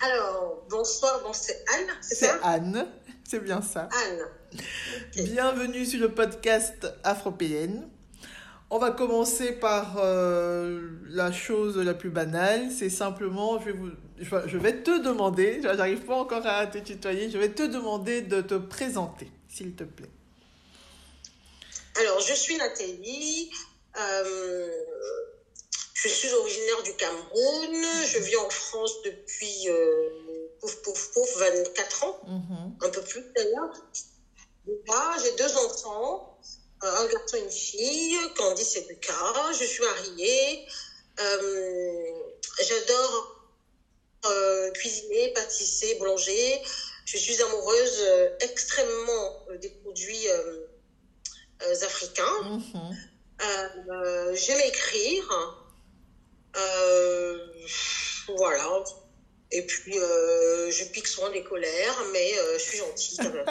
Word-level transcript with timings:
Alors, 0.00 0.64
bonsoir, 0.68 1.22
bon, 1.22 1.32
c'est 1.32 1.64
Anne, 1.74 1.86
c'est 2.00 2.14
C'est 2.16 2.26
ça 2.26 2.38
Anne, 2.42 2.86
c'est 3.28 3.40
bien 3.40 3.62
ça. 3.62 3.88
Anne. 4.06 4.62
Bienvenue 5.16 5.86
sur 5.86 6.00
le 6.00 6.10
podcast 6.10 6.86
Afropéenne. 7.04 7.88
On 8.70 8.78
va 8.78 8.90
commencer 8.90 9.52
par 9.52 9.96
euh, 9.98 10.90
la 11.08 11.30
chose 11.32 11.76
la 11.78 11.94
plus 11.94 12.10
banale, 12.10 12.70
c'est 12.70 12.88
simplement, 12.90 13.60
je 13.60 13.66
vais, 13.66 13.72
vous, 13.72 13.90
je 14.18 14.56
vais 14.56 14.82
te 14.82 15.02
demander, 15.02 15.60
j'arrive 15.62 16.00
pas 16.00 16.14
encore 16.16 16.46
à 16.46 16.66
te 16.66 16.78
tutoyer, 16.78 17.30
je 17.30 17.36
vais 17.38 17.50
te 17.50 17.62
demander 17.62 18.22
de 18.22 18.40
te 18.40 18.54
présenter, 18.54 19.30
s'il 19.48 19.74
te 19.74 19.84
plaît. 19.84 20.10
Alors, 22.00 22.20
je 22.20 22.32
suis 22.32 22.56
Nathalie. 22.56 23.50
euh, 23.98 24.68
je 26.08 26.14
suis 26.14 26.32
originaire 26.32 26.82
du 26.82 26.94
Cameroun. 26.96 27.84
Je 28.06 28.18
vis 28.18 28.36
en 28.36 28.50
France 28.50 29.02
depuis 29.02 29.68
euh, 29.68 30.48
pouf, 30.60 30.76
pouf, 30.82 31.10
pouf, 31.12 31.36
24 31.36 32.04
ans, 32.04 32.18
Mhm. 32.26 32.76
un 32.80 32.88
peu 32.90 33.02
plus 33.02 33.24
d'ailleurs. 33.36 33.72
Là, 34.86 35.16
j'ai 35.22 35.32
deux 35.32 35.56
enfants, 35.56 36.38
euh, 36.84 36.94
un 36.96 37.06
garçon 37.06 37.36
et 37.36 37.40
une 37.40 37.50
fille, 37.50 38.16
Candice 38.36 38.76
et 38.76 38.86
Lucas. 38.88 39.52
Je 39.58 39.64
suis 39.64 39.82
mariée. 39.82 40.66
Euh, 41.20 42.10
J'adore 42.60 43.38
euh, 44.26 44.70
cuisiner, 44.72 45.28
pâtisser, 45.30 45.94
boulanger. 45.96 46.60
Je 47.04 47.16
suis 47.18 47.40
amoureuse 47.42 47.98
euh, 48.00 48.28
extrêmement 48.40 49.46
des 49.60 49.70
produits 49.70 50.26
africains. 51.82 52.42
Mhm. 52.42 52.96
J'aime 54.34 54.60
écrire. 54.60 55.58
Euh, 56.56 57.38
voilà. 58.36 58.84
Et 59.54 59.66
puis, 59.66 59.98
euh, 59.98 60.70
je 60.70 60.84
pique 60.86 61.06
souvent 61.06 61.30
des 61.30 61.42
colères, 61.42 62.02
mais 62.12 62.32
euh, 62.38 62.58
je 62.58 62.62
suis 62.62 62.78
gentille 62.78 63.18
quand 63.18 63.34
même. 63.34 63.44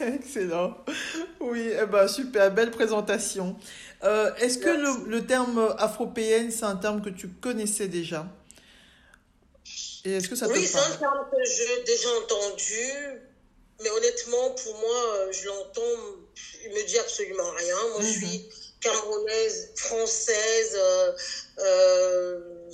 Excellent. 0.14 0.76
Oui, 1.40 1.70
eh 1.80 1.86
ben, 1.86 2.06
super, 2.06 2.52
belle 2.52 2.70
présentation. 2.70 3.56
Euh, 4.04 4.32
Est-ce 4.36 4.58
que 4.58 4.68
le, 4.68 5.08
le 5.10 5.26
terme 5.26 5.74
afropéenne, 5.78 6.50
c'est 6.52 6.64
un 6.64 6.76
terme 6.76 7.02
que 7.02 7.10
tu 7.10 7.28
connaissais 7.28 7.88
déjà? 7.88 8.26
Et 10.04 10.12
est-ce 10.12 10.28
que 10.28 10.36
ça 10.36 10.46
oui, 10.46 10.64
c'est 10.64 10.78
un 10.78 10.96
terme 10.98 11.26
que 11.32 11.44
j'ai 11.50 11.82
déjà 11.82 12.08
entendu, 12.22 13.20
mais 13.82 13.90
honnêtement, 13.90 14.50
pour 14.50 14.78
moi, 14.78 15.32
je 15.32 15.46
l'entends, 15.48 15.82
il 16.64 16.70
me 16.70 16.86
dit 16.86 16.98
absolument 16.98 17.50
rien. 17.58 17.74
Moi, 17.92 18.02
je 18.02 18.06
Mhm. 18.06 18.12
suis 18.12 18.48
camerounaise, 18.90 19.72
française, 19.76 20.72
euh, 20.74 21.12
euh, 21.58 22.70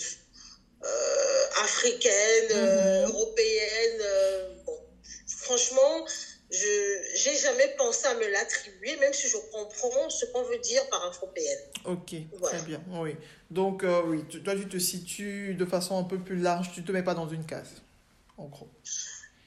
euh, 0.85 1.45
africaine, 1.63 2.51
Mhm. 2.53 3.05
européenne. 3.09 4.03
bon, 4.67 4.79
franchement, 5.27 6.07
je 6.51 7.03
j'ai 7.15 7.37
jamais 7.37 7.75
pensé 7.79 8.07
à 8.07 8.15
me 8.15 8.27
l'attribuer, 8.29 8.97
même 8.97 9.13
si 9.13 9.29
je 9.29 9.37
comprends 9.53 10.11
ce 10.11 10.27
qu'on 10.27 10.43
veut 10.43 10.59
dire 10.59 10.87
par 10.91 11.05
afropéenne. 11.07 11.61
Ok, 11.85 12.15
Voilà. 12.39 12.59
très 12.59 12.67
bien. 12.67 12.83
Oui. 12.91 13.17
Donc, 13.51 13.85
euh, 13.85 14.03
oui, 14.05 14.25
tu- 14.29 14.43
toi, 14.43 14.55
tu 14.55 14.69
te 14.69 14.79
situes 14.79 15.55
de 15.55 15.65
façon 15.65 15.97
un 15.99 16.05
peu 16.05 16.19
plus 16.19 16.37
large, 16.37 16.73
tu 16.75 16.85
te 16.85 16.93
mets 16.93 17.03
pas 17.03 17.15
dans 17.15 17.29
une 17.29 17.47
case, 17.47 17.71
en 18.37 18.47
gros. 18.47 18.69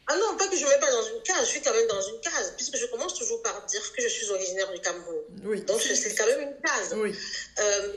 Ah 0.07 0.15
non, 0.17 0.37
pas 0.37 0.47
que 0.47 0.55
je 0.55 0.63
ne 0.63 0.69
mets 0.69 0.79
pas 0.79 0.91
dans 0.91 1.01
une 1.07 1.21
case, 1.23 1.41
je 1.45 1.49
suis 1.49 1.61
quand 1.61 1.73
même 1.73 1.87
dans 1.87 2.01
une 2.01 2.19
case, 2.19 2.53
puisque 2.55 2.75
je 2.77 2.85
commence 2.87 3.15
toujours 3.15 3.41
par 3.41 3.65
dire 3.65 3.81
que 3.93 4.01
je 4.03 4.07
suis 4.07 4.29
originaire 4.29 4.71
du 4.71 4.79
Cameroun. 4.79 5.15
Oui. 5.45 5.61
Donc 5.61 5.81
c'est 5.81 6.13
quand 6.13 6.27
même 6.27 6.41
une 6.41 6.55
case. 6.63 6.93
Oui. 6.95 7.15
Euh, 7.59 7.93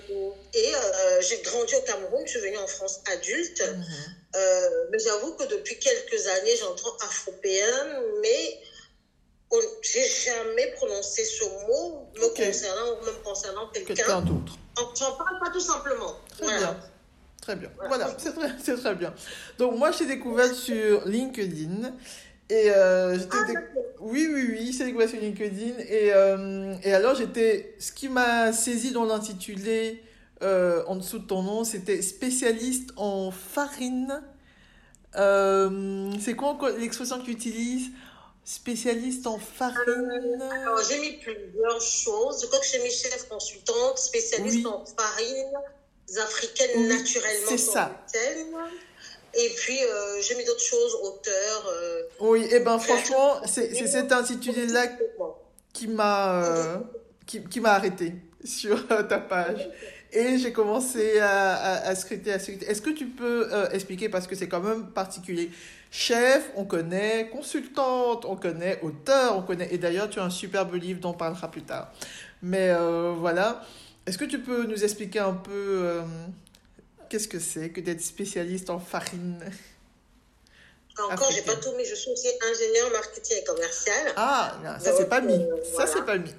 et 0.54 0.74
euh, 0.74 1.20
j'ai 1.20 1.42
grandi 1.42 1.74
au 1.76 1.82
Cameroun, 1.82 2.22
je 2.24 2.30
suis 2.30 2.40
venue 2.40 2.56
en 2.58 2.66
France 2.66 3.00
adulte, 3.12 3.62
Mhm. 3.62 3.84
Euh, 4.36 4.86
mais 4.90 4.98
j'avoue 4.98 5.32
que 5.36 5.44
depuis 5.44 5.78
quelques 5.78 6.26
années, 6.26 6.54
j'entends 6.56 6.94
afropéenne, 7.00 8.02
mais 8.20 8.60
j'ai 9.82 10.06
jamais 10.06 10.66
prononcé 10.72 11.24
ce 11.24 11.44
mot 11.66 12.06
me 12.14 12.28
concernant 12.34 12.92
ou 13.00 13.04
même 13.06 13.22
concernant 13.24 13.68
Quelqu'un 13.70 13.94
quelqu'un. 13.94 14.20
d'autre. 14.20 14.52
On 14.78 14.94
J'en 14.94 15.12
parle 15.16 15.40
pas 15.40 15.50
tout 15.50 15.60
simplement. 15.60 16.14
Très 16.30 16.44
Voilà. 16.44 16.58
bien. 16.58 16.80
Très 17.40 17.56
bien. 17.56 17.70
Voilà. 17.86 18.08
C'est 18.18 18.32
très, 18.34 18.76
très 18.76 18.94
bien. 18.94 19.14
Donc, 19.58 19.76
moi, 19.78 19.90
je 19.90 19.98
t'ai 19.98 20.06
découvert 20.06 20.52
sur 20.54 21.06
LinkedIn. 21.06 21.94
Et 22.50 22.70
euh, 22.70 23.18
j'étais 23.18 23.36
Ah, 23.40 23.44
déc-. 23.46 23.58
Oui, 24.00 24.28
oui, 24.32 24.46
oui, 24.50 24.72
c'est 24.72 24.84
découvert 24.84 25.08
sur 25.08 25.20
LinkedIn. 25.20 25.78
Et, 25.80 26.12
euh, 26.14 26.74
et 26.82 26.92
alors, 26.92 27.14
j'étais. 27.14 27.74
Ce 27.78 27.92
qui 27.92 28.08
m'a 28.08 28.52
saisi 28.52 28.92
dans 28.92 29.04
l'intitulé 29.04 30.02
euh, 30.42 30.82
en 30.86 30.96
dessous 30.96 31.18
de 31.18 31.26
ton 31.26 31.42
nom, 31.42 31.64
c'était 31.64 32.00
spécialiste 32.02 32.90
en 32.96 33.30
farine. 33.30 34.22
C'est 35.14 36.34
quoi 36.36 36.58
l'expression 36.78 37.18
que 37.18 37.24
tu 37.24 37.32
utilises? 37.32 37.88
Spécialiste 38.44 39.26
en 39.26 39.38
farine. 39.38 40.40
Alors, 40.62 40.80
j'ai 40.88 40.98
mis 41.00 41.18
plusieurs 41.18 41.80
choses. 41.82 42.40
Je 42.42 42.46
crois 42.46 42.60
que 42.60 42.66
j'ai 42.66 42.82
mis 42.82 42.90
chef 42.90 43.28
consultante, 43.28 43.98
spécialiste 43.98 44.56
Oui. 44.58 44.66
en 44.66 44.84
farines 44.86 45.52
africaines 46.16 46.70
Oui, 46.76 46.88
naturellement 46.88 47.46
c'est 47.48 47.58
ça. 47.58 48.04
Et 49.34 49.50
puis, 49.56 49.78
euh, 49.84 50.20
j'ai 50.22 50.34
mis 50.36 50.44
d'autres 50.44 50.62
choses, 50.64 50.94
auteur. 51.02 51.72
euh, 51.72 52.02
Oui, 52.20 52.46
et 52.50 52.60
ben 52.60 52.78
franchement, 52.78 53.40
c'est 53.46 53.74
c'est 53.74 53.86
cet 53.86 54.10
intitulé-là 54.10 54.86
qui 55.72 55.86
m'a 55.86 56.44
euh, 56.44 56.78
qui, 57.26 57.44
qui 57.44 57.60
m'a 57.60 57.72
arrêté 57.72 58.14
sur 58.44 58.78
euh, 58.90 59.02
ta 59.02 59.18
page. 59.18 59.68
Et 60.10 60.38
j'ai 60.38 60.52
commencé 60.54 61.20
à, 61.20 61.54
à, 61.54 61.88
à 61.88 61.94
scruter, 61.94 62.32
à 62.32 62.38
scruter. 62.38 62.64
Est-ce 62.70 62.80
que 62.80 62.90
tu 62.90 63.06
peux 63.06 63.46
expliquer, 63.72 64.08
parce 64.08 64.26
que 64.26 64.34
c'est 64.34 64.48
quand 64.48 64.60
même 64.62 64.86
particulier. 64.92 65.50
Chef, 65.90 66.50
on 66.56 66.64
connaît, 66.64 67.28
consultante, 67.30 68.24
on 68.24 68.34
connaît, 68.36 68.80
auteur, 68.82 69.36
on 69.36 69.42
connaît. 69.42 69.68
Et 69.70 69.76
d'ailleurs, 69.76 70.08
tu 70.08 70.18
as 70.18 70.24
un 70.24 70.30
superbe 70.30 70.74
livre 70.74 71.00
dont 71.00 71.10
on 71.10 71.14
parlera 71.14 71.50
plus 71.50 71.62
tard. 71.62 71.92
Mais 72.42 72.74
voilà. 73.18 73.62
Est-ce 74.08 74.16
que 74.16 74.24
tu 74.24 74.40
peux 74.40 74.64
nous 74.64 74.84
expliquer 74.84 75.18
un 75.18 75.34
peu 75.34 75.82
euh, 75.84 76.00
qu'est-ce 77.10 77.28
que 77.28 77.38
c'est 77.38 77.68
que 77.68 77.82
d'être 77.82 78.00
spécialiste 78.00 78.70
en 78.70 78.80
farine 78.80 79.38
Encore, 80.98 81.30
j'ai 81.30 81.42
pas 81.42 81.56
tout 81.56 81.72
mis. 81.76 81.84
Je 81.84 81.94
suis 81.94 82.10
aussi 82.10 82.28
ingénieur 82.50 82.90
marketing 82.90 83.36
et 83.36 83.44
commercial. 83.44 84.12
Ah, 84.16 84.56
ça 84.80 84.92
Donc, 84.92 85.00
c'est 85.00 85.10
pas 85.10 85.20
mis. 85.20 85.34
euh, 85.34 85.56
Ça 85.62 85.84
voilà. 85.84 85.86
c'est 85.92 86.06
pas 86.06 86.16
mis. 86.16 86.34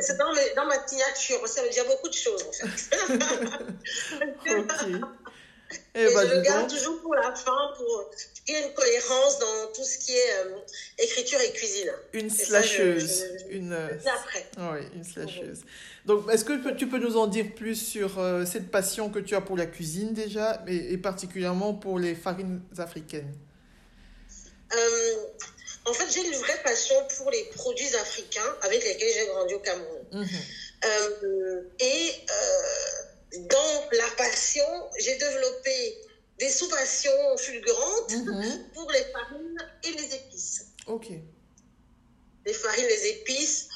c'est 0.00 0.16
dans, 0.16 0.32
ma 0.66 0.86
signature. 0.86 1.44
Ça 1.48 1.60
veut 1.64 1.70
dire 1.70 1.86
beaucoup 1.86 2.08
de 2.08 2.14
choses, 2.14 2.44
en 2.46 2.52
fait. 2.52 2.68
Eh 5.94 6.02
Et 6.04 6.14
ben, 6.14 6.26
je 6.28 6.34
le 6.36 6.40
garde 6.40 6.68
donc. 6.68 6.78
toujours 6.78 7.00
pour 7.02 7.14
la 7.14 7.34
fin, 7.34 7.72
pour 7.76 8.10
qu'il 8.46 8.54
y 8.54 8.58
ait 8.58 8.66
une 8.68 8.72
cohérence 8.74 9.38
dans 9.38 9.66
tout 9.74 9.84
ce 9.84 9.98
qui 9.98 10.12
est 10.12 10.32
euh, 10.38 10.56
écriture 10.98 11.38
et 11.40 11.52
cuisine. 11.52 11.92
Une 12.14 12.30
slasheuse. 12.30 13.24
Une, 13.50 13.72
euh, 13.74 13.88
C'est 14.02 14.08
après. 14.08 14.46
oui, 14.56 14.86
une 14.94 15.04
slasheuse. 15.04 15.60
Donc, 16.06 16.30
est-ce 16.32 16.44
que 16.44 16.70
tu 16.74 16.88
peux- 16.88 16.98
nous 16.98 17.16
en 17.18 17.26
dire 17.26 17.54
plus 17.54 17.74
sur 17.76 18.18
euh, 18.18 18.46
cette 18.46 18.70
passion 18.70 19.10
que 19.10 19.18
tu 19.18 19.34
as 19.36 19.40
pour 19.42 19.56
la 19.58 19.66
cuisine 19.66 20.14
déjà, 20.14 20.62
et, 20.66 20.92
et 20.94 20.96
particulièrement 20.98 21.74
pour 21.74 21.98
les 21.98 22.14
farines 22.14 22.62
africaines? 22.78 23.34
Euh, 24.74 25.14
en 25.84 25.92
fait, 25.92 26.10
j'ai 26.10 26.26
une 26.26 26.34
vraie 26.34 26.62
passion 26.62 26.96
pour 27.16 27.30
les 27.30 27.44
produits 27.54 27.94
africains 27.96 28.56
avec 28.62 28.82
lesquels 28.84 29.12
j'ai 29.12 29.26
grandi 29.26 29.54
au 29.54 29.58
Cameroun. 29.60 30.02
Mhm. 30.12 30.26
Et 31.80 32.10
dans 33.36 33.88
la 33.92 34.08
passion, 34.16 34.66
j'ai 34.98 35.16
développé 35.16 35.96
des 36.38 36.50
sous-passions 36.50 37.36
fulgurantes 37.36 38.10
Mhm. 38.12 38.70
pour 38.72 38.90
les 38.90 39.04
farines 39.12 39.56
et 39.84 39.90
les 39.92 40.14
épices. 40.14 40.64
Ok. 40.86 41.08
Les 42.46 42.52
farines, 42.52 42.86
les 42.86 43.06
épices, 43.08 43.68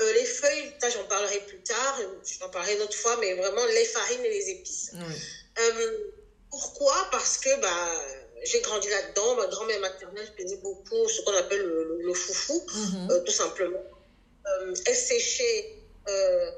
euh, 0.00 0.12
les 0.12 0.24
feuilles, 0.24 0.72
ça 0.80 0.90
j'en 0.90 1.04
parlerai 1.04 1.40
plus 1.40 1.60
tard, 1.62 1.98
j'en 2.40 2.50
parlerai 2.50 2.74
une 2.74 2.82
autre 2.82 2.96
fois, 2.96 3.16
mais 3.16 3.34
vraiment 3.34 3.64
les 3.66 3.84
farines 3.84 4.24
et 4.24 4.30
les 4.30 4.50
épices. 4.50 4.90
Euh, 5.58 5.90
pourquoi? 6.50 7.08
Parce 7.10 7.38
que 7.38 7.60
bah, 7.60 8.06
j'ai 8.44 8.60
grandi 8.60 8.88
là-dedans, 8.88 9.34
ma 9.36 9.46
grand-mère 9.46 9.80
maternelle 9.80 10.30
faisait 10.38 10.56
beaucoup 10.56 11.08
ce 11.08 11.20
qu'on 11.22 11.34
appelle 11.34 11.60
le, 11.62 11.84
le- 11.84 12.02
le 12.02 12.14
foufou, 12.14 12.64
Mhm. 12.74 13.08
euh, 13.10 13.20
tout 13.20 13.32
simplement. 13.32 13.82
Euh, 14.46 14.74
elle 14.86 14.96
séchait 14.96 15.74
euh, 16.08 16.50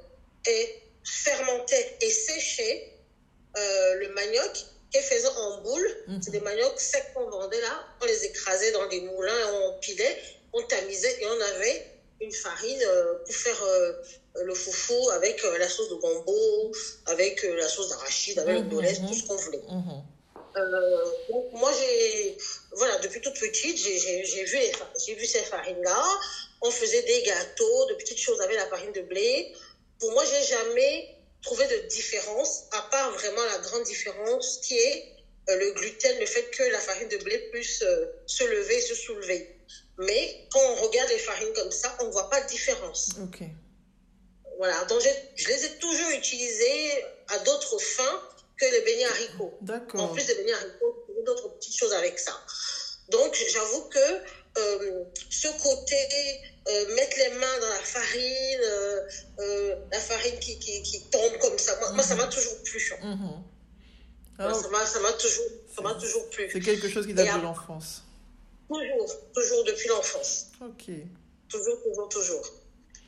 et 0.47 0.75
fermentait 1.05 1.97
et 2.00 2.11
séchait 2.11 2.93
euh, 3.56 3.94
le 3.94 4.08
manioc 4.11 4.67
qu'elle 4.91 5.02
faisait 5.02 5.29
en 5.29 5.61
boule. 5.62 5.97
Mhm. 6.08 6.23
C'est 6.23 6.31
des 6.31 6.41
maniocs 6.41 6.81
secs 6.81 7.12
qu'on 7.14 7.29
vendait 7.29 7.61
là. 7.61 7.85
On 8.02 8.06
les 8.06 8.25
écrasait 8.25 8.73
dans 8.73 8.87
des 8.88 9.00
moulins, 9.00 9.38
et 9.38 9.44
on 9.44 9.79
pilait, 9.81 10.23
on 10.52 10.62
tamisait 10.62 11.20
et 11.20 11.26
on 11.26 11.41
avait 11.41 11.87
une 12.20 12.32
farine 12.32 12.82
euh, 12.82 13.14
pour 13.25 13.35
faire 13.35 13.62
euh, 13.62 13.93
le 14.43 14.55
foufou 14.55 15.11
avec 15.11 15.43
la 15.58 15.69
sauce 15.69 15.88
de 15.88 15.94
gombo, 15.94 16.73
avec 17.06 17.43
la 17.43 17.69
sauce 17.69 17.88
d'arachide, 17.88 18.38
avec 18.38 18.56
le 18.56 18.62
bolès, 18.62 19.00
mhm. 19.00 19.08
tout 19.08 19.14
ce 19.14 19.26
qu'on 19.26 19.37
voulait. 19.37 19.62
Mhm. 19.69 20.02
Donc 21.31 21.52
moi 21.52 21.73
j'ai 21.79 22.37
voilà 22.73 22.99
depuis 22.99 23.20
toute 23.20 23.38
petite 23.38 23.79
j'ai 23.79 24.44
vu 24.44 24.58
j'ai 25.06 25.14
vu 25.14 25.25
ces 25.25 25.43
farines 25.43 25.81
là 25.82 26.05
on 26.61 26.70
faisait 26.73 27.02
des 27.02 27.23
gâteaux 27.23 27.87
de 27.87 27.94
petites 27.94 28.19
choses 28.19 28.41
avec 28.41 28.56
la 28.56 28.67
farine 28.67 28.93
de 28.93 29.02
blé 29.02 29.55
pour 30.00 30.12
moi 30.12 30.25
j'ai 30.25 30.43
jamais 30.43 31.17
trouvé 31.43 31.67
de 31.67 31.88
différence 31.88 32.64
à 32.73 32.82
part 32.91 33.12
vraiment 33.12 33.44
la 33.44 33.58
grande 33.58 33.85
différence 33.85 34.58
qui 34.58 34.76
est 34.76 35.17
euh, 35.49 35.56
le 35.56 35.73
gluten 35.73 36.19
le 36.19 36.26
fait 36.26 36.50
que 36.50 36.62
la 36.64 36.79
farine 36.79 37.08
de 37.08 37.17
blé 37.19 37.38
puisse 37.52 37.82
euh, 37.82 38.06
se 38.26 38.44
lever 38.44 38.76
et 38.76 38.81
se 38.81 38.94
soulever. 38.94 39.56
Mais 39.99 40.47
quand 40.50 40.61
on 40.61 40.75
regarde 40.87 41.11
les 41.11 41.19
farines 41.19 41.52
comme 41.55 41.70
ça 41.70 41.97
on 42.00 42.11
voit 42.11 42.29
pas 42.31 42.41
de 42.43 42.49
différence. 42.49 43.11
Voilà. 44.58 44.85
Donc 44.85 45.00
je 45.37 45.49
les 45.49 45.64
ai 45.64 45.79
toujours 45.79 46.11
utilisées 46.11 47.05
à 47.29 47.38
d'autres 47.38 47.79
fins 47.79 48.23
que 48.58 48.67
les 48.67 48.81
beignets 48.82 49.06
haricots. 49.06 49.58
En 49.94 50.08
plus 50.08 50.26
de 50.26 50.35
venir 50.35 50.56
avec 50.58 50.73
d'autres 51.25 51.49
petites 51.55 51.76
choses 51.76 51.93
avec 51.94 52.19
ça. 52.19 52.38
Donc, 53.11 53.37
j'avoue 53.52 53.82
que 53.88 54.23
euh, 54.58 55.05
ce 55.31 55.49
côté, 55.62 55.97
euh, 56.69 56.94
mettre 56.94 57.17
les 57.19 57.31
mains 57.38 57.58
dans 57.61 57.69
la 57.69 57.79
farine, 57.81 58.61
euh, 58.62 59.76
la 59.93 59.99
farine 60.00 60.38
qui, 60.41 60.58
qui, 60.58 60.82
qui 60.82 61.02
tombe 61.11 61.38
comme 61.38 61.58
ça, 61.58 61.76
moi, 61.81 61.93
moi, 61.93 62.02
ça 62.05 62.14
m'a 62.17 62.26
toujours 62.26 62.62
plu. 62.62 62.93
Moi, 63.02 63.19
Ah, 64.38 64.55
Ça 64.55 64.69
m'a- 64.69 64.87
ça 64.87 65.00
m'a 65.00 65.12
toujours, 65.12 65.44
ça 65.76 65.94
toujours 66.00 66.31
plu. 66.31 66.49
c'est 66.50 66.61
quelque 66.61 66.88
chose 66.88 67.06
qui 67.06 67.12
date 67.14 67.37
de 67.38 67.43
l'enfance. 67.43 68.02
Toujours, 68.69 69.06
toujours 69.35 69.64
depuis 69.64 69.88
l'enfance. 69.88 70.47
Ok. 70.62 70.91
Toujours, 71.49 71.82
toujours, 71.82 72.08
toujours. 72.08 72.52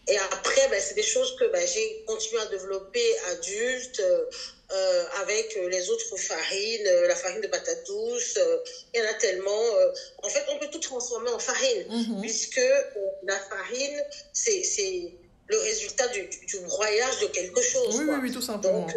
Et 0.08 0.16
après, 0.19 0.66
ben, 0.69 0.81
c'est 0.81 0.94
des 0.94 1.02
choses 1.02 1.34
que 1.38 1.44
ben, 1.52 1.64
j'ai 1.66 2.02
continué 2.06 2.40
à 2.40 2.46
développer 2.46 3.16
adulte, 3.31 4.00
euh, 4.00 4.25
euh, 4.72 5.04
avec 5.20 5.56
euh, 5.56 5.69
les 5.69 5.90
autres 5.90 6.16
farines, 6.16 6.84
la 7.06 7.14
farine 7.14 7.40
de 7.40 7.46
patate 7.46 7.84
douce. 7.87 8.37
euh, 8.37 8.58
il 8.94 9.00
y 9.00 9.02
en 9.04 9.08
a 9.08 9.14
tellement. 9.14 9.76
euh, 9.76 9.90
en 10.22 10.28
fait, 10.28 10.44
on 10.49 10.58
peut 10.58 10.69
tout 10.72 10.81
transformer 10.81 11.31
en 11.31 11.38
farine, 11.38 11.87
Mhm. 11.88 12.20
puisque 12.20 12.60
la 13.22 13.38
farine, 13.38 14.02
c'est 14.32 14.62
c'est 14.64 15.12
le 15.49 15.58
résultat 15.58 16.08
du, 16.08 16.26
du- 16.46 16.60
broyage 16.60 17.19
de 17.20 17.26
quelque 17.26 17.60
chose. 17.62 17.96
Oui, 17.99 18.06
quoi. 18.06 18.14
oui, 18.14 18.20
oui, 18.25 18.32
tout 18.32 18.40
simplement. 18.43 18.81
Donc, 18.87 18.96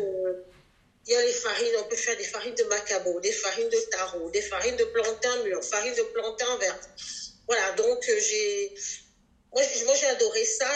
il 1.07 1.13
y 1.13 1.15
a 1.15 1.21
les 1.23 1.33
farines, 1.33 1.75
on 1.79 1.83
peut 1.83 1.95
faire 1.95 2.17
des 2.17 2.23
farines 2.23 2.55
de 2.55 2.63
macabo, 2.63 3.19
des 3.19 3.31
farines 3.31 3.69
de 3.69 3.77
taro, 3.91 4.29
des 4.31 4.41
farines 4.41 4.75
de 4.77 4.85
plantain 4.85 5.43
mûr, 5.43 5.63
farine 5.63 5.93
de 5.93 6.01
plantain 6.03 6.57
verte. 6.57 6.83
Voilà, 7.47 7.73
donc 7.73 7.99
j'ai. 8.07 8.73
Moi, 9.55 9.63
j'ai- 9.99 10.07
adoré 10.07 10.43
ça. 10.45 10.67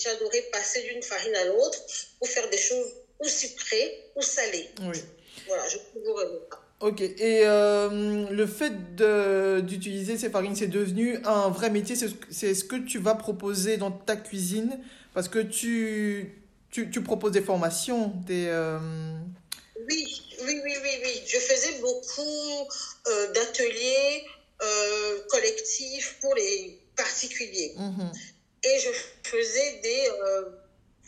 J'ai 0.00 0.08
adoré 0.10 0.42
passer 0.52 0.82
d'une 0.82 1.02
farine 1.02 1.34
à 1.36 1.44
l'autre 1.46 1.78
pour 2.18 2.28
faire 2.28 2.48
des 2.48 2.56
choses 2.58 2.86
ou 3.20 3.24
sucrées 3.28 4.04
ou 4.16 4.22
salées. 4.22 4.68
Oui. 4.82 4.98
Voilà, 5.46 5.68
j'ai 5.68 5.80
toujours 5.92 6.22
aimé 6.22 6.38
ça. 6.50 6.58
Ok. 6.80 7.00
Et 7.00 7.42
euh, 7.44 8.26
le 8.30 8.46
fait 8.46 8.72
d'utiliser 9.66 10.16
ces 10.16 10.30
farines, 10.30 10.54
c'est 10.54 10.68
devenu 10.68 11.18
un 11.24 11.48
vrai 11.50 11.70
métier. 11.70 11.96
C'est 11.96 12.08
ce 12.08 12.14
que- 12.14 12.32
c'est 12.32 12.54
ce 12.54 12.64
que 12.64 12.76
tu 12.76 12.98
vas 12.98 13.16
proposer 13.16 13.76
dans 13.76 13.90
ta 13.90 14.14
cuisine 14.16 14.78
parce 15.14 15.28
que 15.28 15.40
tu, 15.40 16.40
tu, 16.70 16.90
tu 16.90 17.02
proposes 17.02 17.32
des 17.32 17.42
formations, 17.42 18.12
des. 18.26 18.46
euh, 18.46 18.78
Oui, 19.90 20.06
oui, 20.44 20.60
oui, 20.64 20.72
oui, 20.82 20.90
oui. 21.04 21.22
Je 21.26 21.38
faisais 21.38 21.78
beaucoup 21.80 22.68
euh, 23.08 23.32
d'ateliers 23.32 24.24
euh, 24.62 25.18
collectifs 25.28 26.18
pour 26.20 26.34
les 26.36 26.78
particuliers. 27.02 27.72
mhm. 27.76 28.12
Et 28.68 28.76
je 28.84 28.90
faisais 29.32 29.70
des, 29.86 30.02
euh, 30.26 30.44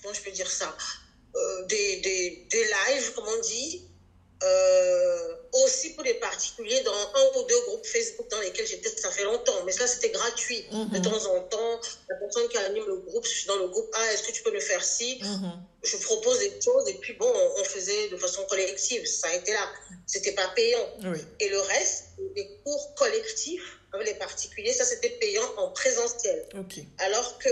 comment 0.01 0.15
je 0.15 0.23
peux 0.25 0.31
dire 0.41 0.51
ça, 0.61 0.71
Euh, 1.37 1.63
des, 1.67 1.91
des, 2.07 2.23
des 2.53 2.65
lives, 2.77 3.13
comme 3.15 3.29
on 3.37 3.41
dit, 3.41 3.73
euh, 4.43 5.35
aussi 5.63 5.91
pour 5.95 6.03
les 6.03 6.15
particuliers 6.15 6.81
dans 6.81 6.93
un 7.21 7.25
ou 7.39 7.43
deux 7.45 7.61
groupes 7.67 7.87
Facebook 7.87 8.29
dans 8.31 8.41
lesquels 8.41 8.67
j'étais, 8.67 8.89
ça 9.05 9.11
fait 9.11 9.23
longtemps, 9.25 9.63
mais 9.65 9.71
ça 9.73 9.87
c'était 9.87 10.11
gratuit. 10.11 10.63
De 10.71 10.99
Mhm. 10.99 11.03
temps 11.03 11.25
en 11.37 11.41
temps, 11.55 11.81
la 12.09 12.17
personne 12.17 12.49
qui 12.49 12.57
anime 12.59 12.85
le 12.95 12.97
groupe, 13.09 13.25
je 13.27 13.35
suis 13.39 13.47
dans 13.47 13.57
le 13.65 13.69
groupe, 13.69 13.89
ah, 13.93 14.13
est-ce 14.13 14.23
que 14.27 14.33
tu 14.33 14.43
peux 14.43 14.53
me 14.53 14.65
faire 14.71 14.83
ci? 14.85 15.21
Mhm. 15.23 15.53
Je 15.91 15.97
propose 15.99 16.39
des 16.41 16.53
choses 16.67 16.89
et 16.89 16.95
puis 17.03 17.13
bon, 17.23 17.33
on, 17.59 17.65
faisait 17.65 18.09
de 18.09 18.17
façon 18.17 18.43
collective, 18.47 19.03
ça 19.07 19.29
a 19.29 19.35
été 19.35 19.53
là. 19.53 19.67
C'était 20.07 20.33
pas 20.33 20.49
payant. 20.49 20.87
Oui. 21.05 21.21
Et 21.39 21.49
le 21.49 21.61
reste, 21.61 22.05
les 22.37 22.47
cours 22.65 22.95
collectifs 22.97 23.79
avec 23.93 24.07
les 24.07 24.15
particuliers, 24.15 24.73
ça 24.73 24.85
c'était 24.85 25.11
payant 25.11 25.49
en 25.57 25.69
présentiel. 25.71 26.47
Alors 26.99 27.39
que 27.39 27.49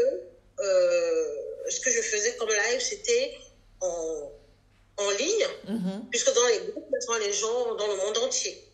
euh, 0.61 1.37
ce 1.69 1.81
que 1.81 1.91
je 1.91 2.01
faisais 2.03 2.35
comme 2.37 2.49
live, 2.49 2.81
c'était 2.81 3.37
en, 3.81 4.33
en 4.99 5.11
ligne, 5.13 5.47
Mhm. 5.69 6.07
puisque 6.11 6.33
dans 6.35 6.47
les 6.49 6.59
groupes, 6.71 6.91
maintenant, 6.91 7.19
les 7.19 7.33
gens 7.33 7.75
dans 7.77 7.87
le 7.87 7.97
monde 7.97 8.19
entier. 8.19 8.65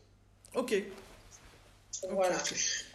Ok. 0.55 0.75
Voilà. 2.11 2.37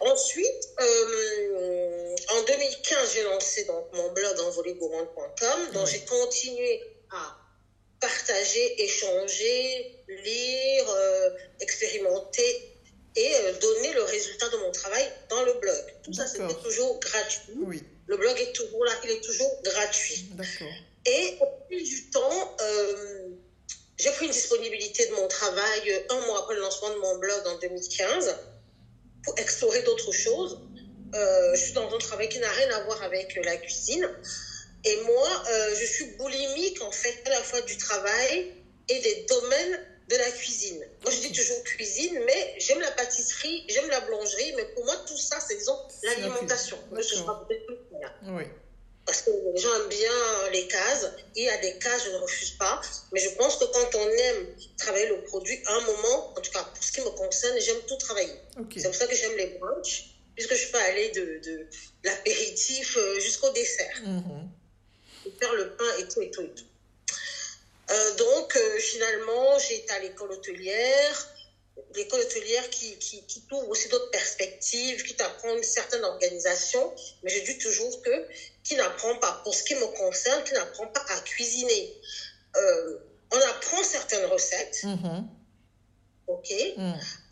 Ensuite, 0.00 0.68
euh, 0.80 2.16
en 2.32 2.42
2015, 2.42 3.12
j'ai 3.14 3.22
lancé 3.24 3.64
donc 3.64 3.86
mon 3.92 4.12
blog 4.12 4.38
envolégourmande.com, 4.40 5.70
dont 5.72 5.84
j'ai 5.86 6.00
continué 6.04 6.80
à 7.10 7.36
partager, 8.00 8.82
échanger, 8.82 9.96
lire, 10.08 10.90
euh, 10.90 11.30
expérimenter 11.60 12.69
et 13.16 13.34
euh, 13.34 13.52
donner 13.60 13.92
le 13.92 14.02
résultat 14.02 14.48
de 14.48 14.56
mon 14.58 14.70
travail 14.70 15.04
dans 15.28 15.42
le 15.44 15.54
blog. 15.54 15.94
Tout 16.02 16.12
ça, 16.12 16.26
c'était 16.26 16.54
toujours 16.62 16.98
gratuit. 17.00 17.54
Oui. 17.56 17.82
Le 18.06 18.16
blog 18.16 18.38
est 18.40 18.52
toujours 18.52 18.84
là, 18.84 18.92
il 19.04 19.10
est 19.10 19.20
toujours 19.20 19.50
gratuit. 19.62 20.30
Et 21.06 21.38
au 21.40 21.46
fil 21.68 21.84
du 21.84 22.10
temps, 22.10 22.56
euh, 22.60 23.28
j'ai 23.98 24.10
pris 24.12 24.26
une 24.26 24.32
disponibilité 24.32 25.06
de 25.06 25.14
mon 25.14 25.28
travail 25.28 25.90
euh, 25.90 26.14
un 26.14 26.20
mois 26.26 26.40
après 26.40 26.54
le 26.54 26.60
lancement 26.60 26.90
de 26.90 26.98
mon 26.98 27.18
blog 27.18 27.46
en 27.46 27.58
2015 27.58 28.36
pour 29.24 29.38
explorer 29.38 29.82
d'autres 29.82 30.12
choses. 30.12 30.58
Euh, 31.14 31.54
je 31.54 31.60
suis 31.60 31.72
dans 31.72 31.92
un 31.92 31.98
travail 31.98 32.28
qui 32.28 32.38
n'a 32.38 32.50
rien 32.50 32.70
à 32.70 32.84
voir 32.84 33.02
avec 33.02 33.38
la 33.44 33.56
cuisine. 33.56 34.08
Et 34.84 34.96
moi, 35.02 35.44
euh, 35.50 35.74
je 35.78 35.84
suis 35.84 36.06
boulimique 36.16 36.80
en 36.82 36.90
fait 36.90 37.22
à 37.26 37.30
la 37.30 37.42
fois 37.42 37.60
du 37.62 37.76
travail 37.76 38.54
et 38.88 38.98
des 39.00 39.26
domaines 39.28 39.80
de 40.10 40.16
la 40.16 40.30
cuisine. 40.32 40.84
Moi, 41.02 41.12
je 41.12 41.20
dis 41.20 41.32
toujours 41.32 41.62
cuisine, 41.62 42.20
mais 42.26 42.54
j'aime 42.58 42.80
la 42.80 42.90
pâtisserie, 42.90 43.64
j'aime 43.68 43.88
la 43.88 44.00
boulangerie, 44.00 44.52
mais 44.56 44.64
pour 44.74 44.84
moi, 44.84 44.96
tout 45.06 45.16
ça, 45.16 45.38
c'est 45.40 45.56
disons 45.56 45.78
l'alimentation. 46.02 46.76
Moi, 46.90 47.00
Oui. 48.36 48.42
parce 49.06 49.22
que 49.22 49.30
les 49.54 49.60
gens 49.60 49.72
aiment 49.76 49.88
bien 49.88 50.50
les 50.52 50.66
cases. 50.66 51.06
Il 51.36 51.44
y 51.44 51.48
a 51.48 51.56
des 51.58 51.78
cases, 51.78 52.04
je 52.06 52.10
ne 52.10 52.16
refuse 52.16 52.50
pas. 52.52 52.80
Mais 53.12 53.20
je 53.20 53.30
pense 53.36 53.56
que 53.56 53.64
quand 53.66 53.94
on 53.94 54.08
aime 54.08 54.56
travailler 54.78 55.06
le 55.06 55.22
produit, 55.22 55.58
à 55.66 55.74
un 55.74 55.80
moment, 55.82 56.30
en 56.36 56.40
tout 56.40 56.50
cas 56.50 56.64
pour 56.74 56.82
ce 56.82 56.90
qui 56.92 57.00
me 57.02 57.10
concerne, 57.10 57.56
j'aime 57.60 57.80
tout 57.86 57.96
travailler. 57.96 58.34
C'est 58.76 58.82
pour 58.88 58.94
ça 58.94 59.06
que 59.06 59.14
j'aime 59.14 59.36
les 59.36 59.46
brunchs, 59.58 60.10
puisque 60.34 60.54
je 60.54 60.72
peux 60.72 60.78
aller 60.78 61.10
de, 61.10 61.40
de 61.44 61.66
l'apéritif 62.02 62.96
euh, 62.96 63.20
jusqu'au 63.20 63.50
dessert. 63.50 63.96
Et 65.26 65.30
faire 65.38 65.52
le 65.54 65.76
pain 65.76 65.90
et 66.00 66.08
tout 66.08 66.20
et 66.22 66.30
tout 66.32 66.40
et 66.42 66.50
tout. 66.50 66.64
Euh, 67.90 68.14
donc, 68.14 68.56
euh, 68.56 68.78
finalement, 68.78 69.58
j'ai 69.58 69.76
été 69.76 69.92
à 69.92 69.98
l'école 69.98 70.32
hôtelière. 70.32 71.28
L'école 71.94 72.20
hôtelière 72.20 72.68
qui, 72.70 72.98
qui, 72.98 73.26
qui 73.26 73.42
t'ouvre 73.46 73.68
aussi 73.68 73.88
d'autres 73.88 74.10
perspectives, 74.10 75.02
qui 75.02 75.16
t'apprend 75.16 75.54
une 75.56 75.62
certaine 75.62 76.04
organisation. 76.04 76.94
Mais 77.22 77.30
je 77.30 77.42
dis 77.44 77.58
toujours 77.58 78.00
que 78.02 78.26
qui 78.62 78.76
n'apprend 78.76 79.16
pas, 79.16 79.40
pour 79.42 79.54
ce 79.54 79.62
qui 79.64 79.74
me 79.74 79.86
concerne, 79.86 80.44
qui 80.44 80.52
n'apprend 80.54 80.86
pas 80.88 81.04
à 81.08 81.20
cuisiner. 81.20 82.00
Euh, 82.56 82.98
on 83.32 83.38
apprend 83.48 83.82
certaines 83.82 84.24
recettes, 84.26 84.80
Mhm. 84.82 85.28
ok 86.26 86.52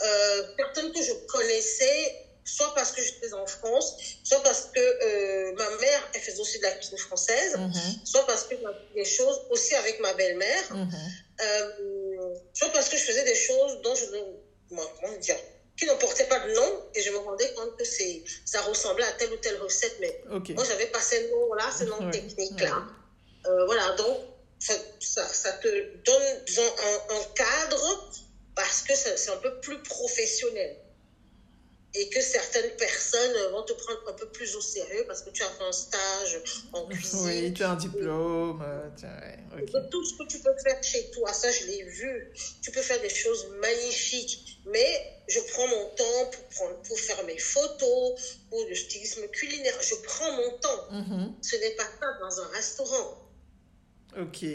euh, 0.01 0.43
personnes 0.57 0.93
que 0.93 1.03
je 1.03 1.13
connaissais, 1.27 2.28
soit 2.49 2.75
parce 2.75 2.93
que 2.93 3.03
j'étais 3.03 3.33
en 3.35 3.47
France, 3.47 3.97
soit 4.25 4.43
parce 4.43 4.69
que 4.75 4.81
euh, 4.81 5.53
ma 5.57 5.71
mère, 5.77 6.11
elle 6.15 6.21
faisait 6.21 6.41
aussi 6.41 6.59
de 6.59 6.63
la 6.65 6.73
cuisine 6.73 6.99
française, 6.99 7.57
Mhm. 7.57 7.73
soit 8.05 8.27
parce 8.27 8.45
que 8.45 8.55
j'ai 8.57 9.03
des 9.03 9.05
choses 9.05 9.41
aussi 9.51 9.75
avec 9.75 10.01
ma 10.01 10.13
belle-mère, 10.15 10.65
Mhm. 10.75 10.91
euh, 11.43 12.35
soit 12.55 12.71
parce 12.71 12.89
que 12.89 12.97
je 12.97 13.05
faisais 13.05 13.25
des 13.25 13.35
choses 13.35 13.81
dont 13.83 13.95
je 13.95 14.07
ne 14.07 14.21
comment 14.71 15.17
dire, 15.19 15.37
qui 15.79 15.87
ne 15.87 15.95
portait 15.95 16.25
pas 16.27 16.41
de 16.41 16.53
nom 16.53 16.83
et 16.95 17.01
je 17.01 17.11
me 17.11 17.19
rendais 17.19 17.53
compte 17.55 17.77
que 17.77 17.85
c'est, 17.85 18.23
ça 18.45 18.61
ressemblait 18.63 19.05
à 19.05 19.13
telle 19.13 19.33
ou 19.33 19.37
telle 19.37 19.57
recette, 19.61 19.97
mais 20.01 20.21
moi 20.55 20.65
j'avais 20.65 20.87
pas 20.87 21.01
ce 21.01 21.31
nom-là, 21.31 21.71
ce 21.79 21.85
nom 21.85 22.11
technique-là. 22.11 22.83
Euh, 23.47 23.65
voilà, 23.67 23.93
donc 23.93 24.19
ça, 24.59 24.75
ça, 25.01 25.53
te 25.53 25.69
donne 26.05 26.23
un, 26.59 27.15
un, 27.15 27.25
cadre 27.35 28.11
parce 28.57 28.83
que 28.83 28.95
c'est 28.95 29.31
un 29.31 29.37
peu 29.37 29.61
plus 29.61 29.81
professionnel 29.83 30.77
et 31.99 32.09
que 32.11 32.21
certaines 32.21 32.71
personnes 32.77 33.51
vont 33.51 33.63
te 33.65 33.73
prendre 33.73 34.01
un 34.09 34.13
peu 34.13 34.29
plus 34.29 34.55
au 34.55 34.61
sérieux 34.61 35.05
parce 35.07 35.23
que 35.23 35.31
tu 35.31 35.43
as 35.43 35.51
fait 35.51 35.65
un 35.65 35.73
stage 35.73 36.41
en 36.73 36.87
cuisine. 36.87 37.21
Oui, 37.25 37.53
tu 37.53 37.65
as 37.65 37.71
un 37.71 37.77
diplôme. 37.77 38.63
Tout 39.91 40.05
ce 40.05 40.17
que 40.17 40.29
tu 40.29 40.39
peux 40.39 40.55
faire 40.63 40.83
chez 40.83 41.11
toi, 41.11 41.33
ça 41.33 41.51
je 41.51 41.67
l'ai 41.67 41.83
vu. 41.83 42.33
Tu 42.63 42.71
peux 42.71 42.83
faire 42.83 43.01
des 43.01 43.09
choses 43.09 43.49
magnifiques, 43.61 44.61
mais 44.67 45.21
je 45.27 45.41
prends 45.53 45.67
mon 45.67 45.91
temps 45.91 46.31
pour, 46.31 46.45
prendre, 46.45 46.83
pour 46.83 47.01
faire 47.01 47.25
mes 47.25 47.39
photos, 47.39 48.39
pour 48.49 48.65
le 48.69 48.75
stylisme 48.75 49.27
culinaire. 49.29 49.75
Je 49.81 49.95
prends 50.05 50.33
mon 50.33 50.51
temps. 50.59 50.89
Mm-hmm. 50.93 51.33
Ce 51.43 51.57
n'est 51.57 51.75
pas 51.77 51.85
ça 51.85 52.07
dans 52.21 52.41
un 52.41 52.49
restaurant. 52.49 53.28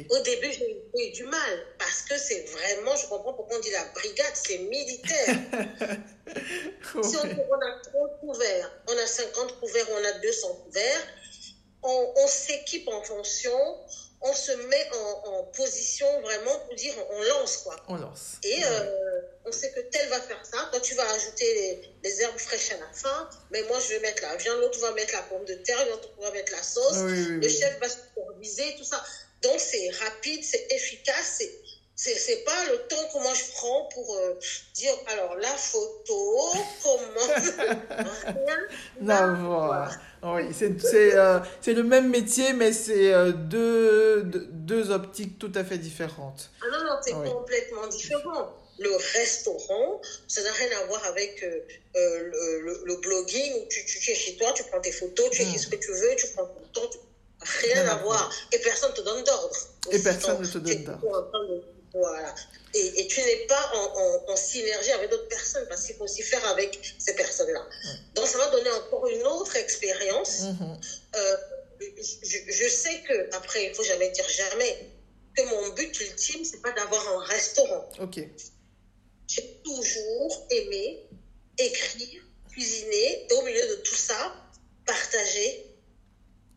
Au 0.10 0.20
début, 0.20 0.52
j'ai 0.52 0.84
eu 0.96 1.12
du 1.12 1.24
mal 1.26 1.66
parce 1.78 2.02
que 2.02 2.18
c'est 2.18 2.46
vraiment, 2.46 2.96
je 2.96 3.08
comprends 3.08 3.34
pourquoi 3.34 3.58
on 3.58 3.60
dit 3.60 3.72
la 3.72 3.86
brigade, 3.94 4.34
c'est 4.34 4.58
militaire. 4.60 5.28
Si 7.04 7.18
on, 7.18 7.22
a 7.22 7.80
30 7.92 8.20
couverts, 8.22 8.72
on 8.88 8.98
a 8.98 9.08
50 9.08 9.60
couverts, 9.60 9.88
on 9.92 10.06
a 10.06 10.20
200 10.20 10.54
couverts, 10.66 11.08
on, 11.84 12.28
s'équipe 12.28 12.88
en 12.88 13.02
fonction, 13.04 13.52
on 14.22 14.34
se 14.34 14.52
met 14.68 14.90
en, 15.26 15.44
position 15.56 16.08
vraiment 16.22 16.60
pour 16.60 16.76
dire 16.76 16.94
on 17.12 17.24
lance 17.24 17.58
quoi. 17.58 17.76
On 17.88 17.96
lance. 17.96 18.38
Et 18.44 18.64
euh, 18.64 19.22
on 19.46 19.52
sait 19.52 19.72
que 19.72 19.82
tel 19.82 20.08
va 20.10 20.20
faire 20.22 20.44
ça. 20.46 20.70
Toi, 20.72 20.80
tu 20.80 20.96
vas 20.96 21.10
ajouter 21.12 21.94
les, 22.04 22.22
herbes 22.22 22.40
fraîches 22.40 22.72
à 22.72 22.78
la 22.78 22.92
fin, 22.94 23.30
mais 23.52 23.62
moi, 23.64 23.80
je 23.80 23.90
vais 23.90 24.00
mettre 24.00 24.24
la 24.24 24.36
viande, 24.36 24.60
l'autre 24.62 24.80
va 24.80 24.92
mettre 24.94 25.14
la 25.14 25.24
pomme 25.24 25.46
de 25.46 25.56
terre, 25.56 25.86
l'autre 25.90 26.10
va 26.20 26.32
mettre 26.32 26.52
la 26.52 26.64
sauce, 26.64 26.98
le 27.04 27.48
chef 27.50 27.80
va 27.80 27.90
superviser, 27.90 28.76
tout 28.78 28.86
ça. 28.86 29.04
Donc, 29.44 29.60
c'est 29.60 29.90
rapide, 30.04 30.44
c'est 30.44 30.68
efficace, 30.72 31.36
c'est 31.38 31.52
c'est 31.96 32.44
pas 32.44 32.66
le 32.72 32.78
temps 32.88 33.08
que 33.14 33.20
moi 33.22 33.34
je 33.36 33.52
prends 33.52 33.86
pour 33.94 34.18
euh, 34.18 34.34
dire 34.74 34.94
alors 35.08 35.36
la 35.36 35.56
photo 35.56 36.52
comment 36.82 37.28
non 39.02 40.36
oui 40.36 40.44
c'est 40.54 41.16
euh, 41.16 41.40
le 41.68 41.84
même 41.84 42.10
métier 42.10 42.54
mais 42.54 42.74
c'est 42.74 43.14
euh, 43.14 43.32
deux, 43.32 44.24
deux, 44.24 44.90
optiques 44.92 45.38
tout 45.38 45.52
à 45.56 45.64
fait 45.64 45.78
différentes. 45.78 46.50
Ah 46.62 46.66
non 46.72 46.84
non 46.84 46.96
c'est 47.02 47.14
complètement 47.14 47.88
différent. 47.88 48.54
Le 48.80 48.90
restaurant, 49.20 50.02
ça 50.28 50.42
n'a 50.42 50.52
rien 50.52 50.80
à 50.82 50.86
voir 50.88 51.06
avec 51.06 51.46
le, 51.94 52.84
le, 52.86 52.96
blogging 53.02 53.54
où 53.54 53.68
tu, 53.70 53.86
tu, 53.86 54.12
es 54.12 54.16
chez 54.16 54.36
toi, 54.36 54.52
tu 54.52 54.64
prends 54.64 54.82
tes 54.82 54.92
photos, 54.92 55.30
tu 55.30 55.44
écris 55.44 55.56
hmm. 55.56 55.60
ce 55.60 55.68
que 55.68 55.76
tu 55.76 55.92
veux, 55.92 56.16
tu 56.18 56.26
prends 56.34 56.48
ton 56.48 56.82
temps, 56.82 56.90
Rien 57.62 57.88
à 57.88 57.96
voir. 57.96 58.32
Et 58.52 58.60
personne 58.60 58.92
ne 58.92 58.96
te 58.96 59.02
donne 59.02 59.24
d'ordre. 59.24 59.58
Et 59.92 60.00
personne 60.00 60.42
ne 60.42 60.46
te 60.46 60.58
donne 60.58 60.84
d'ordre. 60.84 61.64
Voilà. 61.94 62.34
Et, 62.74 63.02
et, 63.02 63.08
tu 63.08 63.22
n'es 63.22 63.46
pas 63.48 63.72
en, 63.76 64.32
en, 64.32 64.36
synergie 64.36 64.92
avec 64.92 65.12
d'autres 65.12 65.28
personnes 65.28 65.68
parce 65.70 65.86
qu'il 65.86 65.96
faut 65.96 66.06
aussi 66.06 66.24
faire 66.24 66.44
avec 66.50 66.96
ces 66.98 67.14
personnes-là. 67.14 67.64
Donc, 68.16 68.26
ça 68.26 68.40
m'a 68.40 68.48
donné 68.48 68.72
encore 68.72 69.08
une 69.08 69.22
autre 69.24 69.56
expérience. 69.56 70.42
Mm-hmm. 70.42 71.18
Euh, 71.18 71.38
je, 71.80 72.38
je, 72.52 72.68
sais 72.68 73.04
que, 73.08 73.36
après, 73.36 73.66
il 73.66 73.70
ne 73.70 73.74
faut 73.76 73.84
jamais 73.84 74.10
dire 74.10 74.28
jamais, 74.28 74.90
que 75.36 75.44
mon 75.44 75.70
but 75.74 76.00
ultime, 76.00 76.44
c'est 76.44 76.62
pas 76.64 76.72
d'avoir 76.72 77.08
un 77.10 77.24
restaurant. 77.26 77.90
Ok. 78.00 78.22
J'ai 79.28 79.62
toujours 79.64 80.48
aimé 80.50 81.08
écrire, 81.60 82.24
cuisiner, 82.52 83.28
et 83.30 83.34
au 83.34 83.42
milieu 83.44 83.68
de 83.68 83.76
tout 83.84 83.96
ça, 83.96 84.36
partager 84.86 85.73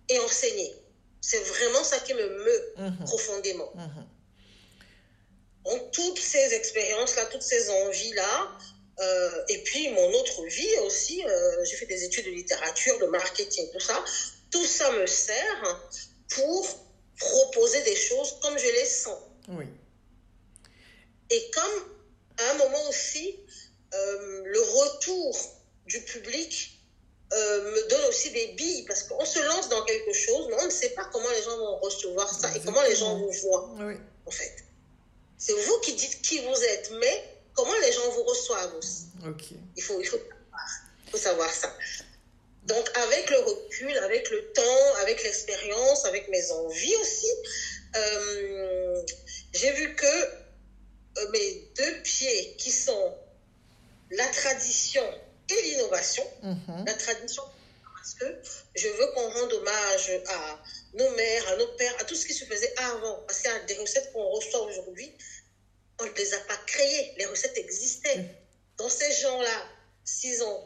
et 0.08 0.18
enseigner. 0.20 0.74
C'est 1.20 1.40
vraiment 1.40 1.82
ça 1.82 1.98
qui 2.00 2.14
me 2.14 2.44
meut 2.44 2.74
mhm. 2.76 3.04
profondément. 3.04 3.72
Mhm. 3.74 4.06
toutes 5.92 6.18
ces 6.18 6.54
expériences-là, 6.54 7.26
toutes 7.26 7.42
ces 7.42 7.70
envies-là, 7.70 8.58
euh, 8.98 9.44
et 9.48 9.58
puis 9.62 9.90
mon 9.90 10.12
autre 10.12 10.44
vie 10.46 10.76
aussi, 10.84 11.24
euh, 11.24 11.64
j'ai 11.64 11.76
fait 11.76 11.86
des 11.86 12.04
études 12.04 12.26
de 12.26 12.30
littérature, 12.30 12.98
de 12.98 13.06
marketing, 13.06 13.68
tout 13.72 13.80
ça. 13.80 14.02
Tout 14.50 14.64
ça 14.64 14.90
me 14.92 15.06
sert 15.06 15.80
pour 16.28 16.66
proposer 17.18 17.82
des 17.82 17.96
choses 17.96 18.38
comme 18.40 18.56
je 18.58 18.66
les 18.66 18.86
sens. 18.86 19.18
Oui. 19.48 19.66
Et 21.30 21.50
comme 21.50 21.96
à 22.38 22.50
un 22.50 22.54
moment 22.54 22.88
aussi, 22.88 23.38
euh, 23.94 24.42
le 24.44 24.60
retour 24.60 25.36
du 25.86 26.00
public 26.02 26.75
euh, 27.32 27.72
me 27.72 27.88
donne 27.88 28.04
aussi 28.08 28.30
des 28.30 28.48
billes 28.48 28.84
parce 28.86 29.02
qu'on 29.02 29.24
se 29.24 29.40
lance 29.40 29.68
dans 29.68 29.84
quelque 29.84 30.12
chose, 30.12 30.46
mais 30.48 30.56
on 30.60 30.66
ne 30.66 30.70
sait 30.70 30.90
pas 30.90 31.04
comment 31.12 31.30
les 31.30 31.42
gens 31.42 31.56
vont 31.56 31.76
recevoir 31.78 32.32
ça 32.32 32.54
et 32.56 32.60
comment 32.64 32.82
les 32.82 32.94
gens 32.94 33.18
vous 33.18 33.32
voient. 33.42 33.74
En 34.26 34.30
fait, 34.30 34.64
c'est 35.36 35.52
vous 35.52 35.80
qui 35.80 35.94
dites 35.94 36.22
qui 36.22 36.38
vous 36.40 36.64
êtes, 36.64 36.92
mais 37.00 37.24
comment 37.54 37.76
les 37.82 37.92
gens 37.92 38.08
vous 38.10 38.22
reçoivent 38.22 38.76
aussi. 38.76 39.06
Il 39.76 39.82
faut, 39.82 40.00
il 40.00 40.06
faut, 40.06 40.20
faut 41.10 41.18
savoir 41.18 41.52
ça. 41.52 41.74
Donc, 42.64 42.90
avec 42.96 43.30
le 43.30 43.38
recul, 43.38 43.96
avec 43.98 44.30
le 44.30 44.52
temps, 44.52 44.94
avec 45.02 45.22
l'expérience, 45.22 46.04
avec 46.04 46.28
mes 46.28 46.50
envies 46.52 46.96
aussi, 46.96 47.30
euh, 47.96 49.02
j'ai 49.52 49.72
vu 49.72 49.94
que 49.94 50.06
euh, 50.06 51.30
mes 51.32 51.68
deux 51.76 52.02
pieds 52.02 52.54
qui 52.58 52.70
sont 52.70 53.14
la 54.10 54.26
tradition 54.26 55.04
et 55.48 55.62
l'innovation, 55.62 56.24
mhm. 56.42 56.84
la 56.86 56.94
tradition, 56.94 57.42
parce 57.94 58.14
que 58.14 58.40
je 58.74 58.88
veux 58.88 59.06
qu'on 59.12 59.30
rende 59.30 59.52
hommage 59.52 60.10
à 60.28 60.58
nos 60.94 61.10
mères, 61.10 61.48
à 61.48 61.56
nos 61.56 61.66
pères, 61.76 61.94
à 62.00 62.04
tout 62.04 62.14
ce 62.14 62.26
qui 62.26 62.34
se 62.34 62.44
faisait 62.44 62.72
avant. 62.78 63.16
Parce 63.26 63.40
qu'il 63.40 63.50
y 63.50 63.54
a 63.54 63.58
des 63.60 63.74
recettes 63.74 64.12
qu'on 64.12 64.28
reçoit 64.30 64.60
aujourd'hui, 64.62 65.12
on 66.00 66.04
ne 66.04 66.10
les 66.10 66.34
a 66.34 66.40
pas 66.40 66.56
créées, 66.66 67.14
les 67.18 67.26
recettes 67.26 67.58
existaient. 67.58 68.18
Mhm. 68.18 68.28
Dans 68.78 68.88
ces 68.88 69.12
gens-là, 69.12 69.66
s'ils 70.04 70.42
ont 70.42 70.64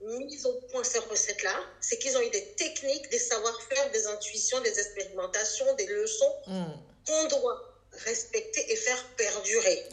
mis 0.00 0.44
au 0.46 0.52
point 0.70 0.82
ces 0.82 0.98
recettes-là, 0.98 1.54
c'est 1.80 1.98
qu'ils 1.98 2.16
ont 2.16 2.22
eu 2.22 2.30
des 2.30 2.54
techniques, 2.54 3.08
des 3.10 3.18
savoir-faire, 3.18 3.90
des 3.92 4.06
intuitions, 4.06 4.60
des 4.60 4.78
expérimentations, 4.78 5.74
des 5.76 5.86
leçons 5.86 6.34
mhm. 6.46 6.78
qu'on 7.06 7.24
doit 7.26 7.71
respecter 8.04 8.72
et 8.72 8.76
faire 8.76 9.04
perdurer. 9.16 9.88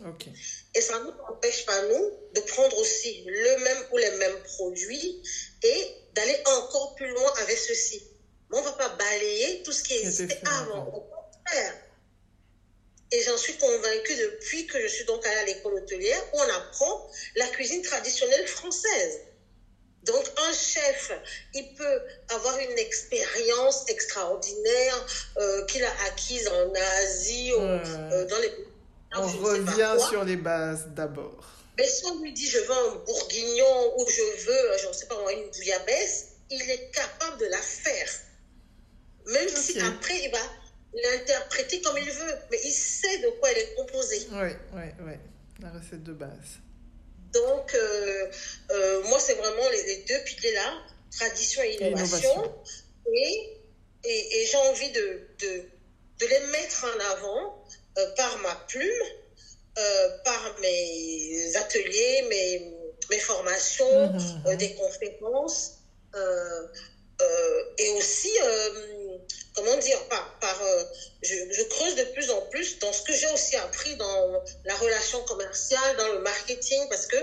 Et 0.75 0.81
ça 0.81 0.99
ne 0.99 1.05
nous 1.05 1.13
empêche 1.27 1.65
pas, 1.65 1.81
nous, 1.87 2.11
de 2.33 2.41
prendre 2.41 2.77
aussi 2.77 3.23
le 3.25 3.57
même 3.63 3.83
ou 3.91 3.97
les 3.97 4.11
mêmes 4.11 4.43
produits 4.43 5.21
et 5.63 5.95
d'aller 6.13 6.41
encore 6.45 6.95
plus 6.95 7.09
loin 7.09 7.33
avec 7.41 7.57
ceci. 7.57 8.07
Mais 8.49 8.57
on 8.57 8.61
ne 8.61 8.65
va 8.65 8.71
pas 8.73 8.89
balayer 8.89 9.63
tout 9.63 9.71
ce 9.71 9.83
qui 9.83 9.97
existait 9.97 10.41
avant. 10.45 10.87
Au 10.87 11.01
contraire. 11.01 11.75
Et 13.11 13.21
j'en 13.23 13.37
suis 13.37 13.57
convaincue 13.57 14.15
depuis 14.15 14.67
que 14.67 14.79
je 14.79 14.87
suis 14.87 15.05
donc 15.05 15.25
allée 15.25 15.37
à 15.37 15.45
l'école 15.45 15.73
hôtelière 15.75 16.23
où 16.33 16.39
on 16.39 16.49
apprend 16.49 17.11
la 17.35 17.47
cuisine 17.47 17.81
traditionnelle 17.81 18.47
française. 18.47 19.21
Donc, 20.11 20.25
un 20.47 20.53
chef, 20.53 21.11
il 21.53 21.73
peut 21.75 22.01
avoir 22.29 22.57
une 22.57 22.77
expérience 22.79 23.85
extraordinaire 23.89 25.05
euh, 25.37 25.65
qu'il 25.65 25.83
a 25.83 25.91
acquise 26.07 26.47
en 26.47 26.73
Asie 27.03 27.53
ou 27.53 27.61
euh, 27.61 28.25
dans 28.25 28.39
les 28.39 28.51
On 29.15 29.27
revient 29.27 29.97
sur 30.09 30.23
les 30.23 30.35
bases 30.35 30.87
d'abord. 30.95 31.43
Mais 31.77 31.87
si 31.87 32.05
on 32.05 32.21
lui 32.21 32.33
dit 32.33 32.47
je 32.47 32.59
veux 32.59 32.71
un 32.71 32.95
bourguignon 33.05 33.93
ou 33.97 34.05
je 34.09 34.45
veux, 34.45 34.77
je 34.81 34.87
ne 34.87 34.93
sais 34.93 35.05
pas 35.05 35.15
une 35.31 35.49
bouillabaisse, 35.49 36.29
il 36.49 36.61
est 36.69 36.91
capable 36.91 37.37
de 37.39 37.45
la 37.45 37.61
faire. 37.61 38.09
Même 39.27 39.49
si 39.49 39.79
après, 39.79 40.23
il 40.23 40.31
va 40.31 40.39
l'interpréter 41.03 41.81
comme 41.81 41.97
il 41.97 42.09
veut, 42.11 42.35
mais 42.49 42.59
il 42.63 42.71
sait 42.71 43.19
de 43.19 43.29
quoi 43.39 43.51
elle 43.51 43.59
est 43.59 43.75
composée. 43.75 44.27
Oui, 44.31 44.49
oui, 44.73 44.83
oui. 45.05 45.13
La 45.61 45.69
recette 45.69 46.03
de 46.03 46.13
base. 46.13 46.59
Donc, 47.33 47.73
euh, 47.75 48.31
euh, 48.71 49.03
moi, 49.03 49.19
c'est 49.19 49.35
vraiment 49.35 49.69
les, 49.69 49.97
deux 50.07 50.23
piliers-là, 50.25 50.73
tradition 51.11 51.61
et 51.63 51.75
innovation. 51.75 52.53
Et, 53.13 53.57
et, 54.03 54.45
j'ai 54.45 54.57
envie 54.57 54.91
de, 54.91 55.27
de, 55.39 55.63
de, 56.19 56.25
les 56.25 56.39
mettre 56.51 56.85
en 56.85 56.99
avant 57.17 57.63
euh, 57.97 58.05
par 58.15 58.37
ma 58.39 58.55
plume, 58.67 59.03
par 60.25 60.55
mes 60.61 61.55
ateliers, 61.55 62.25
mes, 62.29 62.73
mes 63.09 63.19
formations, 63.19 64.07
mmh, 64.07 64.43
mmh. 64.45 64.55
des 64.57 64.75
conférences. 64.75 65.75
et 67.77 67.89
aussi 67.91 68.31
comment 69.55 69.77
dire, 69.77 69.97
par, 70.09 70.39
par 70.39 70.61
euh, 70.61 70.83
je, 71.21 71.35
je, 71.51 71.63
creuse 71.69 71.95
de 71.95 72.03
plus 72.13 72.29
en 72.31 72.41
plus 72.49 72.79
dans 72.79 72.93
ce 72.93 73.03
que 73.03 73.13
j'ai 73.13 73.31
aussi 73.33 73.55
appris 73.57 73.95
dans 73.97 74.43
la 74.65 74.75
relation 74.75 75.23
commerciale, 75.25 75.97
dans 75.97 76.13
le 76.13 76.19
marketing, 76.19 76.79
parce 76.89 77.07
que 77.07 77.17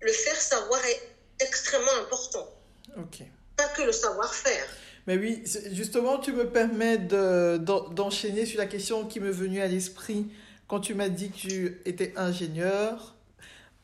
le 0.00 0.12
faire 0.12 0.40
savoir 0.40 0.84
est 0.86 1.00
extrêmement 1.40 1.94
important. 2.02 2.48
Ok. 2.96 3.22
Pas 3.56 3.68
que 3.68 3.82
le 3.82 3.92
savoir-faire. 3.92 4.66
Mais 5.06 5.18
oui, 5.18 5.42
justement, 5.72 6.18
tu 6.18 6.32
me 6.32 6.48
permets 6.48 6.98
d'enchaîner 6.98 8.46
sur 8.46 8.58
la 8.58 8.66
question 8.66 9.06
qui 9.06 9.20
m'est 9.20 9.30
venue 9.30 9.60
à 9.60 9.66
l'esprit 9.66 10.26
quand 10.66 10.80
tu 10.80 10.94
m'as 10.94 11.10
dit 11.10 11.30
que 11.30 11.36
tu 11.36 11.82
étais 11.84 12.12
ingénieur. 12.16 13.14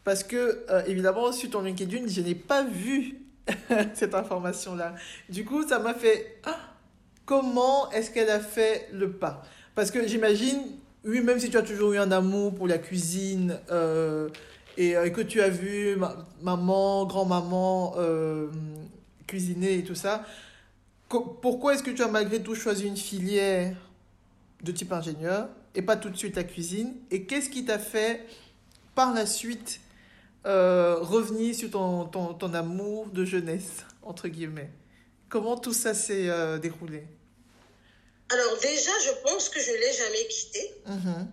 Parce 0.02 0.24
que, 0.24 0.64
euh, 0.70 0.82
évidemment, 0.86 1.30
sur 1.30 1.50
ton 1.50 1.60
LinkedIn, 1.60 2.06
je 2.08 2.22
n'ai 2.22 2.34
pas 2.34 2.64
vu 2.64 3.18
cette 3.94 4.14
information-là. 4.14 4.94
Du 5.28 5.44
coup, 5.44 5.66
ça 5.68 5.78
m'a 5.78 5.92
fait 5.92 6.38
ah, 6.44 6.58
comment 7.30 7.88
est-ce 7.92 8.10
qu'elle 8.10 8.28
a 8.28 8.40
fait 8.40 8.88
le 8.92 9.12
pas? 9.12 9.44
Parce 9.76 9.92
que 9.92 10.04
j'imagine, 10.04 10.62
oui, 11.04 11.20
même 11.20 11.38
si 11.38 11.48
tu 11.48 11.56
as 11.56 11.62
toujours 11.62 11.92
eu 11.92 11.98
un 11.98 12.10
amour 12.10 12.52
pour 12.52 12.66
la 12.66 12.76
cuisine 12.76 13.56
euh, 13.70 14.28
et, 14.76 14.96
euh, 14.96 15.10
que 15.10 15.20
tu 15.20 15.40
as 15.40 15.48
vu 15.48 15.96
maman, 16.42 17.06
grand-maman 17.06 17.94
euh, 17.98 18.48
cuisiner 19.28 19.78
et 19.78 19.84
tout 19.84 19.94
ça, 19.94 20.24
pourquoi 21.08 21.74
est-ce 21.74 21.84
que 21.84 21.92
tu 21.92 22.02
as 22.02 22.08
malgré 22.08 22.42
tout 22.42 22.56
choisi 22.56 22.88
une 22.88 22.96
filière 22.96 23.76
de 24.64 24.72
type 24.72 24.92
ingénieur 24.92 25.48
et 25.76 25.82
pas 25.82 25.94
tout 25.94 26.10
de 26.10 26.16
suite 26.16 26.34
la 26.34 26.42
cuisine? 26.42 26.94
Et 27.12 27.26
qu'est-ce 27.26 27.48
qui 27.48 27.64
t'a 27.64 27.78
fait 27.78 28.26
par 28.96 29.14
la 29.14 29.24
suite 29.24 29.80
revenir 30.44 31.54
sur 31.54 31.70
ton, 31.70 32.06
ton, 32.06 32.34
ton, 32.34 32.54
amour 32.54 33.06
de 33.06 33.24
jeunesse, 33.24 33.86
entre 34.02 34.26
guillemets? 34.26 34.72
Comment 35.28 35.56
tout 35.56 35.72
ça 35.72 35.94
s'est 35.94 36.28
déroulé? 36.58 37.04
Alors 38.30 38.56
déjà, 38.58 38.92
je 39.00 39.10
pense 39.22 39.48
que 39.48 39.60
je 39.60 39.70
ne 39.72 39.76
l'ai 39.76 39.92
jamais 39.92 40.26
quitté. 40.28 40.74
Mm-hmm. 40.86 41.26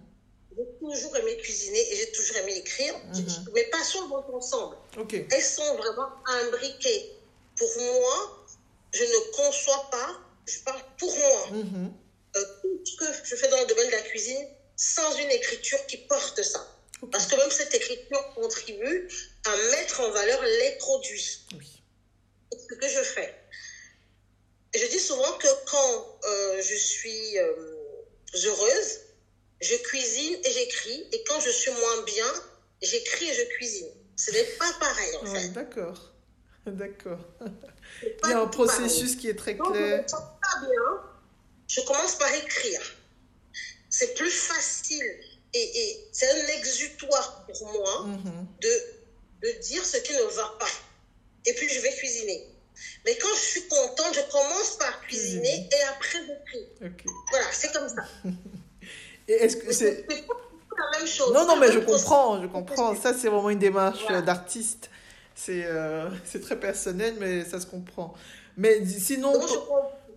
J'ai 0.58 0.80
toujours 0.80 1.16
aimé 1.18 1.38
cuisiner 1.38 1.94
et 1.94 1.96
j'ai 1.96 2.12
toujours 2.12 2.38
aimé 2.38 2.58
écrire. 2.58 2.96
Mm-hmm. 3.14 3.54
Mes 3.54 3.64
passions 3.66 4.08
vont 4.08 4.36
ensemble. 4.36 4.78
Elles 5.12 5.44
sont 5.44 5.76
vraiment 5.76 6.10
imbriquées. 6.26 7.14
Pour 7.58 7.70
moi, 7.78 8.48
je 8.94 9.04
ne 9.04 9.32
conçois 9.36 9.90
pas, 9.92 10.20
je 10.48 10.60
parle 10.62 10.82
pour 10.98 11.16
moi, 11.16 11.48
mm-hmm. 11.52 11.92
euh, 12.38 12.44
tout 12.64 12.84
ce 12.86 13.22
que 13.22 13.28
je 13.28 13.36
fais 13.36 13.48
dans 13.50 13.60
le 13.62 13.68
domaine 13.68 13.88
de 13.88 13.92
la 13.92 14.02
cuisine 14.02 14.48
sans 14.76 15.18
une 15.18 15.32
écriture 15.32 15.86
qui 15.88 15.98
porte 15.98 16.42
ça. 16.42 16.66
Parce 17.12 17.28
que 17.28 17.36
même 17.36 17.52
cette 17.52 17.74
écriture 17.74 18.34
contribue 18.34 19.08
à 19.46 19.56
mettre 19.72 20.00
en 20.02 20.12
valeur 20.12 20.42
les 20.42 20.78
produits. 20.78 21.46
Oui. 21.58 21.84
Ce 22.52 22.76
que 22.76 22.88
je 22.88 23.02
fais. 23.02 23.36
Je 24.76 24.86
dis 24.88 25.00
souvent 25.00 25.38
que 25.38 25.48
quand 25.70 26.20
euh, 26.28 26.62
je 26.62 26.76
suis 26.76 27.38
euh, 27.38 27.54
heureuse, 28.46 29.00
je 29.62 29.76
cuisine 29.76 30.38
et 30.44 30.52
j'écris. 30.52 31.08
Et 31.12 31.24
quand 31.28 31.40
je 31.40 31.50
suis 31.50 31.72
moins 31.72 32.04
bien, 32.06 32.34
j'écris 32.82 33.30
et 33.30 33.34
je 33.34 33.44
cuisine. 33.56 33.90
Ce 34.16 34.32
n'est 34.32 34.44
pas 34.44 34.72
pareil 34.80 35.16
en 35.22 35.26
fait. 35.26 35.50
D'accord. 35.50 36.14
D'accord. 36.66 37.20
Il 38.02 38.30
y 38.30 38.34
a 38.34 38.42
un 38.42 38.48
processus 38.48 39.16
qui 39.16 39.30
est 39.30 39.36
très 39.36 39.56
clair. 39.56 39.66
Quand 39.68 39.74
je 39.74 40.02
me 40.02 40.08
sens 40.08 40.22
pas 40.42 40.60
bien, 40.62 41.02
je 41.68 41.82
commence 41.82 42.16
par 42.16 42.34
écrire. 42.34 42.82
C'est 43.90 44.14
plus 44.16 44.32
facile 44.32 45.20
et, 45.54 46.08
c'est 46.12 46.30
un 46.30 46.48
exutoire 46.60 47.46
pour 47.46 47.72
moi 47.72 48.04
mhm. 48.06 48.48
de, 48.62 49.48
de 49.48 49.60
dire 49.62 49.84
ce 49.86 49.98
qui 49.98 50.14
ne 50.14 50.24
va 50.24 50.56
pas. 50.60 50.70
Et 51.46 51.54
puis 51.54 51.70
je 51.70 51.80
vais 51.80 51.94
cuisiner. 51.96 52.57
Mais 53.06 53.18
quand 53.22 53.34
je 53.36 53.42
suis 53.42 53.68
contente, 53.68 54.14
je 54.14 54.32
commence 54.32 54.78
par 54.80 55.02
cuisiner 55.02 55.70
et 55.72 55.84
après 55.90 56.20
je 56.20 56.34
prie. 56.46 56.94
Voilà, 57.32 57.46
c'est 57.52 57.72
comme 57.74 57.90
ça. 57.90 58.04
est-ce 59.28 59.58
que 59.58 59.74
c'est 59.74 60.06
la 60.78 61.00
même 61.00 61.08
chose. 61.08 61.34
Non, 61.34 61.46
non, 61.46 61.58
mais 61.58 61.72
je 61.72 61.80
comprends, 61.80 62.42
je 62.42 62.48
comprends. 62.48 62.96
Ça, 62.96 63.14
c'est 63.14 63.30
vraiment 63.30 63.50
une 63.50 63.60
démarche 63.60 64.08
d'artiste. 64.24 64.90
C'est 65.36 65.66
euh, 65.66 66.10
c'est 66.26 66.42
très 66.42 66.60
personnel, 66.60 67.16
mais 67.20 67.46
ça 67.46 67.60
se 67.60 67.66
comprend. 67.66 68.14
Mais 68.58 68.84
sinon, 68.86 69.34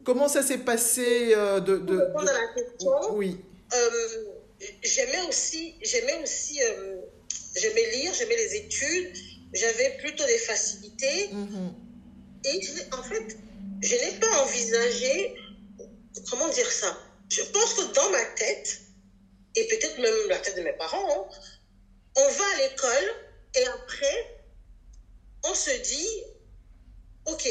comment 0.05 0.29
ça 0.29 0.43
s'est 0.43 0.59
passé 0.59 1.33
euh, 1.37 1.61
de, 1.61 1.77
de, 1.77 1.95
de... 1.95 2.27
la 2.27 2.55
question, 2.55 3.15
Oui. 3.17 3.39
Euh, 3.73 3.89
j'aimais 4.83 5.29
aussi, 5.29 5.75
j'aimais 5.83 6.21
aussi, 6.23 6.61
euh, 6.63 6.97
j'aimais 7.57 7.91
lire, 7.93 8.13
j'aimais 8.15 8.37
les 8.37 8.57
études, 8.57 9.17
j'avais 9.53 9.97
plutôt 9.99 10.25
des 10.25 10.39
facilités. 10.39 11.29
Mm-hmm. 11.29 11.90
Et 12.45 12.61
en 12.93 13.03
fait, 13.03 13.37
je 13.83 13.95
n'ai 13.95 14.19
pas 14.19 14.43
envisagé, 14.43 15.35
comment 16.31 16.49
dire 16.49 16.71
ça? 16.71 16.99
Je 17.31 17.43
pense 17.43 17.75
que 17.75 17.93
dans 17.93 18.11
ma 18.11 18.25
tête, 18.25 18.81
et 19.57 19.67
peut-être 19.69 19.99
même 19.99 20.29
la 20.29 20.39
tête 20.39 20.57
de 20.57 20.63
mes 20.63 20.73
parents, 20.73 21.11
hein, 21.11 21.29
on 22.17 22.29
va 22.29 22.45
à 22.45 22.57
l'école 22.57 23.11
et 23.55 23.65
après, 23.65 24.41
on 25.45 25.55
se 25.55 25.71
dit, 25.71 26.09
ok, 27.27 27.49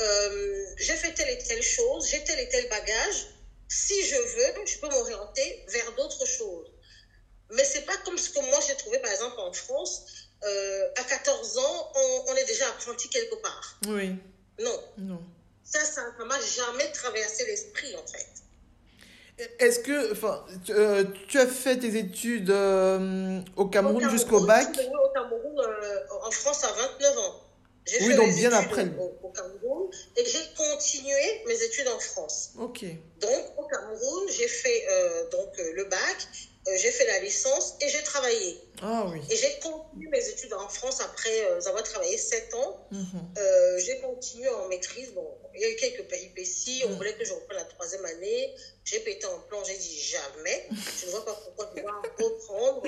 euh, 0.00 0.64
j'ai 0.76 0.96
fait 0.96 1.12
telle 1.12 1.30
et 1.30 1.38
telle 1.38 1.62
chose, 1.62 2.08
j'ai 2.08 2.22
tel 2.24 2.38
et 2.40 2.48
tel 2.48 2.68
bagage, 2.68 3.26
si 3.68 4.04
je 4.06 4.16
veux, 4.16 4.64
je 4.66 4.78
peux 4.78 4.88
m'orienter 4.88 5.64
vers 5.68 5.92
d'autres 5.94 6.26
choses. 6.26 6.72
Mais 7.50 7.64
c'est 7.64 7.82
pas 7.82 7.96
comme 7.98 8.18
ce 8.18 8.30
que 8.30 8.40
moi 8.40 8.58
j'ai 8.66 8.76
trouvé, 8.76 8.98
par 8.98 9.10
exemple, 9.10 9.38
en 9.38 9.52
France. 9.52 10.02
Euh, 10.44 10.88
à 10.96 11.02
14 11.02 11.58
ans, 11.58 11.92
on, 12.28 12.34
est 12.36 12.44
déjà 12.44 12.68
apprenti 12.68 13.08
quelque 13.08 13.34
part. 13.36 13.78
Oui. 13.88 14.14
Non. 14.60 14.80
Non. 14.98 15.22
Ça, 15.64 15.80
ça 15.80 16.02
ne 16.18 16.24
m'a 16.24 16.40
jamais 16.40 16.90
traversé 16.92 17.44
l'esprit, 17.46 17.94
en 17.96 18.06
fait. 18.06 18.26
Est-ce 19.58 19.80
que, 19.80 20.12
enfin, 20.12 20.44
tu, 20.64 20.72
euh, 20.72 21.04
tu, 21.28 21.38
as 21.38 21.46
fait 21.46 21.78
tes 21.78 21.96
études 21.96 22.50
euh, 22.50 23.40
au 23.56 23.66
Cameroun, 23.66 24.08
jusqu'au 24.10 24.40
bac? 24.40 24.68
Au 24.68 25.12
Cameroun, 25.12 25.60
en 26.22 26.30
France, 26.30 26.64
à 26.64 26.72
29 26.72 27.18
ans. 27.18 27.44
J'ai 27.84 28.00
oui, 28.00 28.08
fait 28.08 28.16
donc 28.16 28.34
bien 28.34 28.52
après. 28.52 28.86
Au, 28.98 29.28
Cameroun 29.30 29.90
et 30.16 30.24
j'ai 30.24 30.40
continué 30.56 31.44
mes 31.46 31.62
études 31.62 31.88
en 31.88 31.98
France. 31.98 32.50
Ok. 32.58 32.84
Donc, 33.20 33.58
au 33.58 33.64
Cameroun, 33.64 34.28
j'ai 34.30 34.48
fait 34.48 34.86
donc, 35.30 35.56
le 35.58 35.84
bac, 35.84 36.28
j'ai 36.76 36.90
fait 36.90 37.06
la 37.06 37.20
licence 37.20 37.74
et 37.80 37.88
j'ai 37.88 38.02
travaillé. 38.02 38.60
Ah 38.82 39.06
oui. 39.08 39.20
Et 39.30 39.36
j'ai 39.36 39.58
continué 39.60 40.08
mes 40.10 40.28
études 40.28 40.52
en 40.52 40.68
France 40.68 41.00
après 41.00 41.42
avoir 41.66 41.82
travaillé 41.82 42.16
7 42.16 42.54
ans. 42.54 42.88
Mhm. 42.90 43.34
j'ai 43.78 43.98
continué 44.00 44.48
en 44.48 44.68
maîtrise. 44.68 45.12
Bon, 45.12 45.26
il 45.54 45.60
y 45.60 45.64
a 45.64 45.70
eu 45.70 45.76
quelques 45.76 46.04
péripéties. 46.04 46.82
On 46.86 46.90
mhm. 46.90 46.96
voulait 46.96 47.14
que 47.14 47.24
je 47.24 47.32
reprenne 47.32 47.58
la 47.58 47.64
troisième 47.64 48.04
année. 48.04 48.54
J'ai 48.84 49.00
pété 49.00 49.26
en 49.26 49.40
plan. 49.40 49.62
J'ai 49.64 49.76
dit 49.76 50.00
jamais. 50.00 50.68
je 51.00 51.06
ne 51.06 51.10
vois 51.10 51.24
pas 51.24 51.34
pourquoi 51.34 51.72
je 51.74 51.82
dois 51.82 52.02
reprendre. 52.18 52.82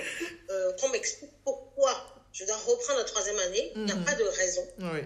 qu'on 0.80 0.88
m'explique 0.90 1.32
pourquoi 1.44 1.92
je 2.32 2.44
dois 2.44 2.56
reprendre 2.56 2.98
la 2.98 3.04
troisième 3.04 3.38
année. 3.38 3.72
Il 3.74 3.84
n'y 3.84 3.92
a 3.92 3.96
mhm. 3.96 4.04
pas 4.04 4.14
de 4.14 4.24
raison. 4.24 4.66
Oui. 4.78 5.00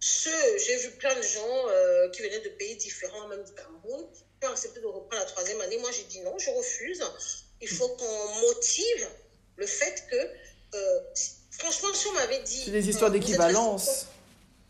J'ai 0.00 0.76
vu 0.76 0.90
plein 0.92 1.14
de 1.14 1.22
gens 1.22 1.68
euh, 1.68 2.08
qui 2.10 2.22
venaient 2.22 2.40
de 2.40 2.48
pays 2.50 2.76
différents, 2.76 3.28
même 3.28 3.42
du 3.42 3.52
Cameroun, 3.54 4.06
ont 4.44 4.50
accepté 4.50 4.80
de 4.80 4.86
reprendre 4.86 5.22
la 5.22 5.24
troisième 5.24 5.60
année. 5.60 5.78
Moi, 5.78 5.90
j'ai 5.92 6.04
dit 6.04 6.20
non, 6.20 6.38
je 6.38 6.50
refuse. 6.50 7.02
Il 7.60 7.68
faut 7.68 7.88
qu'on 7.88 8.40
motive 8.40 9.08
le 9.56 9.66
fait 9.66 10.04
que, 10.10 10.16
euh, 10.76 11.00
franchement, 11.50 11.88
si 11.94 12.06
on 12.08 12.12
m'avait 12.12 12.42
dit. 12.42 12.62
C'est 12.66 12.70
des 12.70 12.88
histoires 12.88 13.10
d'équivalence. 13.10 14.06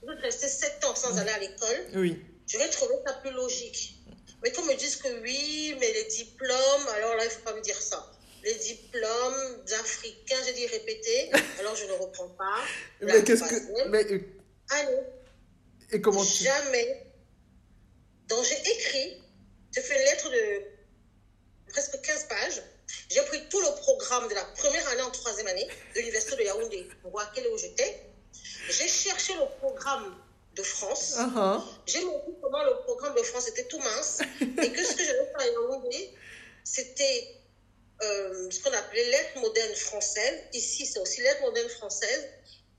Vous 0.03 0.13
êtes 0.13 0.21
resté 0.21 0.49
sept 0.49 0.85
ans 0.85 0.95
sans 0.95 1.19
aller 1.19 1.31
à 1.31 1.39
l'école. 1.39 1.87
Oui. 1.97 2.23
Je 2.47 2.59
vais 2.59 2.69
trouver 2.69 2.95
ça 3.05 3.15
plus 3.15 3.33
logique. 3.33 3.95
Mais 4.43 4.53
qu'on 4.53 4.65
me 4.65 4.75
dise 4.75 4.97
que 4.97 5.09
oui, 5.23 5.75
mais 5.81 5.93
les 5.93 6.05
diplômes, 6.05 6.87
alors 6.95 7.17
là, 7.17 7.25
il 7.25 7.29
ne 7.29 7.33
faut 7.33 7.41
pas 7.41 7.55
me 7.55 7.63
dire 7.63 7.81
ça 7.81 8.13
les 8.47 8.55
diplômes 8.55 9.65
africains, 9.81 10.37
j'ai 10.47 10.53
dit 10.53 10.67
répéter, 10.67 11.31
alors 11.59 11.75
je 11.75 11.85
ne 11.85 11.93
reprends 11.93 12.29
pas. 12.29 12.63
mais 13.03 13.23
qu'est-ce 13.25 13.43
que. 13.43 13.89
Mais... 13.89 14.05
Euh, 14.13 14.21
Allez. 14.71 14.99
Et 15.91 16.01
comment 16.01 16.25
tu... 16.25 16.45
Jamais. 16.45 17.07
Donc 18.29 18.45
j'ai 18.45 18.71
écrit, 18.73 19.23
j'ai 19.77 19.83
fait 19.83 19.95
une 19.95 20.05
lettre 20.05 20.31
de 20.31 20.63
presque 21.69 22.01
15 22.01 22.25
pages. 22.29 22.63
J'ai 23.11 23.21
pris 23.23 23.47
tout 23.51 23.61
le 23.61 23.75
programme 23.83 24.27
de 24.29 24.35
la 24.35 24.45
première 24.57 24.89
année 24.89 25.03
en 25.03 25.11
troisième 25.11 25.47
année 25.49 25.69
de 25.95 25.99
l'université 25.99 26.37
de 26.37 26.43
Yaoundé 26.43 26.89
est 27.05 27.49
où 27.49 27.59
j'étais. 27.59 28.01
J'ai 28.71 28.89
cherché 28.89 29.35
le 29.35 29.47
programme 29.59 30.17
de 30.55 30.63
France. 30.63 31.17
Uh-huh. 31.19 31.63
J'ai 31.87 32.05
montré 32.05 32.33
comment 32.41 32.63
le 32.65 32.79
programme 32.85 33.15
de 33.17 33.23
France 33.23 33.49
était 33.49 33.65
tout 33.65 33.79
mince 33.79 34.21
et 34.41 34.73
que 34.73 34.83
ce 34.83 34.95
que 34.95 35.05
j'avais 35.05 35.27
fait 35.27 35.43
à 35.43 35.47
Yaoundé, 35.47 36.15
c'était 36.65 37.37
euh, 38.03 38.51
ce 38.51 38.63
qu'on 38.63 38.73
appelait 38.73 39.11
lettre 39.11 39.41
moderne 39.41 39.75
française. 39.75 40.41
Ici, 40.55 40.87
c'est 40.87 41.01
aussi 41.01 41.21
lettre 41.21 41.43
moderne 41.43 41.69
française. 41.69 42.29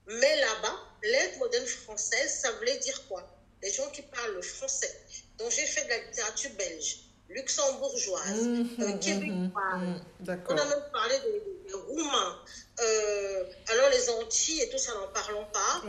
Mais 0.06 0.40
là-bas, 0.40 0.76
lettre 1.04 1.38
moderne 1.38 1.66
française, 1.66 2.40
ça 2.40 2.50
voulait 2.52 2.78
dire 2.78 3.06
quoi? 3.06 3.37
Les 3.62 3.72
gens 3.72 3.88
qui 3.90 4.02
parlent 4.02 4.34
le 4.34 4.42
français. 4.42 4.92
Donc, 5.38 5.50
j'ai 5.50 5.66
fait 5.66 5.84
de 5.84 5.88
la 5.88 5.98
littérature 5.98 6.50
belge, 6.58 6.98
luxembourgeoise, 7.28 8.42
mmh, 8.42 8.66
euh, 8.80 8.86
mmh, 8.86 9.00
québécoise. 9.00 9.82
Mmh, 10.20 10.36
On 10.48 10.56
a 10.56 10.64
même 10.64 10.84
parlé 10.92 11.14
des, 11.20 11.72
roumains. 11.74 12.42
Euh, 12.80 13.44
alors, 13.68 13.90
les 13.90 14.10
Antilles 14.10 14.62
et 14.62 14.70
tout 14.70 14.78
ça, 14.78 14.94
n'en 14.94 15.08
parlons 15.08 15.46
pas. 15.52 15.82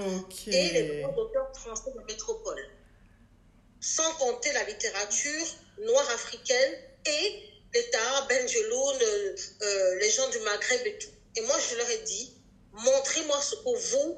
Et 0.48 0.70
les 0.72 1.02
grands 1.02 1.16
auteurs 1.16 1.56
français 1.56 1.92
de 1.96 2.04
métropole. 2.06 2.60
Sans 3.80 4.12
compter 4.16 4.52
la 4.52 4.66
littérature 4.66 5.46
noire 5.80 6.10
africaine 6.10 6.74
et 7.06 7.50
l'État, 7.74 8.28
Benjeloun, 8.28 8.98
euh, 9.62 10.00
les 10.00 10.10
gens 10.10 10.30
du 10.30 10.40
Maghreb 10.40 10.86
et 10.86 10.98
tout. 10.98 11.10
Et 11.36 11.42
moi, 11.42 11.56
je 11.70 11.76
leur 11.76 11.90
ai 11.90 12.00
dit, 12.00 12.34
montrez-moi 12.74 13.40
ce 13.42 13.56
que 13.56 13.96
vous, 13.96 14.18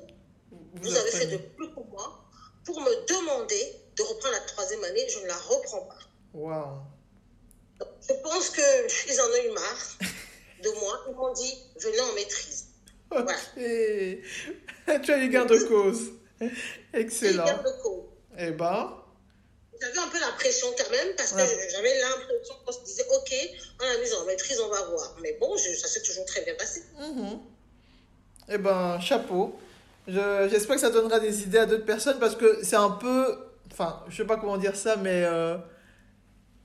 vous, 0.75 0.95
avez 0.95 1.11
fait 1.11 1.25
de 1.27 1.37
plus 1.37 1.70
pour 2.65 2.79
me 2.81 2.91
demander 3.07 3.75
de 3.97 4.03
reprendre 4.03 4.35
la 4.35 4.41
troisième 4.41 4.83
année. 4.83 5.07
Je 5.09 5.19
ne 5.19 5.27
la 5.27 5.37
reprends 5.37 5.81
pas. 5.81 5.99
Wow. 6.33 6.79
Je 8.07 8.13
pense 8.23 8.49
qu'ils 8.49 9.21
en 9.21 9.25
ont 9.25 9.49
eu 9.49 9.53
marre 9.53 9.97
de 10.63 10.69
moi. 10.79 11.05
Ils 11.09 11.15
m'ont 11.15 11.33
dit, 11.33 11.57
venait 11.79 12.01
en 12.01 12.13
maîtrise. 12.13 12.67
Ok. 13.11 13.27
tu 15.03 15.11
as 15.11 15.17
eu 15.17 15.29
gain 15.29 15.45
de 15.45 15.57
cause. 15.67 16.11
Excellent. 16.93 17.45
Gain 17.45 17.57
de 17.57 17.81
cause. 17.81 18.05
Eh 18.37 18.51
ben. 18.51 18.97
J'avais 19.81 19.97
un 19.97 20.07
peu 20.09 20.19
la 20.19 20.31
pression 20.33 20.67
quand 20.77 20.91
même 20.91 21.15
parce 21.17 21.31
que 21.31 21.39
j'avais 21.39 21.99
l'impression 21.99 22.55
qu'on 22.63 22.71
se 22.71 22.83
disait 22.83 23.05
ok, 23.09 23.33
on 23.79 23.83
a 23.83 23.97
mis 23.97 24.13
en 24.13 24.25
maîtrise, 24.25 24.59
on 24.59 24.69
va 24.69 24.83
voir. 24.83 25.17
Mais 25.21 25.33
bon, 25.39 25.57
ça 25.57 25.87
s'est 25.87 26.03
toujours 26.03 26.25
très 26.25 26.41
bien 26.41 26.53
passé. 26.55 26.83
Mm 26.99 27.37
Eh 28.49 28.57
ben, 28.59 28.99
chapeau. 28.99 29.55
J'espère 30.07 30.75
que 30.75 30.81
ça 30.81 30.89
donnera 30.89 31.19
des 31.19 31.43
idées 31.43 31.59
à 31.59 31.65
d'autres 31.65 31.85
personnes 31.85 32.17
parce 32.19 32.35
que 32.35 32.59
c'est 32.63 32.75
un 32.75 32.89
peu. 32.89 33.37
Enfin, 33.71 34.03
je 34.09 34.17
sais 34.17 34.25
pas 34.25 34.37
comment 34.37 34.57
dire 34.57 34.75
ça, 34.75 34.95
mais. 34.97 35.23
Euh, 35.25 35.57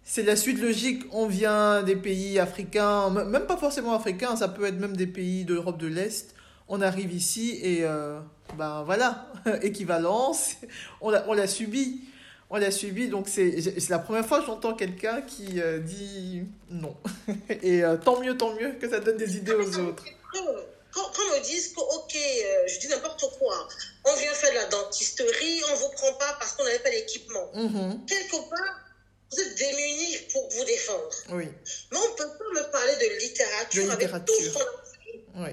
c'est 0.02 0.22
la 0.22 0.36
suite 0.36 0.60
logique. 0.60 1.04
On 1.10 1.26
vient 1.26 1.82
des 1.82 1.96
pays 1.96 2.38
africains, 2.38 3.10
même 3.10 3.46
pas 3.46 3.56
forcément 3.56 3.92
africains, 3.92 4.36
ça 4.36 4.46
peut 4.46 4.64
être 4.64 4.78
même 4.78 4.96
des 4.96 5.08
pays 5.08 5.44
d'Europe 5.44 5.78
de 5.78 5.88
l'Est. 5.88 6.34
On 6.68 6.80
arrive 6.80 7.12
ici 7.12 7.58
et 7.60 7.84
euh, 7.84 8.18
ben 8.56 8.84
voilà, 8.84 9.26
équivalence, 9.62 10.56
on 11.00 11.10
l'a, 11.10 11.24
on 11.28 11.46
subi. 11.46 12.02
On 12.48 12.58
l'a 12.58 12.70
subi, 12.70 13.08
donc 13.08 13.26
c'est, 13.26 13.56
la 13.88 13.98
première 13.98 14.24
fois 14.24 14.38
que 14.38 14.46
j'entends 14.46 14.74
quelqu'un 14.74 15.20
qui 15.22 15.60
euh, 15.60 15.80
dit 15.80 16.44
non. 16.70 16.94
et 17.50 17.82
tant 18.04 18.20
mieux, 18.20 18.36
tant 18.36 18.54
mieux 18.54 18.76
que 18.80 18.88
ça 18.88 19.00
donne 19.00 19.16
des 19.16 19.36
idées 19.36 19.54
aux 19.54 19.78
autres. 19.80 20.04
Quand, 20.96 21.12
on 21.18 21.36
me 21.36 21.40
dit 21.40 21.60
que, 21.74 21.80
ok, 21.80 22.16
je 22.66 22.78
dis 22.78 22.88
n'importe 22.88 23.38
quoi, 23.38 23.68
on 24.06 24.16
vient 24.16 24.32
faire 24.32 24.50
de 24.50 24.54
la 24.54 24.64
dentisterie, 24.64 25.62
on 25.68 25.72
ne 25.72 25.76
vous 25.76 25.90
prend 25.90 26.14
pas 26.14 26.32
parce 26.40 26.52
qu'on 26.52 26.64
n'avait 26.64 26.78
pas 26.78 26.88
l'équipement. 26.88 27.52
Mm-hmm. 27.54 28.06
Quelque 28.06 28.48
part, 28.48 28.80
vous 29.30 29.40
êtes 29.40 29.54
démunis 29.56 30.16
pour 30.32 30.48
vous 30.48 30.64
défendre. 30.64 31.10
Oui. 31.32 31.48
Mais 31.92 31.98
on 31.98 32.08
ne 32.12 32.14
peut 32.14 32.38
pas 32.38 32.60
me 32.62 32.70
parler 32.72 32.96
de 32.96 33.18
littérature, 33.18 33.92
avec 33.92 34.10
tout 34.24 34.40
ce 34.40 34.48
qu'on 34.54 34.60
a 34.60 34.84
fait. 35.04 35.24
Oui. 35.34 35.50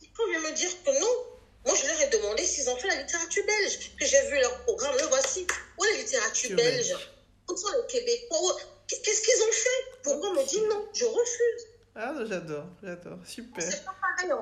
Il 0.00 0.30
vient 0.30 0.40
me 0.40 0.56
dire 0.56 0.70
que 0.82 0.98
non. 0.98 1.24
Moi, 1.66 1.76
je 1.76 1.86
leur 1.86 2.00
ai 2.00 2.06
demandé 2.06 2.42
s'ils 2.46 2.70
ont 2.70 2.76
fait 2.78 2.88
la 2.88 3.02
littérature 3.02 3.44
belge, 3.44 3.78
que 4.00 4.06
j'ai 4.06 4.22
vu 4.30 4.40
leur 4.40 4.64
programme, 4.64 4.96
le 4.96 5.06
voici. 5.08 5.46
Où 5.78 5.84
est 5.84 5.92
la 5.92 5.98
littérature 5.98 6.56
belge? 6.56 6.96
Où 7.50 7.54
sont 7.54 7.68
les 7.68 7.86
Québécois? 7.86 8.56
Qu'est-ce 8.86 9.20
qu'ils 9.20 9.42
ont 9.42 9.52
fait? 9.52 10.00
Pourquoi 10.04 10.32
me 10.32 10.42
dit 10.48 10.62
non? 10.62 10.88
Je 10.94 11.04
refuse. 11.04 11.66
Ah, 12.00 12.14
j'adore, 12.24 12.66
j'adore. 12.80 13.18
Super. 13.24 13.60
C'est 13.60 13.84
pas 13.84 13.94
pareil 14.00 14.32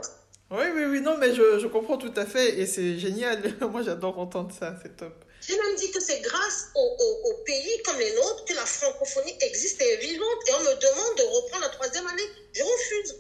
oui, 0.48 0.64
oui, 0.76 0.84
oui, 0.84 1.00
non, 1.00 1.16
mais 1.18 1.34
je, 1.34 1.58
je 1.58 1.66
comprends 1.66 1.96
tout 1.96 2.12
à 2.14 2.24
fait 2.24 2.60
et 2.60 2.66
c'est 2.66 2.98
génial. 2.98 3.42
Moi, 3.72 3.82
j'adore 3.82 4.18
entendre 4.18 4.54
ça, 4.56 4.76
c'est 4.82 4.96
top. 4.96 5.24
J'ai 5.40 5.56
même 5.56 5.74
dit 5.76 5.90
que 5.90 6.00
c'est 6.00 6.20
grâce 6.20 6.70
aux, 6.74 7.42
pays 7.44 7.82
comme 7.84 7.98
les 7.98 8.14
nôtres 8.14 8.44
que 8.44 8.54
la 8.54 8.66
francophonie 8.66 9.36
existe 9.40 9.80
et 9.80 9.94
est 9.94 9.96
vivante 9.96 10.38
et 10.48 10.52
on 10.54 10.60
me 10.60 10.64
demande 10.64 11.18
de 11.18 11.22
reprendre 11.22 11.64
la 11.64 11.70
troisième 11.70 12.06
année. 12.06 12.22
Je 12.52 12.62
refuse. 12.62 13.16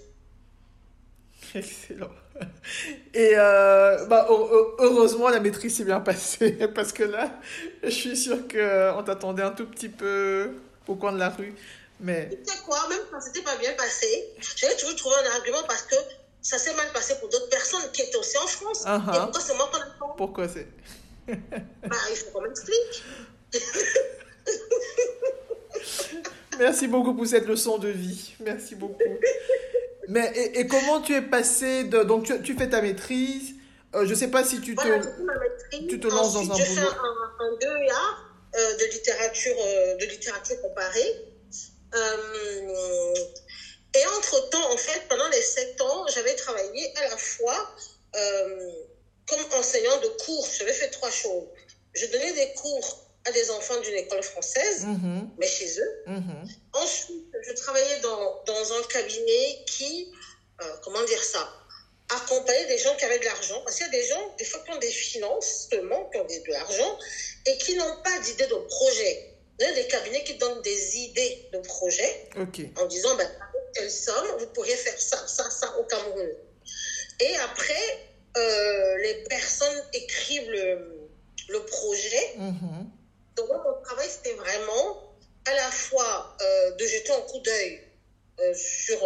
Excellent. 1.54 2.10
Et 3.14 3.32
euh, 3.34 4.04
bah, 4.06 4.26
heureusement, 4.28 5.30
la 5.30 5.40
maîtrise 5.40 5.76
s'est 5.76 5.84
bien 5.84 6.00
passée 6.00 6.52
parce 6.74 6.92
que 6.92 7.04
là, 7.04 7.40
je 7.82 7.90
suis 7.90 8.16
sûre 8.16 8.46
qu'on 8.48 9.02
t'attendait 9.02 9.42
un 9.42 9.52
tout 9.52 9.66
petit 9.66 9.88
peu 9.88 10.52
au 10.86 10.94
coin 10.94 11.12
de 11.12 11.18
la 11.18 11.30
rue. 11.30 11.54
Mais... 12.00 12.28
Tu 12.30 12.52
sais 12.52 12.58
quoi, 12.64 12.88
même 12.88 13.00
quand 13.10 13.20
c'était 13.20 13.42
pas 13.42 13.56
bien 13.56 13.72
passé, 13.72 14.28
j'avais 14.56 14.76
toujours 14.76 14.96
trouvé 14.96 15.16
un 15.24 15.30
argument 15.36 15.62
parce 15.66 15.82
que 15.82 15.96
ça 16.42 16.58
s'est 16.58 16.74
mal 16.74 16.92
passé 16.92 17.14
pour 17.20 17.28
d'autres 17.28 17.48
personnes 17.48 17.90
qui 17.92 18.02
étaient 18.02 18.16
aussi 18.16 18.38
en 18.38 18.46
France. 18.46 18.82
Uh 18.84 18.88
-huh. 18.88 19.16
Et 19.16 19.20
pourquoi 19.20 19.40
c'est 19.40 19.54
moi 19.54 19.70
qu'on 19.72 19.80
attend 19.80 20.14
Pourquoi 20.16 20.48
c'est? 20.48 20.66
Bah, 21.90 21.96
Il 22.10 22.16
faut 22.16 22.30
qu'on 22.32 22.42
m'explique. 22.42 23.02
Merci 26.58 26.86
beaucoup 26.88 27.14
pour 27.14 27.26
cette 27.26 27.46
leçon 27.46 27.78
de 27.78 27.88
vie. 27.88 28.34
Merci 28.40 28.74
beaucoup. 28.74 29.02
Mais 30.08 30.32
et, 30.36 30.60
et 30.60 30.66
comment 30.66 31.00
tu 31.02 31.14
es 31.14 31.22
passé 31.22 31.84
de 31.84 32.02
donc 32.02 32.24
tu, 32.26 32.40
tu 32.42 32.54
fais 32.56 32.68
ta 32.68 32.80
maîtrise. 32.80 33.54
Euh, 33.94 34.06
je 34.06 34.14
sais 34.14 34.28
pas 34.30 34.44
si 34.44 34.60
tu 34.60 34.74
te 34.74 34.86
maîtrise, 34.86 35.88
tu 35.88 35.98
te 36.00 36.06
lances 36.08 36.34
dans 36.34 36.40
un 36.40 36.42
je 36.42 36.48
boulot. 36.48 36.64
Je 36.66 36.74
fais 36.74 36.80
un, 36.80 37.44
un 37.46 37.52
2A 37.64 37.92
euh, 38.56 38.76
de 38.80 38.84
littérature 38.92 39.56
euh, 39.58 39.96
de 39.96 40.04
littérature 40.06 40.60
comparée. 40.62 41.10
Euh, 41.94 43.14
et 43.94 44.06
entre-temps, 44.18 44.72
en 44.72 44.76
fait, 44.76 45.08
pendant 45.08 45.28
les 45.28 45.42
sept 45.42 45.80
ans, 45.80 46.06
j'avais 46.08 46.34
travaillé 46.34 46.96
à 46.96 47.08
la 47.08 47.16
fois 47.16 47.74
euh, 48.14 48.72
comme 49.26 49.40
enseignant 49.58 49.96
de 50.00 50.08
cours. 50.24 50.48
J'avais 50.58 50.72
fait 50.72 50.90
trois 50.90 51.10
choses. 51.10 51.46
Je 51.94 52.06
donnais 52.06 52.32
des 52.34 52.52
cours 52.54 53.06
à 53.24 53.32
des 53.32 53.50
enfants 53.50 53.80
d'une 53.80 53.94
école 53.94 54.22
française, 54.22 54.84
mm-hmm. 54.84 55.28
mais 55.38 55.48
chez 55.48 55.80
eux. 55.80 56.02
Mm-hmm. 56.06 56.48
Ensuite, 56.74 57.26
je 57.42 57.52
travaillais 57.52 58.00
dans, 58.00 58.42
dans 58.44 58.72
un 58.74 58.82
cabinet 58.84 59.64
qui, 59.66 60.12
euh, 60.60 60.76
comment 60.82 61.02
dire 61.04 61.24
ça, 61.24 61.48
accompagnait 62.14 62.66
des 62.66 62.78
gens 62.78 62.94
qui 62.96 63.04
avaient 63.04 63.18
de 63.18 63.24
l'argent. 63.24 63.60
Parce 63.64 63.76
qu'il 63.76 63.86
y 63.86 63.88
a 63.88 63.92
des 63.92 64.06
gens, 64.06 64.34
des 64.38 64.44
fois, 64.44 64.60
qui 64.64 64.72
ont 64.72 64.78
des 64.78 64.90
finances 64.90 65.68
seulement, 65.70 66.08
qui 66.10 66.18
ont 66.18 66.24
de 66.24 66.52
l'argent, 66.52 66.98
et 67.46 67.58
qui 67.58 67.76
n'ont 67.76 68.02
pas 68.02 68.18
d'idée 68.20 68.46
de 68.46 68.54
projet. 68.54 69.35
Des 69.58 69.86
cabinets 69.88 70.22
qui 70.24 70.34
donnent 70.34 70.60
des 70.62 70.96
idées 70.98 71.48
de 71.52 71.58
projet 71.58 72.28
okay. 72.36 72.70
en 72.78 72.86
disant, 72.86 73.14
ben, 73.16 73.24
avec 73.26 73.72
telle 73.72 73.90
somme, 73.90 74.28
vous 74.38 74.46
pourriez 74.48 74.76
faire 74.76 75.00
ça, 75.00 75.26
ça, 75.26 75.48
ça 75.50 75.78
au 75.78 75.84
Cameroun. 75.84 76.30
Et 77.20 77.36
après, 77.36 77.86
euh, 78.36 78.96
les 78.98 79.14
personnes 79.24 79.82
écrivent 79.94 80.50
le, 80.50 81.08
le 81.48 81.60
projet. 81.64 82.34
Mm 82.36 82.50
-hmm. 82.50 82.84
Donc, 83.36 83.48
mon 83.64 83.80
travail, 83.82 84.08
c'était 84.10 84.36
vraiment 84.44 85.16
à 85.46 85.54
la 85.54 85.70
fois 85.70 86.36
euh, 86.42 86.70
de 86.78 86.84
jeter 86.86 87.12
un 87.12 87.24
coup 87.30 87.40
d'œil 87.46 87.80
euh, 88.40 88.54
sur 88.54 89.00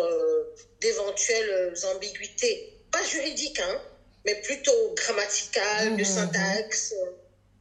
d'éventuelles 0.80 1.74
ambiguïtés, 1.94 2.56
pas 2.90 3.04
juridiques, 3.04 3.60
hein, 3.60 3.76
mais 4.24 4.34
plutôt 4.46 4.94
grammaticales, 5.00 5.96
de 5.96 6.04
syntaxe, 6.04 6.94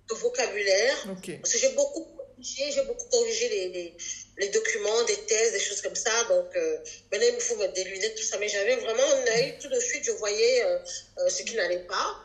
de 0.09 0.15
vocabulaire. 0.15 0.97
Parce 1.41 1.53
que 1.53 1.59
j'ai 1.59 1.73
beaucoup 1.81 2.05
corrigé, 2.39 2.71
j'ai 2.71 2.81
beaucoup 2.83 3.05
corrigé 3.09 3.49
les, 3.49 3.69
les, 3.69 3.97
les 4.37 4.49
documents, 4.49 5.03
des 5.03 5.17
thèses, 5.25 5.51
des 5.51 5.59
choses 5.59 5.81
comme 5.81 5.95
ça. 5.95 6.23
Donc, 6.25 6.55
euh, 6.55 6.77
maintenant, 7.11 7.27
il 7.29 7.35
me 7.35 7.39
faut 7.39 7.55
mettre 7.57 7.73
des 7.73 7.83
lunettes, 7.83 8.15
tout 8.15 8.23
ça. 8.23 8.37
Mais 8.37 8.47
j'avais 8.47 8.75
vraiment 8.77 9.03
un 9.03 9.37
œil. 9.37 9.57
Tout 9.59 9.69
de 9.69 9.79
suite, 9.79 10.03
je 10.03 10.11
voyais 10.11 10.63
euh, 10.63 10.79
euh, 11.19 11.29
ce 11.29 11.43
qui 11.43 11.55
n'allait 11.55 11.85
pas. 11.85 12.19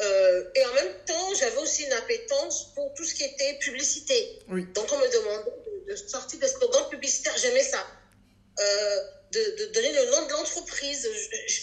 Euh, 0.00 0.44
et 0.54 0.64
en 0.64 0.74
même 0.74 0.94
temps, 1.06 1.34
j'avais 1.34 1.56
aussi 1.56 1.84
une 1.84 1.92
appétence 1.92 2.74
pour 2.74 2.92
tout 2.94 3.04
ce 3.04 3.14
qui 3.14 3.24
était 3.24 3.58
publicité. 3.58 4.40
Oui. 4.48 4.66
Donc, 4.74 4.86
on 4.92 4.98
me 4.98 5.08
demandait 5.12 5.50
de, 5.86 5.92
de 5.92 5.96
sortir 5.96 6.38
des 6.38 6.48
slogans 6.48 6.88
publicitaires. 6.90 7.36
J'aimais 7.38 7.64
ça. 7.64 7.84
De, 9.32 9.56
de, 9.56 9.72
donner 9.72 9.92
le 9.92 10.10
nom 10.12 10.26
de 10.26 10.32
l'entreprise. 10.32 11.08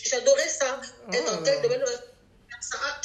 J'adorais 0.04 0.50
ça. 0.50 0.80
Oh 1.08 1.13
Être 1.13 1.26
dans 1.26 1.44
tel 1.44 1.62
domaine, 1.62 1.84
ça. 2.62 3.02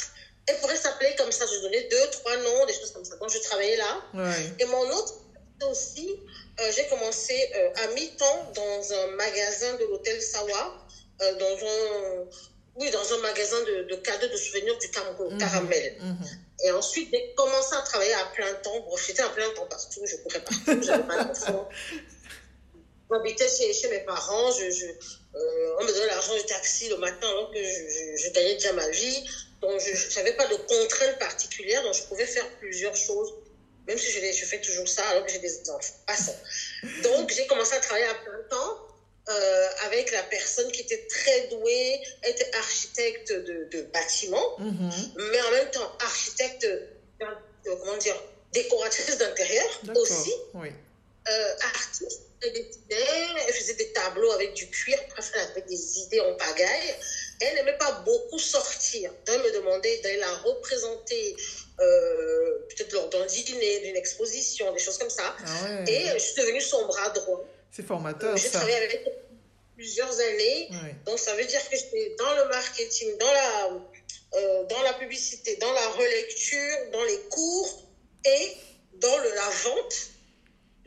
Elle 0.49 0.57
pourrait 0.59 0.75
s'appeler 0.75 1.13
comme 1.17 1.31
ça. 1.31 1.45
Je 1.45 1.59
donnais 1.61 1.83
deux, 1.89 2.09
trois 2.11 2.35
noms, 2.37 2.65
des 2.65 2.73
choses 2.73 2.91
comme 2.91 3.05
ça. 3.05 3.15
Donc, 3.17 3.29
je 3.31 3.39
travaillais 3.39 3.77
là. 3.77 4.03
Ouais. 4.15 4.53
Et 4.59 4.65
mon 4.65 4.81
autre 4.97 5.13
aussi, 5.69 6.19
euh, 6.59 6.71
j'ai 6.75 6.87
commencé 6.87 7.51
euh, 7.55 7.69
à 7.83 7.87
mi-temps 7.87 8.51
dans 8.55 8.93
un 8.93 9.07
magasin 9.07 9.73
de 9.75 9.83
l'hôtel 9.85 10.21
Sawa, 10.21 10.85
euh, 11.21 11.35
dans 11.35 11.65
un, 11.67 12.25
oui, 12.77 12.89
dans 12.91 13.13
un 13.13 13.17
magasin 13.19 13.61
de, 13.63 13.83
de 13.89 13.95
cadeaux 13.97 14.27
de 14.27 14.37
souvenirs 14.37 14.77
du 14.79 14.89
Cameroun, 14.89 15.33
Mhm, 15.33 15.39
Caramel. 15.39 15.97
mhm. 16.01 16.17
Et 16.65 16.71
ensuite, 16.71 17.09
j'ai 17.13 17.33
commencé 17.35 17.75
à 17.75 17.81
travailler 17.81 18.13
à 18.13 18.25
plein 18.33 18.53
temps. 18.55 18.79
Bon, 18.81 18.95
j'étais 18.97 19.21
à 19.21 19.29
plein 19.29 19.49
temps 19.51 19.65
partout, 19.67 20.01
je 20.05 20.15
courais 20.17 20.41
partout, 20.43 20.81
j'avais 20.81 21.03
pas 21.03 21.23
d'enfant. 21.25 21.69
J'habitais 23.11 23.47
chez, 23.49 23.73
chez 23.73 23.89
mes 23.89 24.01
parents, 24.01 24.51
je, 24.51 24.69
je, 24.69 24.85
on 25.79 25.83
me 25.83 25.91
donnait 25.93 26.07
l'argent 26.07 26.35
du 26.35 26.43
taxi 26.43 26.89
le 26.89 26.97
matin 26.97 27.27
alors 27.27 27.51
que 27.51 27.57
je, 27.57 27.63
je, 27.63 28.23
je 28.23 28.29
gagnais 28.33 28.53
déjà 28.53 28.71
ma 28.73 28.87
vie. 28.89 29.27
Donc, 29.61 29.79
je 29.81 30.15
n'avais 30.15 30.33
pas 30.33 30.47
de 30.47 30.55
contraintes 30.55 31.17
particulières, 31.19 31.83
donc 31.83 31.93
je 31.93 32.03
pouvais 32.03 32.25
faire 32.25 32.47
plusieurs 32.59 32.95
choses, 32.95 33.33
même 33.87 33.97
si 33.97 34.09
je, 34.11 34.19
je 34.31 34.45
fais 34.45 34.61
toujours 34.61 34.87
ça 34.87 35.03
alors 35.09 35.25
que 35.25 35.31
j'ai 35.31 35.39
des 35.39 35.69
enfants. 35.69 35.93
Passons. 36.07 36.35
Donc, 37.03 37.31
j'ai 37.31 37.45
commencé 37.47 37.73
à 37.75 37.79
travailler 37.79 38.05
à 38.07 38.15
plein 38.15 38.41
temps 38.49 38.77
euh, 39.29 39.67
avec 39.85 40.11
la 40.11 40.23
personne 40.23 40.71
qui 40.71 40.81
était 40.81 41.05
très 41.07 41.47
douée, 41.47 41.99
était 42.25 42.49
architecte 42.55 43.31
de, 43.31 43.67
de 43.71 43.81
bâtiments, 43.93 44.55
Mhm. 44.59 44.91
mais 45.31 45.41
en 45.41 45.51
même 45.51 45.69
temps 45.71 45.91
architecte, 45.99 46.63
euh, 46.63 47.35
comment 47.65 47.97
dire, 47.97 48.15
décoratrice 48.53 49.17
d'intérieur 49.17 49.81
aussi, 49.95 50.33
Oui. 50.55 50.69
euh, 51.29 51.53
artiste. 51.75 52.21
Elle 52.41 52.53
dessinait, 52.53 53.43
elle 53.47 53.53
faisait 53.53 53.73
des 53.73 53.91
tableaux 53.91 54.31
avec 54.31 54.53
du 54.53 54.69
cuir, 54.69 54.97
avait 55.35 55.61
des 55.63 55.99
idées 55.99 56.21
en 56.21 56.33
pagaille. 56.35 56.95
Elle 57.41 57.55
n'aimait 57.55 57.77
pas 57.77 57.91
beaucoup 58.05 58.39
sortir. 58.39 59.11
Donc, 59.25 59.35
elle 59.35 59.41
me 59.41 59.53
demandait 59.53 59.97
d'aller 59.99 60.17
la 60.17 60.33
représenter, 60.37 61.35
euh, 61.79 62.59
peut-être 62.69 62.91
lors 62.93 63.09
d'un 63.09 63.25
dîner, 63.25 63.79
d'une 63.79 63.95
exposition, 63.95 64.71
des 64.73 64.79
choses 64.79 64.97
comme 64.97 65.09
ça. 65.09 65.35
Ah 65.45 65.63
ouais. 65.63 65.91
Et 65.91 66.09
euh, 66.09 66.13
je 66.15 66.19
suis 66.19 66.41
devenue 66.41 66.61
son 66.61 66.85
bras 66.87 67.09
droit. 67.09 67.45
C'est 67.71 67.85
formateur, 67.85 68.35
J'ai 68.35 68.49
travaillé 68.49 68.75
avec 68.75 69.01
elle 69.05 69.13
plusieurs 69.75 70.19
années. 70.19 70.69
Ouais. 70.71 70.95
Donc, 71.05 71.19
ça 71.19 71.33
veut 71.35 71.45
dire 71.45 71.61
que 71.69 71.77
j'étais 71.77 72.15
dans 72.17 72.33
le 72.35 72.49
marketing, 72.49 73.17
dans 73.17 73.31
la, 73.31 73.69
euh, 74.33 74.63
dans 74.65 74.81
la 74.83 74.93
publicité, 74.93 75.55
dans 75.55 75.71
la 75.71 75.87
relecture, 75.89 76.91
dans 76.91 77.03
les 77.05 77.19
cours 77.29 77.83
et 78.25 78.51
dans 78.95 79.17
le, 79.17 79.29
la 79.33 79.49
vente 79.63 80.09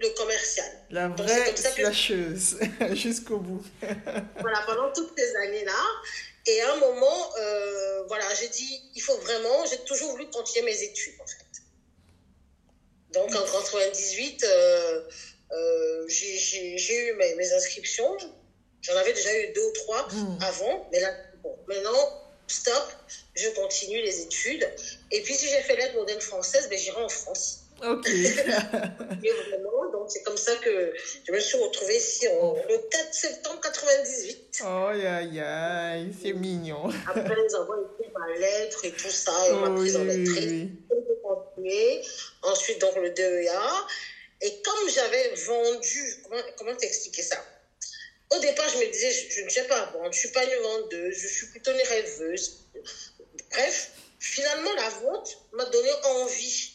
le 0.03 0.09
commercial. 0.17 0.67
La 0.91 1.09
vraie 1.09 1.57
slasheuse, 1.57 2.59
jusqu'au 2.93 3.39
bout. 3.39 3.65
voilà, 4.41 4.63
pendant 4.67 4.93
toutes 4.93 5.13
ces 5.17 5.37
années-là. 5.37 5.73
Et 6.47 6.61
à 6.61 6.73
un 6.73 6.77
moment, 6.77 7.37
euh, 7.39 8.03
voilà, 8.09 8.25
j'ai 8.35 8.49
dit, 8.49 8.83
il 8.95 9.03
faut 9.03 9.17
vraiment, 9.19 9.65
j'ai 9.67 9.79
toujours 9.79 10.11
voulu 10.11 10.29
continuer 10.31 10.67
mes 10.67 10.83
études, 10.83 11.15
en 11.21 11.27
fait. 11.27 11.63
Donc, 13.13 13.35
en 13.35 13.45
98, 13.45 14.45
euh, 14.45 15.09
euh, 15.53 16.09
j'ai 16.09 16.97
eu 16.97 17.13
mes, 17.15 17.35
mes 17.37 17.53
inscriptions. 17.53 18.17
J'en 18.81 18.97
avais 18.97 19.13
déjà 19.13 19.33
eu 19.39 19.53
deux 19.53 19.65
ou 19.65 19.73
trois 19.73 20.09
hmm. 20.09 20.39
avant, 20.43 20.89
mais 20.91 20.99
là, 20.99 21.15
bon, 21.43 21.57
maintenant, 21.69 22.23
stop, 22.49 22.93
je 23.35 23.49
continue 23.51 24.03
les 24.03 24.23
études. 24.23 24.69
Et 25.11 25.23
puis, 25.23 25.35
si 25.35 25.49
j'ai 25.49 25.61
fait 25.63 25.77
l'aide 25.77 25.95
moderne 25.95 26.21
française, 26.21 26.69
ben, 26.69 26.79
j'irai 26.79 27.03
en 27.03 27.09
France. 27.09 27.62
Ok. 27.83 28.09
vraiment, 28.09 29.91
donc 29.93 30.09
c'est 30.09 30.23
comme 30.23 30.37
ça 30.37 30.55
que 30.57 30.93
je 31.27 31.33
me 31.33 31.41
suis 31.41 31.59
retrouvée 31.59 31.97
ici 31.97 32.29
en, 32.29 32.55
le 32.55 32.79
4 32.89 33.15
septembre 33.15 33.61
98. 33.61 34.63
Oh, 34.65 34.87
aïe, 34.89 35.41
aïe, 35.41 36.15
c'est 36.23 36.33
mignon. 36.33 36.89
Après, 37.09 37.23
avons 37.23 37.75
écrit 37.83 38.13
ma 38.15 38.39
lettre 38.39 38.85
et 38.85 38.93
tout 38.93 39.11
ça, 39.11 39.33
et 39.49 39.53
m'a 39.55 39.71
prise 39.71 39.97
en 39.97 40.05
lettre. 40.05 40.31
Ensuite, 42.43 42.81
donc, 42.81 42.97
le 42.97 43.11
DEA. 43.11 43.87
Et 44.43 44.61
comme 44.63 44.89
j'avais 44.91 45.35
vendu, 45.35 46.23
comment, 46.25 46.43
comment 46.57 46.75
t'expliquer 46.75 47.23
ça? 47.23 47.37
Au 48.35 48.39
départ, 48.41 48.69
je 48.71 48.79
me 48.79 48.91
disais, 48.91 49.13
je, 49.13 49.45
ne 49.45 49.49
sais 49.49 49.65
pas 49.65 49.85
vendre, 49.93 50.05
je 50.05 50.09
ne 50.09 50.13
suis 50.13 50.31
pas 50.31 50.45
une 50.45 50.63
vendeuse, 50.63 51.17
je 51.17 51.29
suis 51.29 51.47
plutôt 51.49 51.71
une 51.71 51.83
rêveuse. 51.83 52.61
Bref, 53.51 53.93
finalement, 54.19 54.73
la 54.75 54.89
vente 54.89 55.39
m'a 55.53 55.65
donné 55.67 55.91
envie. 56.05 56.72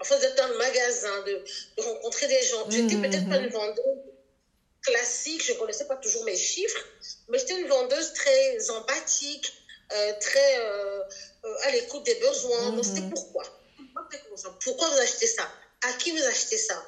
Enfin, 0.00 0.18
d'être 0.18 0.36
dans 0.36 0.48
le 0.48 0.58
magasin, 0.58 1.22
de, 1.22 1.44
rencontrer 1.82 2.28
des 2.28 2.42
gens. 2.42 2.70
J'étais 2.70 2.94
mmh, 2.94 3.02
peut-être 3.02 3.28
pas 3.28 3.40
mmh. 3.40 3.44
une 3.44 3.50
vendeuse 3.50 3.98
classique, 4.82 5.44
je 5.44 5.52
ne 5.52 5.58
connaissais 5.58 5.86
pas 5.86 5.96
toujours 5.96 6.24
mes 6.24 6.36
chiffres, 6.36 6.84
mais 7.28 7.38
j'étais 7.38 7.60
une 7.60 7.66
vendeuse 7.66 8.12
très 8.12 8.70
empathique, 8.70 9.52
euh, 9.92 10.12
très 10.20 10.58
euh, 10.60 11.02
euh, 11.44 11.54
à 11.64 11.70
l'écoute 11.72 12.04
des 12.04 12.14
besoins. 12.14 12.70
Donc, 12.72 12.84
c'était 12.84 13.00
mmh. 13.00 13.10
pourquoi? 13.10 13.44
Pourquoi 14.62 14.88
vous 14.88 14.98
achetez 14.98 15.26
ça? 15.26 15.50
À 15.82 15.92
qui 15.94 16.12
vous 16.12 16.24
achetez 16.24 16.58
ça? 16.58 16.80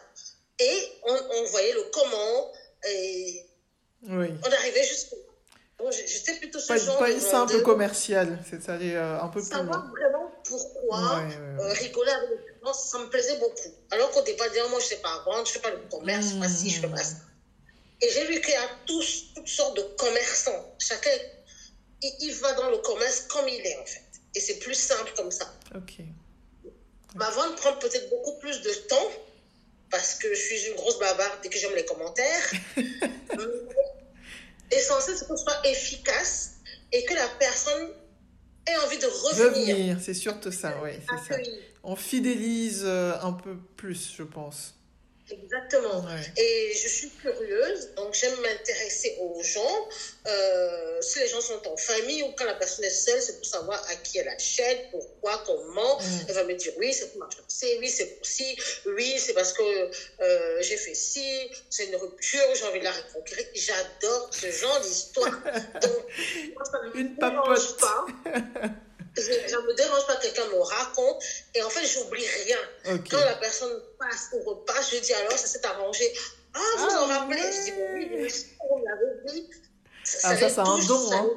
Et 0.59 0.93
on, 1.05 1.45
voyait 1.45 1.73
le 1.73 1.85
comment, 1.93 2.53
et 2.87 3.47
on 4.05 4.53
arrivait 4.53 4.85
jusqu'au 4.85 5.17
J'étais 5.91 6.35
plutôt 6.35 6.59
ce 6.59 6.69
pas, 6.69 6.77
genre 6.77 6.99
pas 6.99 7.11
une 7.11 7.21
simple 7.21 7.63
commerciale, 7.63 8.39
c'est 8.49 8.69
aller 8.69 8.95
euh, 8.95 9.21
un 9.21 9.29
peu 9.29 9.41
plus. 9.41 9.49
Savoir 9.49 9.89
vraiment 9.91 10.20
pourquoi 10.45 11.21
euh, 11.21 11.73
rigoler 11.73 12.11
avec 12.11 12.31
les 12.31 12.67
gens, 12.67 12.73
ça 12.73 12.99
me 12.99 13.09
plaisait 13.09 13.39
beaucoup. 13.39 13.75
Alors 13.91 14.11
qu'au 14.11 14.23
départ, 14.23 14.51
dire, 14.51 14.69
moi, 14.69 14.79
je 14.81 14.85
ne 14.85 14.89
sais 14.91 14.97
pas 14.97 15.23
vendre, 15.25 15.47
je 15.47 15.51
ne 15.51 15.55
fais 15.55 15.61
pas 15.61 15.71
le 15.71 15.83
commerce, 15.91 16.31
je 16.31 16.35
ne 16.35 16.43
sais 16.43 16.49
pas 16.49 16.49
si, 16.49 16.71
je 16.71 16.77
ne 16.77 16.83
fais 16.83 16.89
pas 16.89 17.05
ça. 17.05 17.17
Et 18.03 18.11
j'ai 18.11 18.27
vu 18.27 18.41
qu'il 18.41 18.53
y 18.53 18.57
a 18.57 18.69
tous, 18.87 19.35
toutes 19.35 19.49
sortes 19.49 19.77
de 19.77 19.83
commerçants. 19.99 20.75
Chacun, 20.79 21.11
il, 22.03 22.13
il, 22.21 22.35
va 22.35 22.53
dans 22.55 22.71
le 22.71 22.79
commerce 22.79 23.23
comme 23.23 23.47
il 23.49 23.61
est, 23.67 23.79
en 23.79 23.85
fait. 23.85 24.03
Et 24.35 24.41
c'est 24.41 24.59
plus 24.59 24.75
simple 24.75 25.13
comme 25.17 25.31
ça. 25.31 25.53
Ok. 25.75 25.97
Ma 27.15 27.29
vente 27.31 27.57
prend 27.57 27.75
peut-être 27.75 28.09
beaucoup 28.09 28.39
plus 28.39 28.63
de 28.63 28.73
temps 28.89 29.11
parce 29.91 30.15
que 30.15 30.33
je 30.33 30.41
suis 30.41 30.67
une 30.69 30.77
grosse 30.77 30.99
bavarde 30.99 31.45
et 31.45 31.49
que 31.49 31.59
j'aime 31.59 31.75
les 31.75 31.85
commentaires. 31.85 32.53
L'essentiel, 34.71 35.17
c'est 35.17 35.27
qu'on 35.27 35.37
soit 35.37 35.67
efficace 35.67 36.53
et 36.93 37.05
que 37.05 37.15
la 37.15 37.27
personne 37.41 37.91
envie 38.79 38.99
de 38.99 39.07
revenir. 39.07 39.77
Revenir, 39.77 39.99
c'est 40.01 40.15
surtout 40.15 40.53
ça, 40.53 40.75
oui. 40.83 40.91
On 41.83 41.97
fidélise 41.97 42.83
euh, 42.85 43.15
un 43.23 43.33
peu 43.33 43.57
plus, 43.77 44.13
je 44.17 44.23
pense. 44.23 44.75
Exactement. 45.31 46.05
Et 46.37 46.73
je 46.75 46.89
suis 46.89 47.11
curieuse, 47.11 47.95
donc 47.97 48.15
j'aime 48.15 48.39
m'intéresser 48.41 49.17
aux 49.21 49.43
gens. 49.43 49.89
Euh, 50.27 51.01
si 51.01 51.19
les 51.21 51.29
gens 51.29 51.41
sont 51.41 51.67
en 51.69 51.77
famille 51.77 52.23
ou 52.23 52.33
quand 52.37 52.45
la 52.45 52.55
personne 52.55 52.85
est 52.85 52.91
seule, 52.91 53.21
c'est 53.21 53.37
pour 53.37 53.47
savoir 53.47 53.83
à 53.91 53.95
qui 53.97 54.19
elle 54.19 54.29
achète, 54.29 54.91
pourquoi, 54.91 55.43
comment. 55.47 55.99
Mm. 55.99 56.25
Elle 56.29 56.35
va 56.35 56.45
me 56.45 56.55
dire 56.55 56.73
oui, 56.79 56.93
c'est 56.93 57.11
pour 57.11 57.21
marcher 57.21 57.39
oui, 57.79 57.89
c'est 57.89 58.07
pour 58.17 58.27
ci, 58.27 58.57
oui, 58.87 59.15
c'est 59.19 59.35
parce 59.35 59.53
que 59.53 59.63
euh, 60.21 60.63
j'ai 60.63 60.77
fait 60.77 60.95
ci, 60.95 61.51
c'est 61.69 61.87
une 61.87 61.97
rupture, 61.97 62.41
j'ai 62.55 62.65
envie 62.65 62.81
de 62.81 62.85
la 62.85 62.93
reconquérir. 62.93 63.47
J'adore 63.55 64.31
ce 64.33 64.51
genre 64.51 64.81
d'histoire. 64.81 65.31
donc, 65.83 66.55
moi, 66.55 66.65
ça 66.65 66.81
ne 66.83 67.03
me 67.03 67.17
dérange 67.17 67.77
pas. 67.77 68.07
Ça 69.17 69.23
ne 69.23 69.67
me 69.67 69.75
dérange 69.75 70.07
pas 70.07 70.17
que 70.17 70.23
quelqu'un 70.23 70.47
me 70.47 70.61
raconte. 70.61 71.23
Et 71.55 71.63
en 71.63 71.71
fait, 71.71 71.85
j'oublie 71.87 72.27
rien. 72.45 72.59
Quand 73.11 73.25
la 73.25 73.37
personne 73.37 73.83
passe 73.99 74.29
ou 74.33 74.43
repasse, 74.43 74.93
je 74.93 74.99
dis 74.99 75.13
alors, 75.15 75.33
ça 75.33 75.47
s'est 75.47 75.65
arrangé. 75.67 76.13
Ah, 76.55 76.61
vous 76.79 76.89
ah, 76.91 77.03
en 77.03 77.07
rappelez? 77.07 77.43
Je 77.43 77.65
dis, 77.65 77.73
oui, 77.95 78.11
oui, 78.13 78.33
on 78.71 78.79
l'avait 78.79 79.33
dit. 79.33 79.51
Ça, 80.05 80.31
ah, 80.31 80.37
ça, 80.37 80.49
c'est 80.49 80.61
un 80.61 80.79
don, 80.87 81.13
hein. 81.13 81.31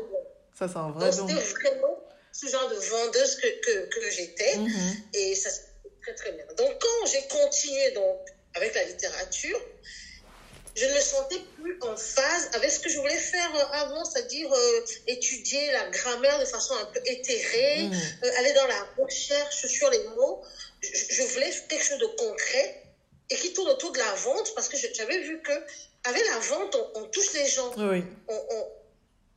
Ça, 0.57 0.67
c'est 0.67 0.77
un 0.77 0.91
vrai 0.91 1.12
don. 1.12 1.27
C'était 1.27 1.41
vraiment 1.41 1.99
ce 2.31 2.47
genre 2.47 2.69
de 2.69 2.75
vendeuse 2.75 3.36
que, 3.36 3.47
que, 3.62 3.99
que 3.99 4.09
j'étais. 4.09 4.55
Mm-hmm. 4.55 4.95
Et 5.13 5.36
ça 5.36 5.49
s'est 5.49 5.65
très, 6.01 6.15
très 6.15 6.31
bien. 6.31 6.45
Donc, 6.57 6.81
quand 6.81 7.05
j'ai 7.07 7.27
continué 7.27 7.91
donc, 7.91 8.19
avec 8.55 8.73
la 8.75 8.83
littérature, 8.86 9.59
je 10.75 10.86
ne 10.86 10.93
me 10.93 10.99
sentais 10.99 11.39
plus 11.62 11.77
en 11.81 11.95
phase 11.95 12.49
avec 12.53 12.71
ce 12.71 12.79
que 12.79 12.89
je 12.89 12.97
voulais 12.99 13.17
faire 13.17 13.55
euh, 13.55 13.77
avant, 13.77 14.03
c'est-à-dire 14.05 14.51
euh, 14.51 14.86
étudier 15.07 15.71
la 15.71 15.89
grammaire 15.89 16.39
de 16.39 16.45
façon 16.45 16.73
un 16.75 16.86
peu 16.86 16.99
éthérée, 17.05 17.83
mm. 17.83 17.93
euh, 18.23 18.31
aller 18.39 18.53
dans 18.53 18.67
la 18.67 18.88
recherche 18.97 19.67
sur 19.67 19.89
les 19.91 20.03
mots. 20.15 20.43
Je, 20.81 21.23
voulais 21.23 21.51
quelque 21.69 21.83
chose 21.83 21.99
de 21.99 22.07
concret 22.17 22.83
et 23.29 23.36
qui 23.36 23.53
tourne 23.53 23.69
autour 23.69 23.91
de 23.91 23.99
la 23.99 24.13
vente 24.15 24.53
parce 24.55 24.67
que 24.67 24.77
j'avais 24.77 25.19
vu 25.19 25.41
que 25.41 25.51
avec 26.05 26.25
la 26.25 26.39
vente, 26.39 26.75
on, 26.95 27.03
touche 27.05 27.33
les 27.33 27.47
gens, 27.47 27.71
on, 27.77 28.67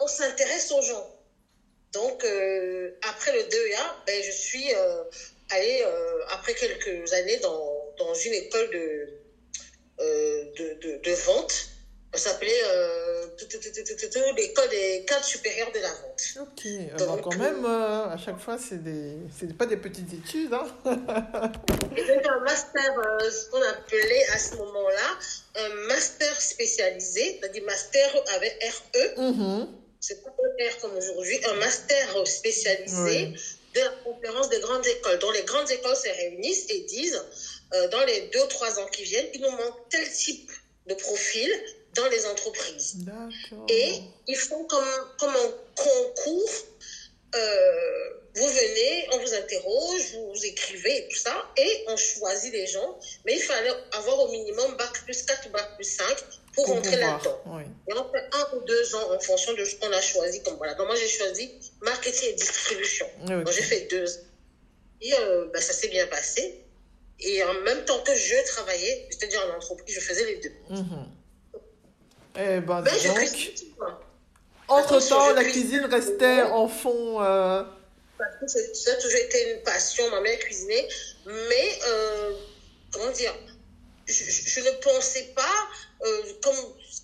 on, 0.00 0.08
s'intéresse 0.08 0.72
aux 0.72 0.82
gens. 0.82 1.08
Donc, 1.92 2.24
après 3.02 3.32
le 3.32 3.42
2A, 3.42 4.04
ben, 4.04 4.22
je 4.24 4.32
suis 4.32 4.74
allée, 5.50 5.86
après 6.30 6.54
quelques 6.54 7.12
années, 7.12 7.36
dans, 7.36 7.94
dans 7.96 8.14
une 8.14 8.34
école 8.34 8.68
de 8.70 9.20
de, 10.56 10.78
de, 10.80 11.00
de, 11.02 11.12
vente. 11.26 11.68
Ça 12.14 12.30
s'appelait 12.30 12.62
euh, 12.64 13.26
l'école 14.36 14.68
des 14.70 15.04
cadres 15.06 15.24
supérieurs 15.24 15.70
de 15.72 15.80
la 15.80 15.88
vente. 15.88 16.22
Ok, 16.40 16.96
donc, 16.98 17.22
quand 17.22 17.36
même, 17.36 17.64
euh, 17.64 18.08
à 18.08 18.16
chaque 18.16 18.38
fois, 18.38 18.56
c'est 18.56 18.82
des... 18.82 19.18
pas 19.58 19.66
des 19.66 19.76
petites 19.76 20.12
études. 20.12 20.54
Hein 20.54 20.66
et 21.96 22.04
donc, 22.04 22.26
un 22.26 22.40
master, 22.40 22.94
ce 23.20 23.50
qu'on 23.50 23.60
appelait 23.62 24.24
à 24.32 24.38
ce 24.38 24.54
moment-là, 24.54 25.18
un 25.56 25.68
master 25.88 26.40
spécialisé, 26.40 27.38
c'est-à-dire 27.38 27.64
master 27.64 28.22
avec 28.34 28.64
RE. 28.64 29.20
Mm-hmm. 29.20 29.68
C'est 30.00 30.22
pas 30.22 30.30
un 30.30 30.68
R 30.68 30.80
comme 30.80 30.96
aujourd'hui, 30.96 31.38
un 31.50 31.54
master 31.54 32.26
spécialisé 32.26 33.34
de 33.74 33.80
la 33.80 33.90
conférence 34.04 34.48
des 34.48 34.60
grandes 34.60 34.86
écoles, 34.86 35.18
dont 35.18 35.30
les 35.32 35.42
grandes 35.42 35.70
écoles 35.70 35.96
se 35.96 36.08
réunissent 36.08 36.66
et 36.70 36.80
disent 36.80 37.22
euh, 37.74 37.88
dans 37.88 38.04
les 38.04 38.22
deux 38.32 38.42
ou 38.42 38.46
trois 38.46 38.78
ans 38.78 38.86
qui 38.86 39.02
viennent, 39.04 39.28
il 39.34 39.40
nous 39.40 39.50
manque 39.50 39.88
tel 39.90 40.10
type 40.10 40.50
de 40.86 40.94
profil 40.94 41.50
dans 41.94 42.06
les 42.08 42.26
entreprises. 42.26 42.98
Et 43.68 44.00
ils 44.28 44.36
font 44.36 44.64
comme, 44.64 44.84
comme 45.18 45.34
un 45.34 45.54
concours. 45.74 46.50
Euh, 47.34 48.10
vous 48.34 48.46
venez, 48.46 49.08
on 49.12 49.18
vous 49.18 49.34
interroge, 49.34 50.02
vous, 50.14 50.44
écrivez 50.44 50.98
et 50.98 51.08
tout 51.08 51.16
ça, 51.16 51.50
et 51.56 51.84
on 51.88 51.96
choisit 51.96 52.52
les 52.52 52.66
gens. 52.66 52.98
Mais 53.24 53.34
il 53.34 53.42
fallait 53.42 53.72
avoir 53.92 54.20
au 54.20 54.30
minimum 54.30 54.76
bac 54.76 54.92
plus 55.04 55.22
4 55.22 55.48
ou 55.48 55.50
bac 55.50 55.74
plus 55.76 55.84
5 55.84 56.16
pour, 56.54 56.66
rentrer 56.66 56.96
là-dedans. 56.96 57.42
Et 57.88 57.92
on 57.94 58.12
fait 58.12 58.28
un 58.32 58.56
ou 58.56 58.60
deux 58.60 58.94
ans 58.94 59.14
en 59.14 59.20
fonction 59.20 59.54
de 59.54 59.64
ce 59.64 59.76
qu'on 59.76 59.90
a 59.90 60.00
choisi. 60.00 60.42
Comme 60.42 60.56
voilà. 60.56 60.74
Donc 60.74 60.86
moi, 60.86 60.96
j'ai 60.96 61.08
choisi 61.08 61.50
marketing 61.80 62.30
et 62.30 62.32
distribution. 62.34 63.06
Donc 63.26 63.50
j'ai 63.50 63.62
fait 63.62 63.88
deux. 63.90 64.06
Et 65.00 65.14
euh, 65.14 65.46
ben, 65.52 65.60
ça 65.60 65.72
s'est 65.72 65.88
bien 65.88 66.06
passé. 66.06 66.62
Et 67.20 67.42
en 67.42 67.54
même 67.62 67.84
temps 67.84 68.00
que 68.02 68.14
je 68.14 68.46
travaillais, 68.52 69.08
c'est-à-dire 69.10 69.40
en 69.48 69.56
entreprise, 69.56 69.94
je 69.94 70.00
faisais 70.00 70.24
les 70.24 70.36
deux. 70.36 70.52
Mm 70.70 70.82
Eh 72.36 72.60
ben, 72.60 72.82
ben 72.82 72.94
donc, 73.04 73.52
entre-temps, 74.68 75.32
la 75.32 75.44
cuisine 75.44 75.84
restait 75.84 76.42
en 76.42 76.68
fond. 76.68 77.22
Euh... 77.22 77.62
Ça 78.46 78.92
a 78.92 78.94
toujours 78.96 79.20
été 79.20 79.52
une 79.52 79.62
passion, 79.62 80.10
ma 80.10 80.20
mère 80.20 80.38
cuisinait. 80.38 80.88
Mais, 81.26 81.78
euh, 81.86 82.32
comment 82.92 83.10
dire, 83.12 83.34
je, 84.06 84.24
je, 84.24 84.60
ne 84.60 84.70
pensais 84.82 85.32
pas, 85.34 85.68
euh, 86.04 86.22
comme 86.42 86.56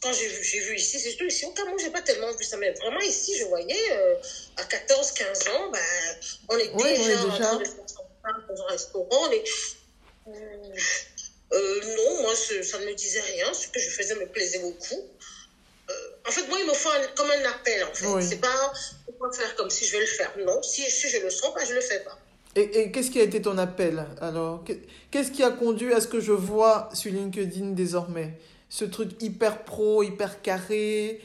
quand 0.02 0.12
j'ai 0.12 0.28
vu, 0.28 0.60
vu, 0.60 0.76
ici, 0.76 0.98
c'est 0.98 1.10
surtout 1.10 1.26
ici 1.26 1.44
au 1.44 1.50
Cameroun, 1.50 1.78
je 1.78 1.86
n'ai 1.86 1.92
pas 1.92 2.02
tellement 2.02 2.32
vu 2.32 2.44
ça, 2.44 2.56
mais 2.56 2.72
vraiment 2.72 3.00
ici, 3.00 3.36
je 3.38 3.44
voyais 3.44 3.92
euh, 3.92 4.14
à 4.56 4.62
14-15 4.64 5.50
ans, 5.50 5.70
ben, 5.70 5.80
on 6.48 6.58
était 6.58 6.72
déjà, 6.76 7.08
déjà, 7.08 7.22
en 7.22 7.28
train 7.28 7.58
de 7.58 7.64
faire 7.64 8.46
dans 8.48 8.62
un 8.62 8.66
restaurant. 8.66 9.08
On 9.10 9.30
est, 9.30 9.44
euh, 10.28 11.80
non, 11.96 12.22
moi, 12.22 12.34
ça 12.34 12.78
ne 12.78 12.86
me 12.86 12.94
disait 12.94 13.20
rien. 13.20 13.52
Ce 13.52 13.68
que 13.68 13.78
je 13.78 13.90
faisais 13.90 14.14
me 14.14 14.26
plaisait 14.26 14.60
beaucoup. 14.60 15.02
Euh, 15.90 15.92
en 16.26 16.30
fait, 16.30 16.46
moi, 16.48 16.58
il 16.60 16.66
me 16.66 16.72
faut 16.72 16.88
comme 17.16 17.30
un 17.30 17.50
appel, 17.50 17.84
en 17.84 17.94
fait. 17.94 18.22
C'est 18.22 18.40
pas, 18.40 18.72
pas 19.18 19.32
faire 19.32 19.54
comme 19.56 19.70
si 19.70 19.84
je 19.84 19.92
vais 19.92 20.00
le 20.00 20.06
faire. 20.06 20.32
Non, 20.44 20.62
si, 20.62 20.82
si 20.90 21.08
je 21.08 21.18
le 21.18 21.30
sens 21.30 21.52
pas, 21.54 21.64
je 21.64 21.74
le 21.74 21.80
fais 21.80 22.00
pas. 22.00 22.18
Et, 22.54 22.80
et 22.80 22.92
qu'est-ce 22.92 23.10
qui 23.10 23.20
a 23.20 23.22
été 23.22 23.40
ton 23.40 23.56
appel 23.58 24.06
alors? 24.20 24.62
Qu'est-ce 25.10 25.30
qui 25.30 25.42
a 25.42 25.50
conduit 25.50 25.92
à 25.94 26.00
ce 26.00 26.06
que 26.06 26.20
je 26.20 26.32
vois 26.32 26.90
sur 26.92 27.10
LinkedIn 27.10 27.70
désormais? 27.70 28.38
Ce 28.68 28.84
truc 28.84 29.10
hyper 29.22 29.64
pro, 29.64 30.02
hyper 30.02 30.42
carré, 30.42 31.22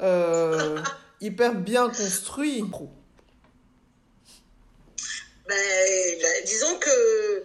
euh, 0.00 0.78
hyper 1.20 1.54
bien 1.54 1.88
construit? 1.88 2.62
Ben, 5.48 6.18
ben, 6.22 6.44
disons 6.44 6.78
que 6.78 7.42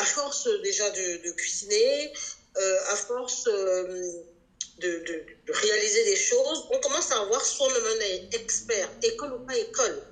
à 0.00 0.04
force 0.04 0.48
déjà 0.62 0.88
de, 0.90 1.26
de 1.26 1.32
cuisiner, 1.32 2.12
euh, 2.56 2.92
à 2.92 2.96
force 2.96 3.44
de, 3.44 4.24
de, 4.80 4.88
de, 5.46 5.52
réaliser 5.52 6.04
des 6.04 6.16
choses, 6.16 6.66
on 6.72 6.80
commence 6.80 7.12
à 7.12 7.20
avoir 7.20 7.44
soi-même 7.44 7.82
un 7.84 8.36
expert, 8.38 8.90
école 9.02 9.34
ou 9.34 9.46
pas 9.46 9.56
école. 9.56 10.02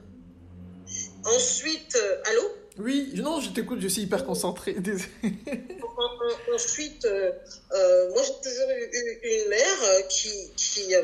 Ensuite, 1.25 1.97
euh, 1.97 2.23
allô? 2.27 2.43
Oui, 2.79 3.11
non, 3.17 3.41
je 3.41 3.51
t'écoute, 3.51 3.81
je 3.81 3.89
suis 3.89 4.03
hyper 4.03 4.25
concentrée. 4.25 4.77
Ensuite, 6.55 7.05
euh, 7.07 7.33
euh, 7.73 8.11
moi 8.11 8.23
j'ai 8.23 8.51
toujours 8.51 8.71
eu 8.71 9.43
une 9.43 9.49
mère 9.49 10.09
qui, 10.09 10.53
qui 10.57 10.95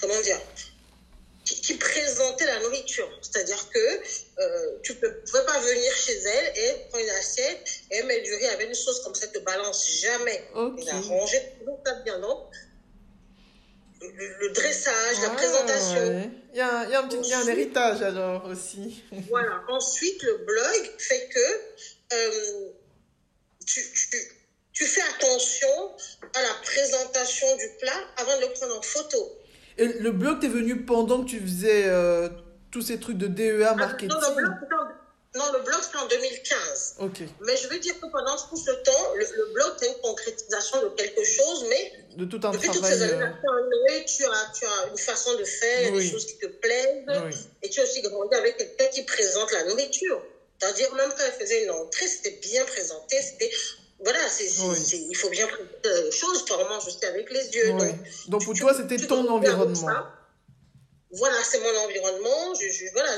comment 0.00 0.20
dire, 0.22 0.38
qui, 1.62 1.74
présentait 1.74 2.46
la 2.46 2.60
nourriture. 2.60 3.08
C'est-à-dire 3.22 3.68
que 3.70 4.80
tu 4.82 4.92
ne 4.92 5.08
pouvais 5.08 5.44
pas 5.46 5.58
venir 5.60 5.92
chez 5.94 6.18
elle 6.18 6.58
et 6.58 6.88
prendre 6.88 7.04
une 7.04 7.10
assiette 7.10 7.66
et 7.90 7.96
elle 7.96 8.06
met 8.06 8.20
du 8.20 8.34
riz 8.34 8.46
avec 8.48 8.68
une 8.68 8.74
sauce 8.74 9.00
comme 9.00 9.14
ça, 9.14 9.26
ne 9.26 9.32
te 9.32 9.38
balance 9.38 9.88
jamais. 10.00 10.44
Okay. 10.54 10.82
Elle 10.82 10.88
a 10.96 11.00
rangé 11.00 11.42
tout 11.64 11.78
ça 11.84 11.94
bien. 12.04 12.18
Donc, 12.18 12.48
le, 14.00 14.52
dressage, 14.52 15.20
la 15.22 15.28
ah, 15.30 15.34
présentation. 15.34 16.30
Il 16.52 16.58
y 16.58 16.60
a, 16.60 16.88
y 16.88 16.94
a 16.94 17.00
un 17.00 17.08
petit 17.08 17.32
un 17.32 17.46
héritage 17.46 18.02
alors 18.02 18.44
aussi. 18.46 19.02
voilà. 19.30 19.62
Ensuite, 19.68 20.22
le 20.22 20.38
blog 20.38 20.90
fait 20.98 21.28
que 21.28 22.14
euh, 22.14 22.70
tu, 23.64 23.80
tu, 23.92 24.18
tu, 24.72 24.84
fais 24.84 25.02
attention 25.16 25.94
à 26.34 26.42
la 26.42 26.54
présentation 26.62 27.56
du 27.56 27.68
plat 27.80 28.00
avant 28.16 28.36
de 28.36 28.42
le 28.42 28.52
prendre 28.52 28.76
en 28.76 28.82
photo. 28.82 29.38
Et 29.78 29.86
le 29.86 30.10
blog 30.12 30.40
t'es 30.40 30.48
venu 30.48 30.84
pendant 30.84 31.24
que 31.24 31.30
tu 31.30 31.40
faisais 31.40 31.84
euh, 31.86 32.28
tous 32.70 32.82
ces 32.82 33.00
trucs 33.00 33.18
de 33.18 33.26
DEA 33.26 33.74
marketing 33.74 34.10
ah, 34.12 34.20
non, 34.20 34.36
le 34.36 34.48
blog, 34.68 34.88
non, 35.34 35.44
le 35.54 35.60
blog, 35.60 35.80
c'est 35.80 35.98
en 35.98 36.06
2015. 36.08 36.96
Mais 37.40 37.56
je 37.56 37.68
veux 37.68 37.78
dire 37.78 37.94
que 37.98 38.06
pendant 38.06 38.36
tout 38.36 38.56
ce 38.56 38.70
temps, 38.70 39.14
le, 39.16 39.52
blog, 39.54 39.72
c'est 39.78 39.88
une 39.88 40.00
concrétisation 40.02 40.82
de 40.82 40.88
quelque 40.90 41.24
chose, 41.24 41.64
mais 41.70 41.92
de 42.16 42.26
tout 42.26 42.40
un 42.46 42.50
depuis 42.50 42.68
travail. 42.68 42.90
toutes 42.90 42.98
ces 42.98 43.02
années, 43.02 43.22
euh, 43.22 44.04
tu, 44.06 44.24
as, 44.24 44.52
tu 44.58 44.66
as 44.66 44.90
une 44.90 44.98
façon 44.98 45.34
de 45.38 45.44
faire, 45.44 45.92
des 45.92 46.06
choses 46.06 46.26
qui 46.26 46.36
te 46.36 46.46
plaisent, 46.46 47.06
et 47.62 47.70
tu 47.70 47.80
as 47.80 47.84
aussi 47.84 48.02
grandi 48.02 48.34
avec 48.34 48.58
quelqu'un 48.58 48.88
qui 48.88 49.04
présente 49.04 49.50
la 49.52 49.64
nourriture. 49.64 50.22
C'est-à-dire, 50.58 50.94
même 50.94 51.10
quand 51.10 51.24
elle 51.24 51.32
faisait 51.32 51.64
une 51.64 51.70
entrée, 51.70 52.06
c'était 52.06 52.38
bien 52.42 52.64
présenté, 52.66 53.16
c'était 53.22 53.50
voilà, 54.02 54.28
c'est, 54.28 54.46
il 54.46 55.16
faut 55.16 55.28
bien 55.30 55.46
présenter 55.46 56.02
les 56.04 56.12
choses, 56.12 56.44
tu 56.44 56.52
manges 56.52 56.86
aussi 56.86 57.04
avec 57.04 57.30
les 57.30 57.48
yeux. 57.54 57.72
Donc, 57.72 57.96
donc, 58.28 58.44
pour 58.44 58.54
toi, 58.54 58.74
c'était 58.74 58.96
ton 59.06 59.28
environnement. 59.28 60.06
Voilà, 61.12 61.36
c'est 61.44 61.60
mon 61.60 61.78
environnement. 61.84 62.54
Je, 62.54 62.68
je 62.68 62.90
voilà, 62.92 63.16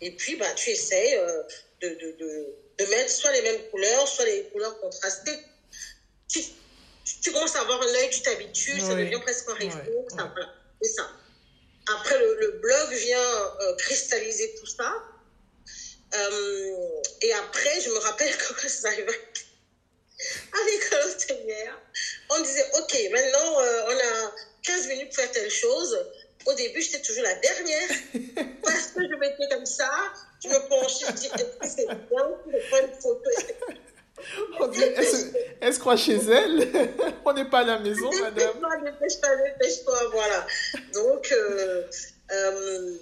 et 0.00 0.10
puis, 0.12 0.36
bah, 0.36 0.50
tu 0.56 0.70
essaies 0.70 1.18
euh, 1.18 1.42
de, 1.82 1.88
de, 1.88 2.16
de, 2.18 2.46
de, 2.78 2.84
mettre 2.90 3.10
soit 3.10 3.32
les 3.32 3.42
mêmes 3.42 3.70
couleurs, 3.70 4.08
soit 4.08 4.24
les 4.24 4.44
couleurs 4.52 4.78
contrastées. 4.80 5.38
Tu, 6.28 6.40
tu 7.22 7.32
commences 7.32 7.56
à 7.56 7.60
avoir 7.60 7.80
un 7.80 7.94
œil, 7.94 8.10
tu 8.10 8.22
t'habitues, 8.22 8.80
ça 8.80 8.94
devient 8.94 9.20
presque 9.22 9.48
un 9.48 9.54
réflexe. 9.54 9.88
Voilà, 10.14 10.54
c'est 10.82 10.90
ça. 10.90 11.10
Après, 11.94 12.18
le, 12.18 12.36
le 12.40 12.50
blog 12.60 12.92
vient 12.92 13.18
euh, 13.60 13.74
cristalliser 13.76 14.54
tout 14.58 14.66
ça. 14.66 14.92
Euh, 16.12 16.76
et 17.22 17.32
après, 17.34 17.80
je 17.80 17.90
me 17.90 17.98
rappelle 17.98 18.36
que 18.36 18.54
quand 18.54 18.68
ça 18.68 18.88
arrivait 18.88 19.29
l'école 20.66 21.10
hôtelière, 21.10 21.78
on 22.30 22.40
disait, 22.40 22.66
OK, 22.78 22.98
maintenant, 23.12 23.54
on 23.88 23.96
a 23.96 24.32
15 24.62 24.88
minutes 24.88 25.08
pour 25.08 25.16
faire 25.16 25.30
telle 25.32 25.50
chose 25.50 25.98
au 26.46 26.54
début, 26.54 26.80
j'étais 26.80 27.02
toujours 27.02 27.24
la 27.24 27.34
dernière. 27.34 27.88
Parce 28.62 28.86
que 28.88 29.02
je 29.02 29.14
m'étais 29.16 29.48
comme 29.50 29.66
ça, 29.66 29.90
je 30.42 30.48
me 30.48 30.68
penchais, 30.68 31.06
je 31.08 31.12
disais, 31.12 31.30
c'est 31.62 31.86
bien, 31.86 31.98
je 32.46 32.68
prends 32.68 32.86
une 32.86 33.00
photo? 33.00 33.30
Elle 35.60 35.74
se 35.74 35.78
croit 35.78 35.96
chez 35.96 36.16
elle? 36.16 36.68
On 37.24 37.32
n'est 37.32 37.48
pas 37.48 37.60
à 37.60 37.64
la 37.64 37.78
maison, 37.78 38.10
madame. 38.20 38.60
Dépêche-toi, 38.84 39.28
dépêche-toi, 39.36 40.10
voilà. 40.12 40.46
Donc, 40.92 41.32
euh, 41.32 41.84
euh, 42.32 42.96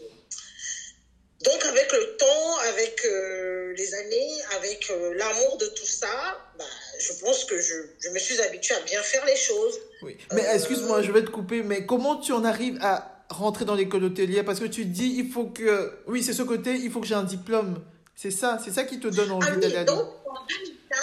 donc, 1.45 1.65
avec 1.67 1.93
le 1.93 2.17
temps, 2.17 2.57
avec 2.69 3.05
euh, 3.05 3.73
les 3.77 3.95
années, 3.95 4.43
avec 4.57 4.91
euh, 4.91 5.15
l'amour 5.15 5.57
de 5.59 5.67
tout 5.67 5.87
ça, 5.87 6.39
bah, 6.59 6.65
je 6.99 7.13
pense 7.21 7.45
que 7.45 7.59
je, 7.61 7.75
je, 8.01 8.09
me 8.11 8.19
suis 8.19 8.41
habituée 8.41 8.75
à 8.75 8.81
bien 8.81 9.03
faire 9.03 9.25
les 9.25 9.37
choses. 9.37 9.79
Oui. 10.03 10.17
Mais 10.33 10.45
excuse-moi, 10.55 11.03
je 11.03 11.13
vais 11.13 11.23
te 11.23 11.31
couper, 11.31 11.63
mais 11.63 11.87
comment 11.87 12.17
tu 12.17 12.33
en 12.33 12.45
arrives 12.45 12.79
à 12.81 13.25
rentrer 13.31 13.65
dans 13.65 13.75
l'école 13.75 14.05
hôtelière? 14.05 14.45
Parce 14.45 14.61
que 14.61 14.67
tu 14.67 14.85
dis, 14.85 15.15
il 15.19 15.31
faut 15.31 15.47
que... 15.47 15.93
Oui, 16.07 16.23
c'est 16.23 16.33
ce 16.33 16.43
côté, 16.43 16.75
il 16.75 16.91
faut 16.91 17.01
que 17.01 17.07
j'ai 17.07 17.15
un 17.15 17.25
diplôme. 17.25 17.83
C'est 18.17 18.31
ça, 18.31 18.59
c'est 18.65 18.73
ça 18.73 18.85
qui 18.85 18.99
te 18.99 19.09
donne 19.09 19.31
envie 19.31 19.47
ah 19.49 19.57
d'aller 19.57 19.85
Donc, 19.85 20.09
en 20.27 20.47
2015, 20.49 20.99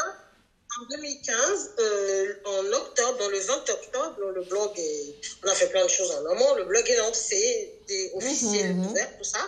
en, 0.82 0.86
2015 0.90 1.72
euh, 1.80 2.34
en 2.46 2.66
octobre, 2.74 3.18
dans 3.20 3.30
le 3.30 3.40
20 3.40 3.70
octobre, 3.70 4.32
le 4.36 4.44
blog 4.44 4.72
est... 4.76 5.16
On 5.46 5.48
a 5.48 5.56
fait 5.56 5.70
plein 5.70 5.86
de 5.86 5.90
choses 5.90 6.12
en 6.12 6.26
amont. 6.32 6.56
Le 6.56 6.66
blog 6.66 6.84
est 6.90 6.98
lancé, 6.98 7.80
des 7.88 8.12
officiels 8.16 8.76
mmh, 8.76 8.94
tout 9.18 9.24
ça. 9.24 9.40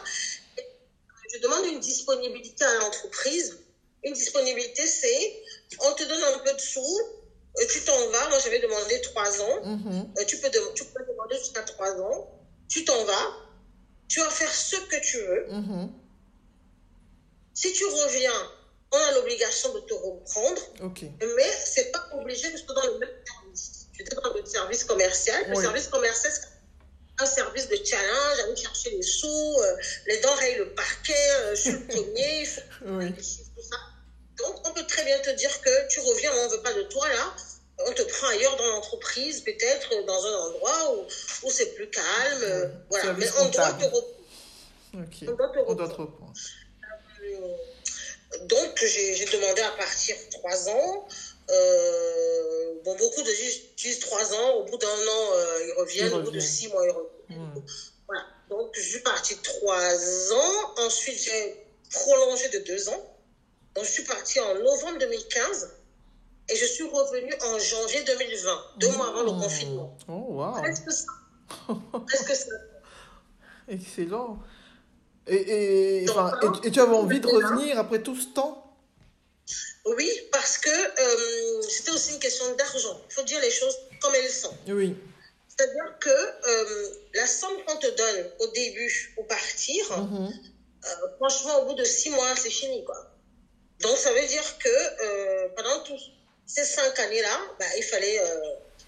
je 1.34 1.40
demande 1.42 1.66
une 1.66 1.80
disponibilité 1.80 2.64
à 2.64 2.76
l'entreprise. 2.80 3.58
Une 4.04 4.14
disponibilité, 4.14 4.88
c'est 4.88 5.44
on 5.80 5.94
te 5.94 6.04
donne 6.04 6.24
un 6.36 6.40
peu 6.40 6.54
de 6.54 6.60
sous, 6.60 7.00
euh, 7.60 7.64
tu 7.70 7.82
t'en 7.82 7.98
vas. 8.10 8.30
Moi, 8.30 8.40
j'avais 8.44 8.60
demandé 8.60 9.02
trois 9.02 9.42
ans. 9.42 9.66
Mhm. 9.66 10.14
Euh, 10.18 10.26
tu, 10.26 10.38
peux 10.38 10.50
tu 10.76 10.86
peux 10.86 11.04
demander 11.06 11.38
jusqu'à 11.38 11.64
trois 11.64 11.92
ans 12.02 12.38
tu 12.68 12.86
t'en 12.86 13.04
vas, 13.06 13.34
tu 14.08 14.20
vas 14.20 14.30
faire 14.30 14.54
ce 14.54 14.76
que 14.76 15.00
tu 15.02 15.18
veux. 15.18 15.48
Mm-hmm. 15.50 15.90
Si 17.54 17.74
tu 17.74 17.86
reviens, 17.86 18.52
on 18.92 18.98
a 18.98 19.12
l'obligation 19.14 19.74
de 19.74 19.80
te 19.82 19.94
reprendre. 19.94 20.62
Mais 21.36 21.52
ce 21.66 21.82
n'est 21.82 21.92
pas 21.92 22.08
obligé 22.14 22.52
que 22.52 22.74
dans 22.74 22.86
le 22.94 23.00
même 23.00 23.10
service. 23.26 23.88
Tu 23.94 24.04
es 24.04 24.06
dans 24.06 24.34
le 24.34 24.46
service 24.46 24.84
commercial. 24.84 25.50
Le 25.50 25.56
service 25.56 25.88
commercial, 25.88 26.32
c'est 26.32 26.48
un 27.20 27.26
service 27.26 27.68
de 27.68 27.78
challenge, 27.84 28.40
aller 28.44 28.56
chercher 28.56 28.92
les 28.92 29.02
sous, 29.02 29.28
euh, 29.28 29.78
les 30.06 30.20
denrées, 30.20 30.58
le 30.60 30.74
parquet, 30.76 31.32
euh, 31.32 31.56
suis 31.56 31.72
le 31.72 31.80
premier, 31.88 32.48
oui. 32.86 33.14
tout 33.16 33.62
ça. 33.64 33.78
Donc, 34.38 34.68
on 34.68 34.74
peut 34.74 34.86
très 34.86 35.04
bien 35.04 35.18
te 35.20 35.30
dire 35.32 35.62
que 35.62 35.88
tu 35.88 36.00
reviens, 36.00 36.32
on 36.34 36.46
ne 36.46 36.50
veut 36.50 36.62
pas 36.62 36.74
de 36.74 36.84
toi 36.84 37.08
là 37.10 37.36
on 37.86 37.94
te 37.94 38.02
prend 38.02 38.28
ailleurs 38.28 38.56
dans 38.58 38.68
l'entreprise, 38.68 39.42
peut-être 39.42 40.06
dans 40.06 40.26
un 40.26 40.36
endroit 40.48 40.96
où, 40.96 41.06
où 41.46 41.52
c'est 41.52 41.76
plus 41.76 41.90
calme. 41.90 42.72
voilà. 42.90 43.14
Mais 43.14 43.28
on 43.40 43.50
doit 43.50 43.74
te 43.74 43.86
reprendre. 43.86 44.18
On 45.68 45.76
doit 45.76 45.88
te 45.88 45.94
reprendre. 45.94 46.34
Euh, 47.24 48.38
donc, 48.46 48.84
j'ai 48.84 49.26
demandé 49.26 49.62
à 49.62 49.72
partir 49.72 50.16
trois 50.32 50.70
ans. 50.70 51.08
Euh, 51.50 52.74
bon, 52.84 52.96
beaucoup 52.96 53.22
de 53.22 53.32
disent 53.78 54.00
trois 54.00 54.34
ans. 54.34 54.50
Au 54.56 54.64
bout 54.64 54.78
d'un 54.78 54.88
an, 54.88 55.32
euh, 55.34 55.68
ils 55.68 55.74
reviennent. 55.78 56.14
Au 56.14 56.22
bout 56.22 56.32
de 56.32 56.40
six 56.40 56.68
mois, 56.70 56.86
ils 56.86 56.92
reviennent. 56.92 57.64
Voilà. 58.08 58.26
Donc, 58.50 58.72
je 58.74 58.82
suis 58.82 59.02
partie 59.02 59.38
trois 59.38 60.34
ans. 60.34 60.74
Ensuite, 60.78 61.20
j'ai 61.20 61.64
prolongé 61.92 62.50
de 62.50 62.60
deux 62.60 62.90
ans. 62.90 63.17
Donc, 63.78 63.86
je 63.86 63.92
suis 63.92 64.04
partie 64.04 64.40
en 64.40 64.56
novembre 64.56 64.98
2015. 65.00 65.70
Et 66.50 66.56
je 66.56 66.66
suis 66.66 66.84
revenue 66.86 67.34
en 67.46 67.60
janvier 67.60 68.04
2020, 68.04 68.62
deux 68.78 68.90
mois 68.94 69.10
avant 69.10 69.24
le 69.24 69.34
mmh. 69.34 69.42
confinement. 69.42 69.98
Oh, 70.08 70.26
wow. 70.30 70.54
Presque 70.54 70.92
ça. 70.92 71.06
Presque 72.08 72.36
ça. 72.36 72.56
Excellent. 73.68 74.40
Et, 75.28 75.36
et, 75.36 76.04
et, 76.06 76.72
tu 76.72 76.80
avais 76.80 76.96
envie 76.96 77.20
de 77.20 77.28
revenir 77.28 77.78
après 77.78 78.02
tout 78.02 78.16
ce 78.16 78.28
temps? 78.34 78.76
Oui, 79.86 80.10
parce 80.32 80.58
que 80.58 80.70
euh, 80.70 81.62
c'était 81.70 81.92
aussi 81.92 82.14
une 82.14 82.20
question 82.20 82.46
d'argent. 82.56 83.00
Il 83.10 83.14
faut 83.14 83.24
dire 83.24 83.40
les 83.42 83.52
choses 83.52 83.78
comme 84.02 84.16
elles 84.16 84.32
sont. 84.32 84.56
Oui. 84.70 84.96
C'est-à-dire 85.50 86.00
que 86.00 86.10
euh, 86.10 86.90
la 87.14 87.28
somme 87.28 87.58
qu'on 87.66 87.78
te 87.78 87.88
donne 87.88 88.32
au 88.40 88.48
début 88.48 89.14
pour 89.16 89.28
partir, 89.28 89.86
mmh. 89.98 90.28
euh, 90.28 90.90
franchement, 91.18 91.62
au 91.62 91.68
bout 91.68 91.76
de 91.76 91.84
six 91.84 92.10
mois, 92.10 92.36
c'est 92.36 92.50
fini. 92.50 92.84
Quoi. 92.84 93.07
Donc, 93.82 93.98
ça 93.98 94.12
veut 94.12 94.26
dire 94.26 94.58
que 94.58 95.56
pendant 95.56 95.84
tout, 95.84 95.98
ces 96.48 96.64
cinq 96.64 96.98
années-là, 96.98 97.42
bah, 97.60 97.66
il 97.78 97.84
fallait 97.84 98.20
euh, 98.20 98.40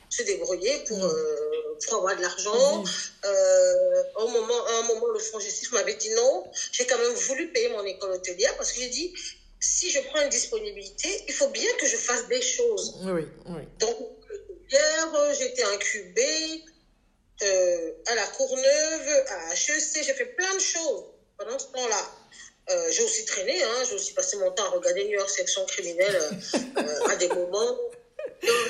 se 0.10 0.24
débrouiller 0.24 0.80
pour, 0.88 0.98
mm. 0.98 1.04
euh, 1.04 1.78
pour 1.86 1.98
avoir 1.98 2.16
de 2.16 2.22
l'argent. 2.22 2.84
Euh, 3.26 4.04
au 4.16 4.28
moment, 4.30 4.66
à 4.66 4.72
un 4.80 4.84
moment, 4.84 5.08
le 5.08 5.20
fonds 5.20 5.40
justice 5.40 5.72
m'avait 5.74 5.96
dit 5.96 6.10
non. 6.12 6.46
J'ai 6.72 6.88
quand 6.88 6.98
même 6.98 7.14
voulu 7.14 7.52
payer 7.52 7.70
mon 7.70 7.84
école 7.84 8.12
hôtelière 8.12 8.56
parce 8.56 8.72
que 8.72 8.80
j'ai 8.80 8.90
dit, 8.90 9.14
si 9.60 9.92
je 9.92 10.00
prends 10.00 10.22
une 10.22 10.30
disponibilité, 10.30 11.10
il 11.28 11.34
faut 11.34 11.50
bien 11.50 11.70
que 11.78 11.86
je 11.86 11.98
fasse 11.98 12.28
des 12.28 12.42
choses. 12.42 12.96
Oui, 13.04 13.28
oui. 13.46 13.62
Donc, 13.80 13.98
hier, 14.72 15.34
j'étais 15.38 15.64
incubée 15.64 16.64
à 18.06 18.16
la 18.16 18.28
Courneuve, 18.28 19.26
à 19.28 19.54
HEC, 19.54 20.04
j'ai 20.04 20.14
fait 20.14 20.34
plein 20.36 20.54
de 20.56 20.60
choses 20.60 21.04
pendant 21.38 21.60
ce 21.60 21.68
temps-là. 21.68 22.12
Euh, 22.72 22.86
j'ai 22.92 23.04
aussi 23.04 23.26
traîné, 23.26 23.64
hein, 23.64 23.84
j'ai 23.88 23.96
aussi 23.96 24.14
passé 24.14 24.38
mon 24.38 24.52
temps 24.52 24.66
à 24.66 24.70
regarder 24.70 25.06
New 25.06 25.18
York 25.18 25.30
Section 25.30 25.66
criminelle 25.66 26.16
euh, 26.16 26.36
euh, 26.78 27.10
à 27.10 27.16
des 27.16 27.28
moments. 27.30 27.78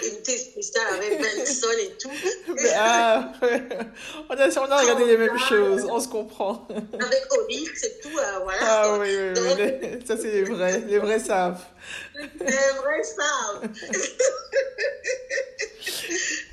Unité 0.03 0.37
spéciale 0.37 0.95
avec 0.95 1.21
Benson 1.21 1.67
et 1.79 1.91
tout. 1.99 2.11
ah, 2.75 3.33
on 4.29 4.33
a 4.33 4.49
sûrement 4.49 4.77
regardé 4.77 5.05
les 5.05 5.17
mêmes 5.17 5.37
choses, 5.37 5.85
on 5.85 5.99
se 5.99 6.07
comprend. 6.07 6.67
Avec 6.93 7.25
Olive, 7.37 7.71
c'est 7.75 7.99
tout, 8.01 8.09
voilà. 8.09 8.59
Ah 8.61 8.97
oui, 8.97 9.15
oui, 9.15 9.31
oui. 9.35 9.99
ça 10.07 10.17
c'est 10.17 10.31
les 10.31 10.43
vrais, 10.43 10.79
les 10.79 10.97
vrais 10.97 11.19
savent. 11.19 11.61
Les 12.15 12.27
vrais 12.39 13.03
savent. 13.03 13.61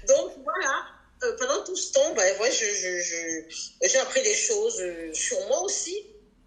Donc 0.09 0.33
voilà, 0.45 0.85
pendant 1.39 1.65
tout 1.65 1.77
ce 1.77 1.93
temps, 1.93 2.13
ben, 2.15 2.39
ouais, 2.41 2.51
j'ai 2.51 2.71
je, 2.75 3.89
je, 3.89 3.99
appris 3.99 4.23
des 4.23 4.35
choses 4.35 4.83
sur 5.15 5.39
moi 5.49 5.63
aussi. 5.63 6.05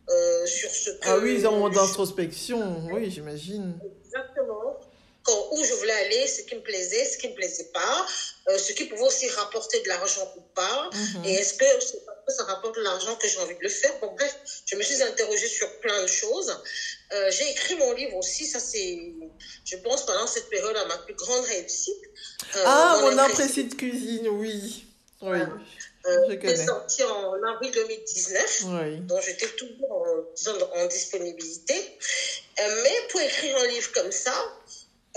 Euh, 0.10 0.46
sur 0.46 0.72
ce 0.72 0.92
que... 0.92 0.98
Ah 1.04 1.18
oui, 1.20 1.46
un 1.46 1.52
moment 1.52 1.70
d'introspection, 1.70 2.88
oui, 2.92 3.12
j'imagine. 3.12 3.78
Exactement. 4.06 4.80
Quand, 5.24 5.50
où 5.52 5.64
je 5.64 5.74
voulais 5.74 5.94
aller, 5.94 6.28
ce 6.28 6.42
qui 6.44 6.56
me 6.56 6.62
plaisait, 6.62 7.06
ce 7.06 7.18
qui 7.18 7.28
ne 7.28 7.34
me 7.34 7.36
plaisait 7.36 7.70
pas, 7.74 8.08
euh, 8.48 8.58
ce 8.58 8.74
qui 8.74 8.86
pouvait 8.86 9.04
aussi 9.04 9.30
rapporter 9.30 9.82
de 9.82 9.88
l'argent 9.90 10.28
ou 10.38 10.42
pas, 10.56 10.90
mhm. 10.92 11.26
et 11.26 11.34
est-ce 11.34 11.54
que 11.56 11.66
ça 12.30 12.44
rapporte 12.46 12.78
l'argent 12.78 13.16
que 13.18 13.28
j'ai 13.28 13.38
envie 13.40 13.56
de 13.56 13.62
le 13.62 13.70
faire? 13.70 13.92
Bon, 14.02 14.12
bref, 14.16 14.36
je 14.66 14.76
me 14.76 14.82
suis 14.82 15.04
interrogée 15.04 15.48
sur 15.48 15.80
plein 15.80 16.02
de 16.02 16.08
choses. 16.08 16.58
Euh, 17.14 17.30
j'ai 17.32 17.50
écrit 17.52 17.76
mon 17.76 17.94
livre 17.94 18.16
aussi, 18.16 18.48
ça 18.48 18.60
c'est, 18.60 19.14
je 19.66 19.76
pense, 19.78 20.06
pendant 20.06 20.26
cette 20.26 20.50
période, 20.50 20.76
à 20.76 20.86
ma 20.86 20.98
plus 21.00 21.16
grande 21.16 21.46
réussite. 21.46 22.02
ah, 22.66 23.00
mon 23.02 23.18
imprécis 23.18 23.66
de 23.66 23.76
cuisine, 23.76 24.30
oui. 24.30 24.86
Oui. 25.22 25.40
Euh, 26.06 26.56
sorti 26.66 27.04
en 27.04 27.44
avril 27.44 27.72
2019, 27.72 29.06
donc 29.06 29.22
j'étais 29.22 29.48
toujours 29.50 29.92
en, 29.92 30.82
en 30.82 30.86
disponibilité. 30.88 31.76
Euh, 32.60 32.84
mais 32.84 33.08
pour 33.10 33.22
écrire 33.22 33.58
un 33.58 33.68
livre 33.68 33.92
comme 33.94 34.12
ça, 34.12 34.34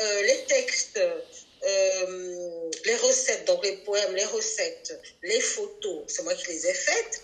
euh, 0.01 0.23
les 0.23 0.45
textes, 0.47 0.99
euh, 0.99 2.71
les 2.85 2.97
recettes, 2.97 3.47
donc 3.47 3.65
les 3.65 3.77
poèmes, 3.79 4.15
les 4.15 4.25
recettes, 4.25 5.01
les 5.23 5.41
photos, 5.41 6.05
c'est 6.09 6.23
moi 6.23 6.35
qui 6.35 6.47
les 6.49 6.67
ai 6.67 6.75
faites. 6.75 7.23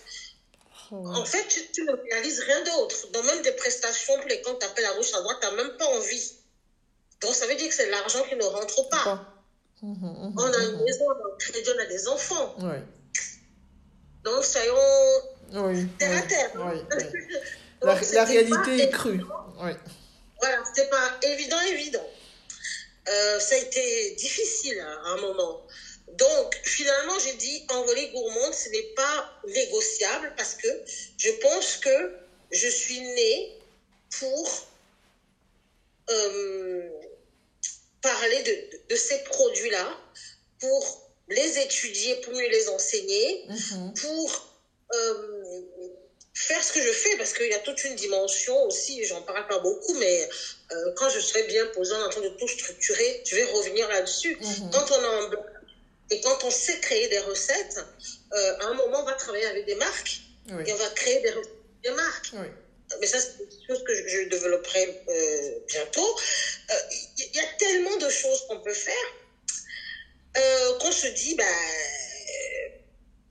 Oh. 0.91 1.07
En 1.15 1.25
fait, 1.25 1.45
tu, 1.71 1.83
ne 1.83 1.91
réalises 1.91 2.39
rien 2.39 2.63
d'autre. 2.63 3.11
Dans 3.11 3.23
même 3.23 3.41
des 3.43 3.51
prestations, 3.51 4.17
pour 4.17 4.27
les 4.27 4.41
comptes 4.41 4.59
t'appelles 4.59 4.85
à 4.85 4.95
gauche, 4.95 5.13
à 5.13 5.21
droite, 5.21 5.37
tu 5.41 5.47
n'as 5.47 5.55
même 5.55 5.77
pas 5.77 5.85
envie. 5.85 6.33
Donc 7.21 7.35
ça 7.35 7.45
veut 7.47 7.55
dire 7.55 7.69
que 7.69 7.75
c'est 7.75 7.89
l'argent 7.89 8.23
qui 8.23 8.35
ne 8.35 8.43
rentre 8.43 8.89
pas. 8.89 9.33
Mmh, 9.81 9.91
mmh, 9.91 10.29
mmh, 10.29 10.35
on 10.37 10.53
a 10.53 10.63
une 10.63 10.83
maison, 10.83 11.05
on 11.05 11.11
a 11.11 11.33
un 11.33 11.37
crédit, 11.37 11.69
on 11.75 11.79
a 11.79 11.85
des 11.85 12.07
enfants. 12.07 12.55
Oui. 12.59 12.77
Donc, 14.23 14.43
soyons 14.43 14.75
oui, 15.53 15.87
terre 15.97 16.17
à 16.17 16.21
terre. 16.21 16.51
Oui, 16.55 16.81
la, 17.81 17.99
la, 18.13 18.23
réalité 18.25 18.83
est 18.83 18.89
crue. 18.89 19.21
Voilà, 19.55 20.63
c'était 20.65 20.89
pas 20.89 21.17
évident, 21.23 21.59
évident. 21.61 22.07
Euh, 23.07 23.39
ça 23.39 23.55
a 23.55 23.57
été 23.57 24.15
difficile 24.15 24.79
hein, 24.79 25.01
à 25.05 25.07
un 25.09 25.21
moment. 25.21 25.65
Donc, 26.13 26.59
finalement, 26.63 27.17
j'ai 27.19 27.33
dit 27.33 27.65
envoler 27.69 28.09
gourmande, 28.09 28.53
ce 28.53 28.69
n'est 28.69 28.93
pas 28.95 29.31
négociable 29.47 30.33
parce 30.37 30.55
que 30.55 30.67
je 31.17 31.31
pense 31.41 31.77
que 31.77 32.15
je 32.51 32.67
suis 32.67 32.99
née 32.99 33.57
pour 34.19 34.67
euh, 36.09 36.89
parler 38.01 38.43
de, 38.43 38.93
de 38.93 38.95
ces 38.95 39.23
produits-là, 39.23 39.97
pour 40.59 41.08
les 41.29 41.59
étudier, 41.59 42.15
pour 42.21 42.33
mieux 42.33 42.49
les 42.49 42.69
enseigner, 42.69 43.45
mhm. 43.47 43.93
pour 43.93 44.59
euh, 44.93 45.61
faire 46.33 46.63
ce 46.63 46.73
que 46.73 46.81
je 46.81 46.91
fais, 46.91 47.15
parce 47.17 47.33
qu'il 47.33 47.47
y 47.47 47.53
a 47.53 47.59
toute 47.59 47.83
une 47.83 47.95
dimension 47.95 48.63
aussi, 48.63 49.03
j'en 49.05 49.21
parle 49.21 49.47
pas 49.47 49.59
beaucoup, 49.59 49.93
mais 49.95 50.29
euh, 50.71 50.93
quand 50.95 51.09
je 51.09 51.19
serai 51.19 51.43
bien 51.43 51.65
posée 51.67 51.93
en 51.93 52.09
train 52.09 52.21
de 52.21 52.29
tout 52.29 52.47
structurer, 52.47 53.21
je 53.25 53.35
vais 53.35 53.43
revenir 53.45 53.87
là-dessus. 53.89 54.37
Mhm. 54.41 54.71
Quand 54.71 54.91
on 54.91 55.03
a 55.03 55.07
un 55.07 55.31
et 56.11 56.21
quand 56.21 56.43
on 56.43 56.49
sait 56.49 56.79
créer 56.79 57.07
des 57.07 57.19
recettes, 57.19 57.77
euh, 58.33 58.57
à 58.61 58.65
un 58.65 58.73
moment, 58.73 59.01
on 59.01 59.05
va 59.05 59.13
travailler 59.13 59.45
avec 59.45 59.67
des 59.67 59.75
marques 59.75 60.21
et 60.47 60.73
on 60.73 60.75
va 60.75 60.89
créer 60.89 61.21
des, 61.21 61.31
des 61.83 61.91
marques. 61.91 62.33
Mais 62.99 63.05
ça, 63.05 63.19
c'est 63.19 63.37
quelque 63.37 63.67
chose 63.67 63.83
que 63.83 63.93
je, 63.93 64.07
je 64.07 64.29
développerai 64.29 65.03
bientôt. 65.67 66.19
Il 67.19 67.35
y 67.35 67.39
a 67.39 67.45
tellement 67.59 67.95
de 67.97 68.09
choses 68.09 68.47
qu'on 68.47 68.59
peut 68.61 68.73
faire 68.73 68.95
euh, 70.37 70.77
qu'on 70.79 70.91
se 70.91 71.07
dit, 71.07 71.35
bah, 71.35 71.43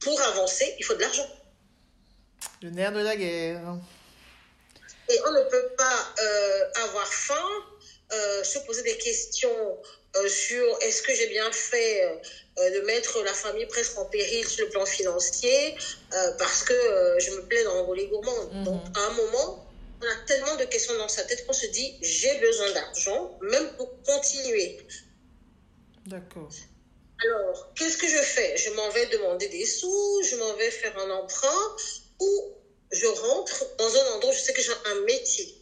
pour 0.00 0.20
avancer, 0.20 0.74
il 0.78 0.84
faut 0.84 0.94
de 0.94 1.00
l'argent. 1.00 1.28
Le 2.62 2.70
nerf 2.70 2.92
de 2.92 3.00
la 3.00 3.16
guerre. 3.16 3.76
Et 5.08 5.18
on 5.26 5.32
ne 5.32 5.42
peut 5.50 5.70
pas 5.76 6.14
euh, 6.20 6.84
avoir 6.84 7.06
faim, 7.06 7.48
euh, 8.12 8.44
se 8.44 8.58
poser 8.60 8.82
des 8.82 8.98
questions 8.98 9.78
sur 10.26 10.78
est-ce 10.80 11.02
que 11.02 11.14
j'ai 11.14 11.28
bien 11.28 11.52
fait 11.52 12.20
de 12.56 12.80
mettre 12.80 13.22
la 13.22 13.32
famille 13.32 13.66
presque 13.66 13.96
en 13.98 14.06
péril 14.06 14.44
sur 14.48 14.64
le 14.64 14.70
plan 14.70 14.84
financier 14.84 15.76
parce 16.38 16.64
que 16.64 16.74
je 17.20 17.30
me 17.32 17.42
plais 17.42 17.62
dans 17.62 17.74
l'envolée 17.74 18.08
gourmande. 18.08 18.52
Mhm. 18.52 18.64
Donc, 18.64 18.82
à 18.96 19.00
un 19.00 19.12
moment, 19.12 19.68
on 20.00 20.06
a 20.06 20.26
tellement 20.26 20.56
de 20.56 20.64
questions 20.64 20.96
dans 20.96 21.08
sa 21.08 21.24
tête 21.24 21.46
qu'on 21.46 21.52
se 21.52 21.66
dit 21.66 21.96
j'ai 22.02 22.38
besoin 22.40 22.72
d'argent, 22.72 23.38
même 23.42 23.68
pour 23.76 24.02
continuer. 24.02 24.78
D'accord. 26.06 26.50
Alors, 27.24 27.72
qu'est-ce 27.74 27.96
que 27.96 28.08
je 28.08 28.22
fais? 28.22 28.56
Je 28.56 28.70
m'en 28.70 28.88
vais 28.90 29.06
demander 29.06 29.48
des 29.48 29.66
sous, 29.66 30.22
je 30.30 30.36
m'en 30.36 30.54
vais 30.54 30.70
faire 30.70 30.96
un 30.98 31.10
emprunt 31.10 31.76
ou 32.20 32.54
je 32.90 33.06
rentre 33.06 33.76
dans 33.76 33.96
un 33.96 34.06
endroit 34.14 34.30
où 34.30 34.34
je 34.34 34.40
sais 34.40 34.52
que 34.52 34.62
j'ai 34.62 34.72
un 34.86 35.00
métier. 35.02 35.54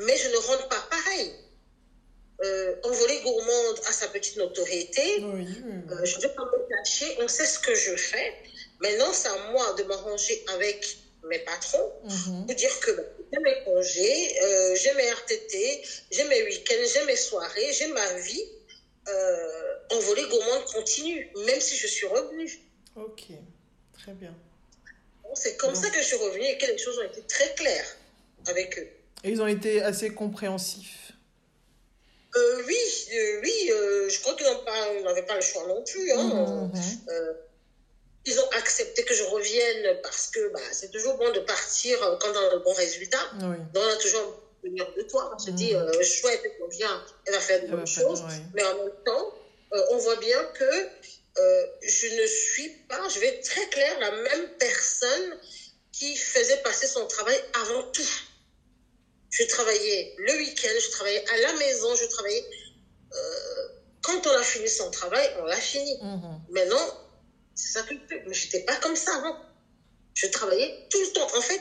Mais 0.00 0.16
je 0.16 0.28
ne 0.28 0.36
rentre 0.36 0.68
pas 0.68 0.86
pareil. 0.90 1.34
Euh, 2.44 2.76
envolée 2.84 3.20
gourmande 3.22 3.80
à 3.86 3.92
sa 3.92 4.06
petite 4.08 4.36
notoriété. 4.36 5.24
Euh, 5.24 6.04
je 6.04 6.16
ne 6.16 6.22
vais 6.22 6.28
pas 6.28 6.44
me 6.44 6.68
cacher, 6.68 7.16
on 7.20 7.26
sait 7.26 7.46
ce 7.46 7.58
que 7.58 7.74
je 7.74 7.96
fais. 7.96 8.32
Maintenant, 8.80 9.12
c'est 9.12 9.28
à 9.28 9.50
moi 9.50 9.72
de 9.72 9.82
m'arranger 9.84 10.44
avec 10.54 10.98
mes 11.24 11.40
patrons 11.40 11.92
mhm. 12.04 12.46
pour 12.46 12.54
dire 12.54 12.80
que 12.80 12.90
j'ai 13.32 13.40
mes 13.40 13.64
congés, 13.64 14.42
euh, 14.42 14.74
j'ai 14.76 14.92
mes 14.94 15.10
RTT, 15.10 15.82
j'ai 16.12 16.24
mes 16.24 16.42
week-ends, 16.44 16.88
j'ai 16.92 17.04
mes 17.06 17.16
soirées, 17.16 17.72
j'ai 17.72 17.88
ma 17.88 18.14
vie. 18.14 18.44
Euh, 19.08 19.67
envolée 19.92 20.28
gourmande 20.28 20.64
continue, 20.66 21.30
même 21.46 21.60
si 21.60 21.76
je 21.76 21.86
suis 21.86 22.06
revenue. 22.06 22.60
Ok, 22.96 23.24
très 23.92 24.12
bien. 24.12 24.34
c'est 25.34 25.56
comme 25.56 25.74
ça 25.74 25.90
que 25.90 25.98
je 25.98 26.04
suis 26.04 26.16
revenue 26.16 26.46
et 26.46 26.58
que 26.58 26.66
les 26.66 26.78
choses 26.78 26.98
ont 26.98 27.04
été 27.04 27.22
très 27.22 27.54
claires 27.54 27.96
avec 28.46 28.78
eux. 28.78 28.88
Et 29.24 29.30
ils 29.30 29.42
ont 29.42 29.46
été 29.46 29.82
assez 29.82 30.10
compréhensifs. 30.10 31.12
Euh, 32.36 32.62
oui, 32.66 33.08
euh, 33.14 33.40
oui, 33.42 33.70
euh, 33.72 34.08
je 34.08 34.20
crois 34.20 34.34
qu'ils 34.34 34.46
n'avaient 35.02 35.22
pas, 35.22 35.34
le 35.34 35.40
choix 35.40 35.66
non 35.66 35.82
plus. 35.82 36.12
Hein. 36.12 36.24
Mmh, 36.24 36.72
mmh. 36.72 37.34
ils 38.26 38.38
ont 38.38 38.48
accepté 38.58 39.04
que 39.04 39.14
je 39.14 39.24
revienne 39.24 39.98
parce 40.02 40.28
que 40.28 40.52
bah, 40.52 40.60
c'est 40.72 40.90
toujours 40.90 41.16
bon 41.16 41.32
de 41.32 41.40
partir 41.40 41.98
quand 42.20 42.28
on 42.30 42.48
a 42.48 42.54
le 42.54 42.58
bon 42.60 42.72
résultat. 42.74 43.18
Oui. 43.40 43.56
Donc 43.72 43.82
on 43.84 43.92
a 43.92 43.96
toujours 43.96 44.40
venir 44.62 44.86
de 44.96 45.02
toi. 45.02 45.32
On 45.34 45.38
se 45.38 45.50
dit, 45.50 45.74
mmh. 45.74 46.02
chouette, 46.02 46.42
elle 46.44 46.70
vient, 46.70 47.04
elle 47.26 47.34
va 47.34 47.40
faire 47.40 47.62
de 47.62 47.68
bonnes 47.68 47.86
choses. 47.86 48.22
Mais 48.54 48.62
en 48.62 48.76
même 48.76 48.92
temps, 49.04 49.34
euh, 49.72 49.84
on 49.90 49.98
voit 49.98 50.16
bien 50.16 50.42
que 50.54 50.64
euh, 51.38 51.66
je 51.82 52.06
ne 52.20 52.26
suis 52.26 52.68
pas, 52.88 53.08
je 53.08 53.20
vais 53.20 53.28
être 53.28 53.44
très 53.44 53.68
clair, 53.68 54.00
la 54.00 54.10
même 54.10 54.48
personne 54.58 55.38
qui 55.92 56.16
faisait 56.16 56.58
passer 56.58 56.86
son 56.86 57.06
travail 57.06 57.38
avant 57.54 57.82
tout. 57.92 58.10
Je 59.30 59.44
travaillais 59.44 60.14
le 60.18 60.32
week-end, 60.36 60.80
je 60.80 60.90
travaillais 60.90 61.24
à 61.28 61.36
la 61.38 61.52
maison, 61.54 61.94
je 61.94 62.06
travaillais. 62.06 62.44
Euh, 63.12 63.68
quand 64.02 64.26
on 64.26 64.30
a 64.30 64.42
fini 64.42 64.68
son 64.68 64.90
travail, 64.90 65.28
on 65.40 65.44
l'a 65.44 65.56
fini. 65.56 65.98
Mhm. 66.02 66.40
Maintenant, 66.50 67.08
c'est 67.54 67.72
ça 67.72 67.82
que. 67.82 67.94
Mais 68.10 68.34
je 68.34 68.44
n'étais 68.44 68.64
pas 68.64 68.76
comme 68.76 68.96
ça 68.96 69.16
avant. 69.16 69.36
Je 70.14 70.26
travaillais 70.28 70.86
tout 70.90 71.00
le 71.00 71.12
temps. 71.12 71.36
En 71.36 71.40
fait, 71.40 71.60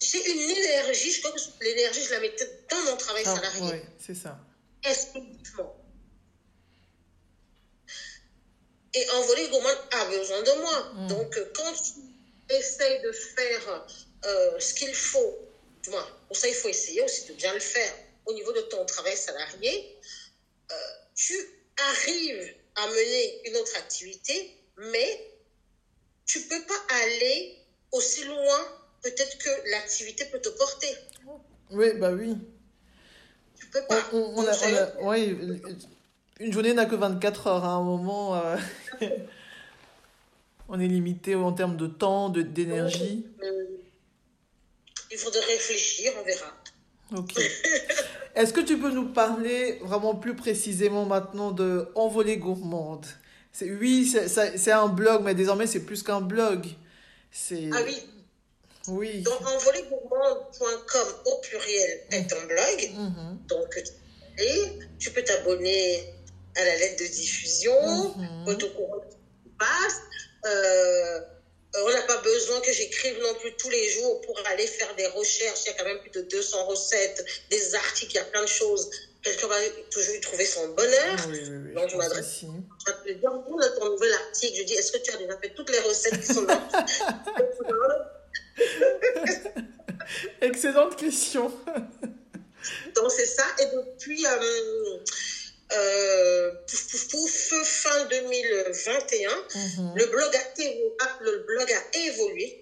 j'ai 0.00 0.30
une 0.30 0.50
énergie, 0.50 1.12
je 1.12 1.20
crois 1.20 1.32
que 1.32 1.64
l'énergie, 1.64 2.02
je 2.04 2.10
la 2.10 2.20
mettais 2.20 2.48
dans 2.70 2.90
mon 2.90 2.96
travail 2.96 3.22
ah, 3.26 3.34
salarié. 3.34 3.62
Oui, 3.62 3.80
c'est 4.04 4.14
ça. 4.14 4.38
Exclusivement. 4.82 5.83
Et 8.94 9.10
Envolé 9.10 9.48
Gourmand 9.48 9.68
a 9.90 10.04
besoin 10.06 10.42
de 10.42 10.60
moi. 10.60 10.92
Mm. 10.94 11.06
Donc, 11.08 11.38
quand 11.54 11.72
tu 11.72 12.54
essayes 12.54 13.02
de 13.02 13.12
faire 13.12 13.86
euh, 14.24 14.58
ce 14.60 14.74
qu'il 14.74 14.94
faut, 14.94 15.38
du 15.82 15.90
moins, 15.90 16.06
pour 16.28 16.36
ça, 16.36 16.48
il 16.48 16.54
faut 16.54 16.68
essayer 16.68 17.02
aussi 17.02 17.26
de 17.26 17.34
bien 17.34 17.52
le 17.52 17.60
faire 17.60 17.92
au 18.26 18.32
niveau 18.32 18.52
de 18.52 18.60
ton 18.62 18.84
travail 18.86 19.16
salarié, 19.16 19.98
euh, 20.70 20.74
tu 21.14 21.34
arrives 21.76 22.54
à 22.76 22.86
mener 22.88 23.48
une 23.48 23.56
autre 23.56 23.76
activité, 23.76 24.56
mais 24.76 25.30
tu 26.26 26.38
ne 26.38 26.44
peux 26.44 26.66
pas 26.66 26.94
aller 27.02 27.58
aussi 27.92 28.24
loin 28.24 28.80
peut-être 29.02 29.38
que 29.38 29.70
l'activité 29.70 30.24
peut 30.26 30.40
te 30.40 30.48
porter. 30.48 30.96
Oui, 31.70 31.92
bah 31.94 32.12
oui. 32.12 32.36
Tu 33.58 33.66
peux 33.66 33.84
pas. 33.86 34.02
On, 34.12 34.46
a, 34.46 34.92
oui, 35.00 35.36
une 36.40 36.52
journée 36.52 36.74
n'a 36.74 36.86
que 36.86 36.94
24 36.94 37.46
heures. 37.46 37.64
À 37.64 37.72
un 37.72 37.82
moment, 37.82 38.36
euh, 38.36 38.56
on 40.68 40.80
est 40.80 40.88
limité 40.88 41.34
en 41.34 41.52
termes 41.52 41.76
de 41.76 41.86
temps, 41.86 42.28
d'énergie. 42.28 43.26
Euh, 43.42 43.64
il 45.10 45.18
faudrait 45.18 45.44
réfléchir, 45.44 46.12
on 46.20 46.24
verra. 46.24 46.52
Ok. 47.16 47.34
Est-ce 48.34 48.52
que 48.52 48.60
tu 48.60 48.78
peux 48.78 48.90
nous 48.90 49.12
parler 49.12 49.78
vraiment 49.82 50.16
plus 50.16 50.34
précisément 50.34 51.04
maintenant 51.04 51.52
de 51.52 51.88
Envolée 51.94 52.38
gourmande? 52.38 53.06
C'est, 53.52 53.70
Oui, 53.70 54.06
c'est, 54.06 54.58
c'est 54.58 54.72
un 54.72 54.88
blog, 54.88 55.22
mais 55.22 55.36
désormais 55.36 55.68
c'est 55.68 55.84
plus 55.84 56.02
qu'un 56.02 56.20
blog. 56.20 56.66
C'est... 57.30 57.70
Ah 57.72 57.78
oui. 57.84 58.02
Oui. 58.88 59.22
Donc 59.22 59.40
envolégourmande.com 59.40 61.08
au 61.26 61.40
pluriel 61.42 62.00
est 62.10 62.32
un 62.32 62.46
blog. 62.46 62.80
Mm-hmm. 62.80 63.46
Donc 63.48 63.82
tu 64.98 65.10
peux 65.12 65.22
t'abonner 65.22 66.14
à 66.56 66.64
la 66.64 66.76
lettre 66.76 67.02
de 67.02 67.08
diffusion, 67.08 67.72
mm-hmm. 67.72 68.48
autocourant 68.48 69.04
passe. 69.58 70.00
Euh, 70.46 71.20
euh, 71.76 71.82
on 71.86 71.92
n'a 71.92 72.02
pas 72.02 72.18
besoin 72.18 72.60
que 72.60 72.72
j'écrive 72.72 73.18
non 73.20 73.34
plus 73.40 73.52
tous 73.56 73.68
les 73.68 73.90
jours 73.90 74.20
pour 74.20 74.38
aller 74.46 74.66
faire 74.66 74.94
des 74.94 75.06
recherches. 75.08 75.64
Il 75.64 75.66
y 75.66 75.70
a 75.70 75.72
quand 75.78 75.84
même 75.84 75.98
plus 76.00 76.10
de 76.10 76.20
200 76.22 76.66
recettes, 76.66 77.24
des 77.50 77.74
articles, 77.74 78.12
il 78.12 78.16
y 78.16 78.20
a 78.20 78.24
plein 78.24 78.42
de 78.42 78.48
choses. 78.48 78.88
Quelqu'un 79.22 79.48
va 79.48 79.56
toujours 79.90 80.14
y 80.14 80.20
trouver 80.20 80.44
son 80.44 80.68
bonheur. 80.68 81.16
Oui, 81.28 81.40
oui, 81.42 81.56
oui, 81.66 81.74
Donc, 81.74 81.88
je 81.88 81.96
m'adresse. 81.96 82.42
Je 82.42 82.92
vais 83.04 83.14
te 83.14 83.20
ton 83.20 83.90
nouvel 83.90 84.12
article, 84.12 84.58
je 84.58 84.62
dis 84.64 84.74
est-ce 84.74 84.92
que 84.92 84.98
tu 84.98 85.10
as 85.12 85.16
déjà 85.16 85.36
fait 85.38 85.54
toutes 85.54 85.70
les 85.70 85.80
recettes 85.80 86.20
qui 86.20 86.32
sont 86.32 86.44
là 86.44 86.68
Excellente 90.42 90.96
question. 90.96 91.50
Donc, 92.94 93.10
c'est 93.10 93.26
ça. 93.26 93.44
Et 93.60 93.66
depuis. 93.74 94.24
Euh, 94.26 94.93
euh, 95.76 96.50
fin 97.64 98.04
2021, 98.04 99.30
mhm. 99.30 99.92
le, 99.94 100.06
blog 100.06 100.36
a, 100.36 101.16
le 101.20 101.38
blog 101.46 101.72
a 101.72 101.98
évolué. 101.98 102.60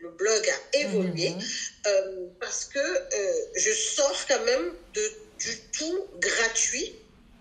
Le 0.00 0.10
blog 0.10 0.48
a 0.48 0.78
évolué 0.78 1.30
mhm. 1.30 1.40
euh, 1.86 2.26
parce 2.40 2.64
que 2.64 2.78
euh, 2.78 3.32
je 3.54 3.70
sors 3.72 4.26
quand 4.26 4.42
même 4.44 4.74
de, 4.94 5.12
du 5.38 5.56
tout 5.70 6.06
gratuit 6.18 6.92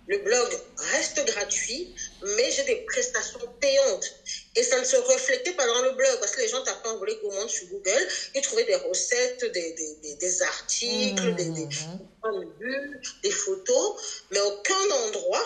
le 0.08 0.20
blog 0.20 0.48
reste 0.94 1.24
gratuit, 1.26 1.94
mais 2.22 2.50
j'ai 2.52 2.64
des 2.64 2.78
prestations 2.88 3.40
payantes. 3.60 4.16
Et 4.58 4.64
ça 4.64 4.80
ne 4.80 4.84
se 4.84 4.96
reflétait 4.96 5.54
pas 5.54 5.68
dans 5.68 5.84
le 5.84 5.92
blog 5.92 6.20
parce 6.20 6.32
que 6.32 6.42
les 6.42 6.48
gens 6.48 6.64
tapaient 6.64 6.90
en 6.90 6.98
volet 6.98 7.16
gourmand 7.22 7.48
sur 7.48 7.68
Google 7.68 8.08
et 8.34 8.42
trouvaient 8.42 8.66
des 8.66 8.76
recettes, 8.76 9.46
des, 9.54 9.74
des, 9.74 10.16
des, 10.16 10.42
articles, 10.42 11.36
des, 11.36 11.46
des, 11.46 11.66
mmh. 11.66 13.02
des, 13.22 13.32
photos, 13.32 14.24
mais 14.32 14.40
aucun 14.40 14.92
endroit 15.06 15.46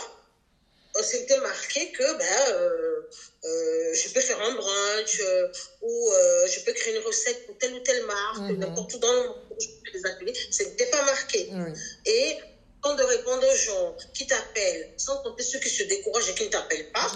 s'était 1.02 1.40
marqué 1.40 1.92
que 1.92 2.18
ben, 2.18 2.26
euh, 2.54 3.02
euh, 3.46 3.94
je 3.94 4.14
peux 4.14 4.22
faire 4.22 4.42
un 4.42 4.56
brunch 4.56 5.20
euh, 5.22 5.48
ou 5.82 6.12
je 6.48 6.64
peux 6.64 6.72
créer 6.74 6.96
une 6.96 7.04
recette 7.04 7.46
pour 7.46 7.58
telle 7.58 7.74
ou 7.74 7.80
telle 7.80 8.06
marque, 8.06 8.40
mmh. 8.40 8.60
n'importe 8.60 8.94
où 8.94 8.98
dans 9.00 9.12
le 9.12 9.28
monde, 9.28 9.38
je 9.60 9.68
peux 9.68 9.98
les 9.98 10.06
ateliers. 10.06 10.34
Ce 10.52 10.64
n'était 10.64 10.88
pas 10.88 11.04
marqué. 11.04 11.50
Et 12.06 12.38
quand 12.82 12.96
de 12.96 13.04
répondre 13.04 13.46
aux 13.46 13.56
gens 13.56 13.98
qui 14.14 14.26
t'appellent, 14.26 14.94
sans 14.98 15.22
compter 15.22 15.44
ceux 15.44 15.60
qui 15.60 15.70
se 15.70 15.84
découragent 15.84 16.30
et 16.30 16.34
qui 16.34 16.46
ne 16.46 16.50
t'appellent 16.50 16.92
pas, 16.94 17.12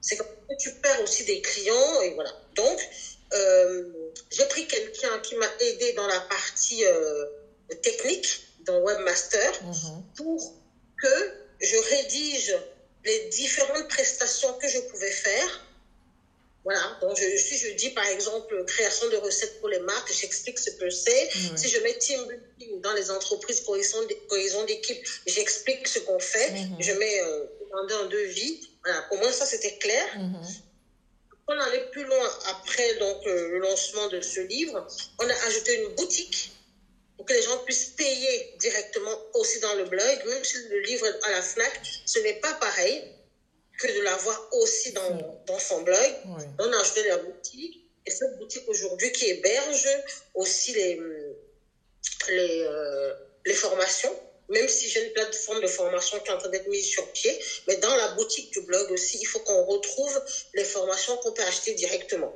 c'est 0.00 0.16
comme 0.16 0.26
tu 0.58 0.72
perds 0.74 1.02
aussi 1.02 1.24
des 1.24 1.40
clients 1.42 2.00
et 2.02 2.14
voilà. 2.14 2.30
Donc, 2.54 2.78
euh, 3.32 4.12
j'ai 4.30 4.46
pris 4.46 4.66
quelqu'un 4.66 5.18
qui 5.20 5.34
m'a 5.36 5.48
aidé 5.60 5.92
dans 5.94 6.06
la 6.06 6.20
partie 6.20 6.84
euh, 6.84 7.26
technique, 7.82 8.40
dans 8.60 8.80
Webmaster, 8.80 9.52
mhm. 9.62 10.04
pour 10.16 10.54
que 11.02 11.32
je 11.60 11.76
rédige 11.76 12.56
les 13.04 13.28
différentes 13.28 13.88
prestations 13.88 14.52
que 14.54 14.68
je 14.68 14.78
pouvais 14.80 15.10
faire 15.10 15.66
voilà, 16.66 16.98
donc 17.00 17.16
je, 17.16 17.38
si 17.38 17.56
je 17.56 17.74
dis 17.74 17.90
par 17.90 18.04
exemple 18.08 18.64
création 18.64 19.08
de 19.08 19.16
recettes 19.18 19.60
pour 19.60 19.68
les 19.68 19.78
marques, 19.78 20.12
j'explique 20.12 20.58
ce 20.58 20.70
que 20.70 20.90
c'est. 20.90 21.30
Si 21.54 21.68
je 21.68 21.78
mets 21.78 21.96
team 21.96 22.20
building 22.26 22.80
dans 22.80 22.92
les 22.94 23.08
entreprises 23.12 23.60
cohésion 23.60 24.64
d'équipe, 24.64 24.98
j'explique 25.28 25.86
ce 25.86 26.00
qu'on 26.00 26.18
fait. 26.18 26.50
Mhm. 26.50 26.76
Je 26.80 26.92
mets 26.94 27.20
euh, 27.20 27.44
un 27.72 28.06
devis. 28.06 28.68
Voilà, 28.86 29.04
au 29.10 29.16
moins 29.16 29.32
ça 29.32 29.44
c'était 29.46 29.76
clair. 29.78 30.06
Mhm. 30.16 30.40
On 31.48 31.58
allait 31.60 31.86
plus 31.90 32.04
loin 32.04 32.28
après 32.46 32.94
donc 32.96 33.26
euh, 33.26 33.48
le 33.50 33.58
lancement 33.58 34.06
de 34.08 34.20
ce 34.20 34.40
livre. 34.40 34.86
On 35.18 35.28
a 35.28 35.34
ajouté 35.46 35.74
une 35.82 35.94
boutique 35.94 36.52
pour 37.16 37.26
que 37.26 37.32
les 37.32 37.42
gens 37.42 37.58
puissent 37.64 37.94
payer 37.96 38.54
directement 38.58 39.16
aussi 39.34 39.58
dans 39.58 39.74
le 39.74 39.84
blog, 39.84 40.24
même 40.26 40.44
si 40.44 40.56
le 40.68 40.80
livre 40.80 41.06
à 41.22 41.30
la 41.30 41.42
Fnac, 41.42 41.80
ce 42.04 42.18
n'est 42.20 42.34
pas 42.34 42.54
pareil 42.54 43.02
que 43.78 43.88
de 43.88 44.02
l'avoir 44.02 44.48
aussi 44.52 44.92
dans, 44.92 45.40
dans 45.46 45.58
son 45.58 45.82
blog. 45.82 46.14
On 46.58 46.72
a 46.72 46.80
ajouté 46.80 47.08
la 47.08 47.18
boutique. 47.18 47.82
Et 48.06 48.10
cette 48.12 48.38
boutique 48.38 48.68
aujourd'hui 48.68 49.10
qui 49.10 49.26
héberge 49.26 49.88
aussi 50.34 50.72
les, 50.74 51.00
les, 52.28 52.62
euh, 52.62 53.14
les 53.44 53.54
formations, 53.54 54.16
même 54.48 54.68
si 54.68 54.88
j'ai 54.88 55.06
une 55.06 55.12
plateforme 55.12 55.60
de 55.60 55.66
formation 55.66 56.18
qui 56.20 56.30
est 56.30 56.34
en 56.34 56.38
train 56.38 56.50
d'être 56.50 56.68
mise 56.68 56.86
sur 56.86 57.06
pied, 57.12 57.32
mais 57.68 57.76
dans 57.76 57.94
la 57.96 58.14
boutique 58.14 58.52
du 58.52 58.60
blog 58.60 58.90
aussi, 58.90 59.18
il 59.20 59.26
faut 59.26 59.40
qu'on 59.40 59.64
retrouve 59.64 60.22
les 60.54 60.64
formations 60.64 61.16
qu'on 61.18 61.32
peut 61.32 61.42
acheter 61.42 61.74
directement. 61.74 62.32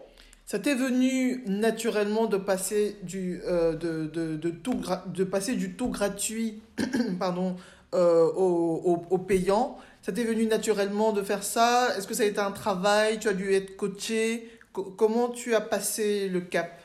Ça 0.51 0.59
t'est 0.59 0.75
venu 0.75 1.45
naturellement 1.47 2.27
de 2.27 2.37
passer 2.37 2.97
du, 3.03 3.41
euh, 3.47 3.73
de, 3.75 4.07
de, 4.07 4.51
tout, 4.51 4.81
de 5.07 5.23
passer 5.23 5.55
du 5.55 5.77
tout 5.77 5.91
gratuit 5.91 6.61
pardon, 7.21 7.55
euh, 7.95 8.25
au, 8.25 9.07
au, 9.09 9.19
payant? 9.19 9.79
Ça 10.03 10.11
t'est 10.11 10.25
venu 10.25 10.47
naturellement 10.47 11.13
de 11.13 11.23
faire 11.23 11.45
ça? 11.45 11.95
Est-ce 11.97 12.09
que 12.09 12.15
ça 12.15 12.25
a 12.25 12.27
été 12.27 12.41
un 12.41 12.51
travail? 12.51 13.21
Tu 13.21 13.29
as 13.29 13.33
dû 13.33 13.55
être 13.55 13.77
coaché? 13.77 14.51
Comment 14.73 15.29
tu 15.29 15.55
as 15.55 15.61
passé 15.61 16.29
le 16.29 16.41
cap? 16.41 16.81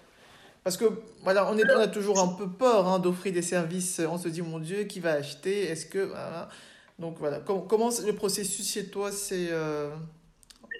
Parce 0.66 0.78
que 0.78 0.86
voilà, 1.22 1.48
on, 1.52 1.56
est, 1.60 1.72
on 1.76 1.80
a 1.80 1.88
toujours 1.88 2.20
un 2.20 2.30
peu 2.30 2.50
peur 2.50 2.88
hein, 2.88 2.98
d'offrir 2.98 3.32
des 3.32 3.44
services. 3.44 4.00
On 4.00 4.18
se 4.18 4.30
dit, 4.30 4.42
mon 4.42 4.58
Dieu, 4.58 4.86
qui 4.86 5.00
va 5.00 5.12
acheter 5.12 5.70
Est-ce 5.70 5.86
que. 5.86 6.12
Donc 6.98 7.20
voilà, 7.20 7.40
comment, 7.40 7.62
comment 7.62 7.92
le 8.04 8.16
processus 8.16 8.68
chez 8.74 8.88
toi 8.88 9.12
c'est. 9.12 9.50
Euh, 9.52 9.92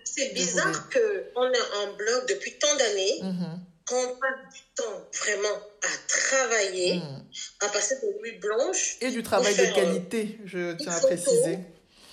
c'est 0.04 0.34
bizarre 0.34 0.90
qu'on 0.90 1.44
ait 1.52 1.84
un 1.84 1.94
blog 1.94 2.28
depuis 2.28 2.58
tant 2.58 2.76
d'années. 2.78 3.20
Mm-hmm. 3.22 3.60
qu'on 3.88 4.20
passe 4.20 4.54
du 4.56 4.62
temps 4.76 5.08
vraiment 5.22 5.56
à 5.84 6.08
travailler, 6.08 6.96
mm. 6.96 7.26
à 7.62 7.68
passer 7.70 7.96
des 8.02 8.20
nuits 8.22 8.40
blanches. 8.40 8.98
Et 9.02 9.12
du 9.12 9.22
travail 9.22 9.56
de 9.56 9.66
qualité, 9.76 10.40
je 10.46 10.74
tiens 10.78 10.94
à 10.94 11.00
préciser 11.00 11.60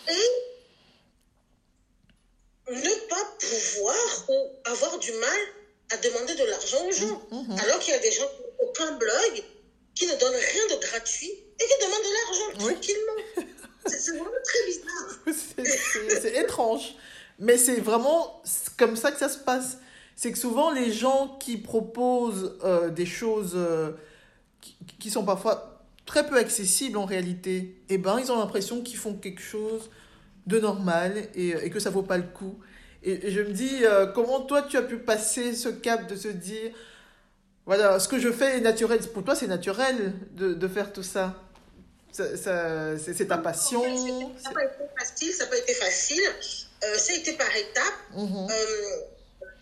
et 0.08 0.28
ne 2.70 3.08
pas 3.08 3.36
pouvoir 3.40 4.28
ou 4.28 4.70
avoir 4.70 4.98
du 4.98 5.12
mal 5.12 5.38
à 5.92 5.96
demander 5.98 6.34
de 6.34 6.44
l'argent 6.44 6.86
aux 6.86 6.92
gens. 6.92 7.22
Mmh, 7.30 7.52
mmh. 7.52 7.58
Alors 7.58 7.78
qu'il 7.78 7.92
y 7.92 7.96
a 7.96 8.00
des 8.00 8.12
gens 8.12 8.24
qui 8.24 8.42
n'ont 8.42 8.68
aucun 8.68 8.92
blog, 8.96 9.44
qui 9.94 10.06
ne 10.06 10.16
donnent 10.18 10.34
rien 10.34 10.76
de 10.76 10.80
gratuit 10.80 11.30
et 11.30 11.64
qui 11.64 11.84
demandent 11.84 12.02
de 12.02 12.14
l'argent 12.20 12.66
tranquillement. 12.66 13.48
C'est 13.86 14.12
vraiment 14.12 14.30
très 14.44 14.66
bizarre. 14.66 16.16
C'est 16.22 16.36
étrange. 16.36 16.94
Mais 17.38 17.58
c'est 17.58 17.80
vraiment 17.80 18.42
comme 18.76 18.94
ça 18.94 19.10
que 19.10 19.18
ça 19.18 19.28
se 19.28 19.38
passe. 19.38 19.78
C'est 20.14 20.30
que 20.30 20.38
souvent, 20.38 20.70
les 20.70 20.92
gens 20.92 21.36
qui 21.40 21.56
proposent 21.56 22.56
euh, 22.62 22.90
des 22.90 23.06
choses 23.06 23.54
euh, 23.56 23.92
qui, 24.60 24.76
qui, 25.00 25.10
sont 25.10 25.24
parfois 25.24 25.82
très 26.06 26.24
peu 26.26 26.36
accessibles 26.36 26.98
en 26.98 27.04
réalité, 27.04 27.56
et 27.88 27.94
eh 27.94 27.98
ben, 27.98 28.20
ils 28.20 28.30
ont 28.30 28.38
l'impression 28.38 28.82
qu'ils 28.82 28.98
font 28.98 29.14
quelque 29.14 29.42
chose 29.42 29.90
de 30.46 30.60
normal 30.60 31.28
et, 31.34 31.48
et, 31.48 31.70
que 31.70 31.80
ça 31.80 31.90
vaut 31.90 32.02
pas 32.02 32.18
le 32.18 32.24
coup. 32.24 32.58
Et, 33.04 33.30
je 33.30 33.40
me 33.40 33.50
dis, 33.50 33.84
euh, 33.84 34.06
comment 34.06 34.40
toi 34.40 34.62
tu 34.62 34.76
as 34.76 34.82
pu 34.82 34.98
passer 34.98 35.54
ce 35.54 35.68
cap 35.68 36.06
de 36.08 36.16
se 36.16 36.28
dire, 36.28 36.70
voilà, 37.66 37.98
ce 37.98 38.08
que 38.08 38.18
je 38.18 38.30
fais 38.30 38.58
est 38.58 38.60
naturel. 38.60 39.00
Pour 39.00 39.24
toi, 39.24 39.34
c'est 39.34 39.46
naturel 39.46 40.12
de, 40.32 40.54
de, 40.54 40.68
faire 40.68 40.92
tout 40.92 41.02
ça. 41.02 41.34
ça, 42.12 42.36
ça 42.36 42.98
c'est 42.98 43.26
ta 43.26 43.38
passion. 43.38 43.82
ça 44.36 44.50
n'a 44.50 44.54
pas 44.54 44.64
été 44.64 44.84
facile, 44.98 45.32
ça 45.32 45.44
n'a 45.44 45.50
pas 45.50 45.58
été 45.58 45.74
facile. 45.74 46.22
Euh, 46.84 46.98
ça 46.98 47.12
a 47.12 47.16
été 47.16 47.32
par 47.32 47.54
étapes. 47.56 47.84
Mm-hmm. 48.16 48.50
Euh, 48.50 49.11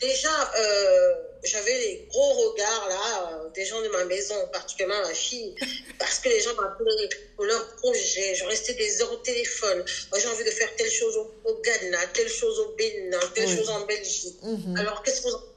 déjà, 0.01 0.51
euh, 0.59 1.15
j'avais 1.45 1.79
des 1.79 2.07
gros 2.09 2.51
regards 2.51 2.89
là, 2.89 3.33
euh, 3.33 3.51
des 3.51 3.65
gens 3.65 3.81
de 3.83 3.89
ma 3.89 4.05
maison, 4.05 4.35
particulièrement 4.53 5.07
ma 5.07 5.15
fille, 5.15 5.55
parce 5.99 6.19
que 6.19 6.29
les 6.29 6.41
gens 6.41 6.55
m'appelaient 6.55 7.09
pour 7.37 7.45
leur 7.45 7.77
projet. 7.77 8.35
Je 8.35 8.45
restais 8.45 8.75
des 8.75 9.03
heures 9.03 9.13
au 9.13 9.17
téléphone. 9.19 9.85
Moi, 10.11 10.21
j'ai 10.21 10.29
envie 10.29 10.45
de 10.45 10.51
faire 10.51 10.75
telle 10.77 10.91
chose 10.91 11.17
au, 11.17 11.61
Ghana, 11.63 12.07
telle 12.15 12.29
chose 12.29 12.59
au 12.59 12.75
Bénin, 12.75 13.21
telle 13.35 13.49
chose 13.49 13.69
en 13.69 13.85
Belgique. 13.87 14.37
Mhm. 14.43 14.77
Alors, 14.79 15.03
qu'est-ce 15.03 15.23
que 15.23 15.29
vous 15.29 15.50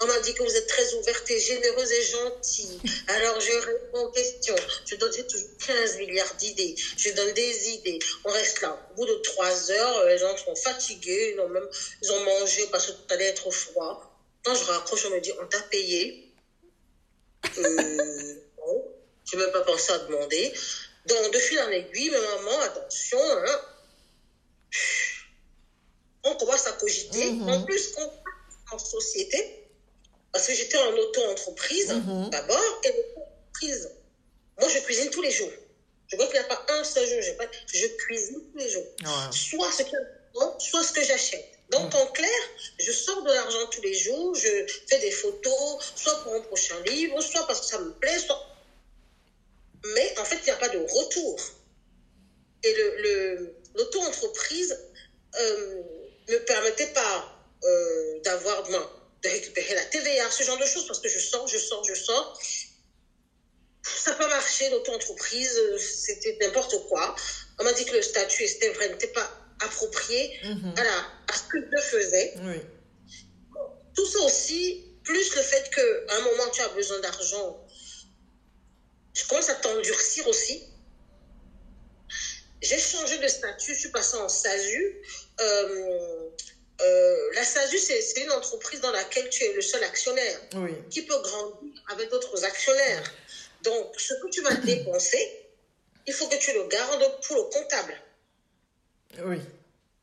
on 0.00 0.06
m'a 0.06 0.18
dit 0.20 0.34
que 0.34 0.42
vous 0.42 0.56
êtes 0.56 0.66
très 0.66 0.94
ouverte 0.94 1.30
et 1.30 1.38
généreuse 1.38 1.92
et 1.92 2.02
gentille. 2.02 2.80
Alors 3.08 3.40
je 3.40 3.52
réponds 3.52 4.06
aux 4.06 4.10
questions. 4.10 4.56
Je 4.86 4.96
donne 4.96 5.12
toujours 5.12 5.48
15 5.66 5.98
milliards 5.98 6.34
d'idées. 6.36 6.74
Je 6.96 7.10
donne 7.10 7.32
des 7.34 7.68
idées. 7.70 7.98
On 8.24 8.30
reste 8.30 8.62
là. 8.62 8.78
Au 8.90 8.94
bout 8.94 9.06
de 9.06 9.14
trois 9.16 9.70
heures, 9.70 10.06
les 10.06 10.18
gens 10.18 10.36
sont 10.38 10.54
fatigués. 10.56 11.34
Ils 11.34 11.40
ont 11.40 11.48
même 11.48 11.68
ils 12.02 12.12
ont 12.12 12.24
mangé 12.24 12.66
parce 12.70 12.86
que 12.86 12.92
tout 12.92 13.14
allait 13.14 13.26
être 13.26 13.50
froid. 13.50 14.10
Quand 14.42 14.54
je 14.54 14.64
raccroche, 14.64 15.06
on 15.06 15.10
me 15.10 15.20
dit 15.20 15.32
on 15.40 15.46
t'a 15.46 15.60
payé. 15.62 16.32
Euh, 17.58 18.34
bon, 18.56 18.84
je 19.24 19.36
n'ai 19.36 19.42
même 19.42 19.52
pas 19.52 19.62
pensé 19.62 19.92
à 19.92 19.98
demander. 19.98 20.52
Donc 21.06 21.32
de 21.32 21.38
fil 21.38 21.60
en 21.60 21.68
aiguille, 21.68 22.10
mais 22.10 22.20
maman, 22.20 22.60
attention. 22.60 23.18
Hein. 23.20 23.60
On 26.24 26.34
commence 26.36 26.66
à 26.66 26.72
cogiter. 26.72 27.30
Mm-hmm. 27.30 27.50
En 27.50 27.64
plus, 27.64 27.94
on 27.98 28.10
en 28.72 28.78
société. 28.78 29.52
parce 30.32 30.48
que 30.48 30.54
j'étais 30.54 30.76
en 30.76 30.92
auto-entreprise 30.94 31.88
Mhm. 31.94 32.28
d'abord, 32.28 32.80
et 32.84 32.88
l'auto-entreprise, 32.90 33.88
moi 34.58 34.68
je 34.68 34.78
cuisine 34.80 35.08
tous 35.08 35.22
les 35.22 35.30
jours. 35.30 35.50
Je 36.08 36.16
vois 36.16 36.26
qu'il 36.26 36.34
n'y 36.38 36.44
a 36.44 36.48
pas 36.48 36.62
un 36.68 36.84
seul 36.84 37.06
jour, 37.22 37.36
pas, 37.38 37.46
je 37.72 37.86
cuisine 37.86 38.38
tous 38.52 38.58
les 38.58 38.68
jours. 38.68 38.86
Ouais. 39.02 39.32
Soit 39.32 39.72
ce 39.72 39.82
dedans, 39.82 40.58
soit 40.58 40.84
ce 40.84 40.92
que 40.92 41.02
j'achète. 41.02 41.48
Donc 41.70 41.94
en 41.94 42.06
clair, 42.08 42.40
je 42.78 42.92
sors 42.92 43.22
de 43.22 43.30
l'argent 43.32 43.66
tous 43.68 43.80
les 43.80 43.94
jours, 43.94 44.34
je 44.34 44.66
fais 44.88 44.98
des 44.98 45.10
photos, 45.10 45.78
soit 45.94 46.22
pour 46.22 46.34
un 46.34 46.40
prochain 46.42 46.78
livre, 46.82 47.18
soit 47.22 47.46
parce 47.46 47.60
que 47.60 47.66
ça 47.66 47.78
me 47.78 47.92
plaît, 47.92 48.18
soit... 48.18 48.40
Mais 49.94 50.18
en 50.18 50.24
fait, 50.24 50.36
il 50.36 50.44
n'y 50.44 50.50
a 50.50 50.56
pas 50.56 50.68
de 50.68 50.78
retour. 50.78 51.40
Et 52.62 52.74
le, 52.74 52.96
le- 53.02 53.54
l'auto-entreprise 53.74 54.78
euh, 55.40 55.82
ne 56.28 56.36
permettait 56.38 56.88
pas 56.92 57.32
euh, 57.64 58.20
d'avoir, 58.20 58.68
non, 58.70 58.88
de 59.22 59.28
récupérer 59.28 59.74
la 59.74 59.84
TVA, 59.84 60.30
ce 60.30 60.42
genre 60.42 60.58
de 60.58 60.66
choses, 60.66 60.86
parce 60.86 61.00
que 61.00 61.08
je 61.08 61.18
sors, 61.18 61.46
je 61.48 61.58
sors, 61.58 61.82
je 61.84 61.94
sors. 61.94 62.38
Ça 63.82 64.10
n'a 64.10 64.16
pas 64.16 64.28
marché, 64.28 64.68
l'auto-entreprise, 64.70 65.56
euh, 65.58 65.78
c'était 65.78 66.36
n'importe 66.40 66.74
quoi. 66.88 67.14
On 67.58 67.64
m'a 67.64 67.72
dit 67.72 67.84
que 67.84 67.94
le 67.94 68.02
statut 68.02 68.42
n'était 68.42 69.08
pas 69.08 69.30
approprié 69.60 70.30
Mhm. 70.44 70.74
à, 70.76 70.84
la- 70.84 71.06
à 71.28 71.36
ce 71.36 71.42
que 71.44 71.58
je 71.72 71.82
faisais. 71.82 72.34
Oui. 72.38 72.60
Tout 73.94 74.06
ça 74.06 74.20
aussi, 74.20 74.84
plus 75.04 75.34
le 75.34 75.40
fait 75.42 75.70
qu'à 75.70 75.80
un 76.16 76.20
moment 76.20 76.50
tu 76.50 76.60
as 76.60 76.68
besoin 76.68 76.98
d'argent, 76.98 77.64
je 79.14 79.24
commence 79.26 79.48
à 79.48 79.54
t'endurcir 79.54 80.26
aussi. 80.26 80.68
J'ai 82.60 82.78
changé 82.78 83.18
de 83.18 83.28
statut, 83.28 83.74
je 83.74 83.80
suis 83.80 83.90
passée 83.90 84.16
en 84.16 84.28
SASU. 84.28 85.00
Euh, 85.40 86.28
euh, 86.80 87.30
la 87.34 87.44
SASU, 87.44 87.78
c'est 87.78 88.20
une 88.22 88.30
entreprise 88.30 88.80
dans 88.80 88.90
laquelle 88.90 89.28
tu 89.28 89.44
es 89.44 89.52
le 89.52 89.62
seul 89.62 89.82
actionnaire 89.82 90.40
Oui. 90.56 90.72
qui 90.90 91.02
peut 91.02 91.18
grandir 91.20 91.72
avec 91.88 92.10
d'autres 92.10 92.44
actionnaires. 92.44 93.02
Donc, 93.62 93.88
ce 93.98 94.12
que 94.14 94.28
tu 94.30 94.42
vas 94.42 94.54
dépenser, 94.64 95.40
il 96.06 96.12
faut 96.12 96.28
que 96.28 96.36
tu 96.36 96.52
le 96.52 96.64
gardes 96.68 97.10
pour 97.26 97.36
le 97.36 97.42
comptable. 97.44 98.00
Oui. 99.24 99.38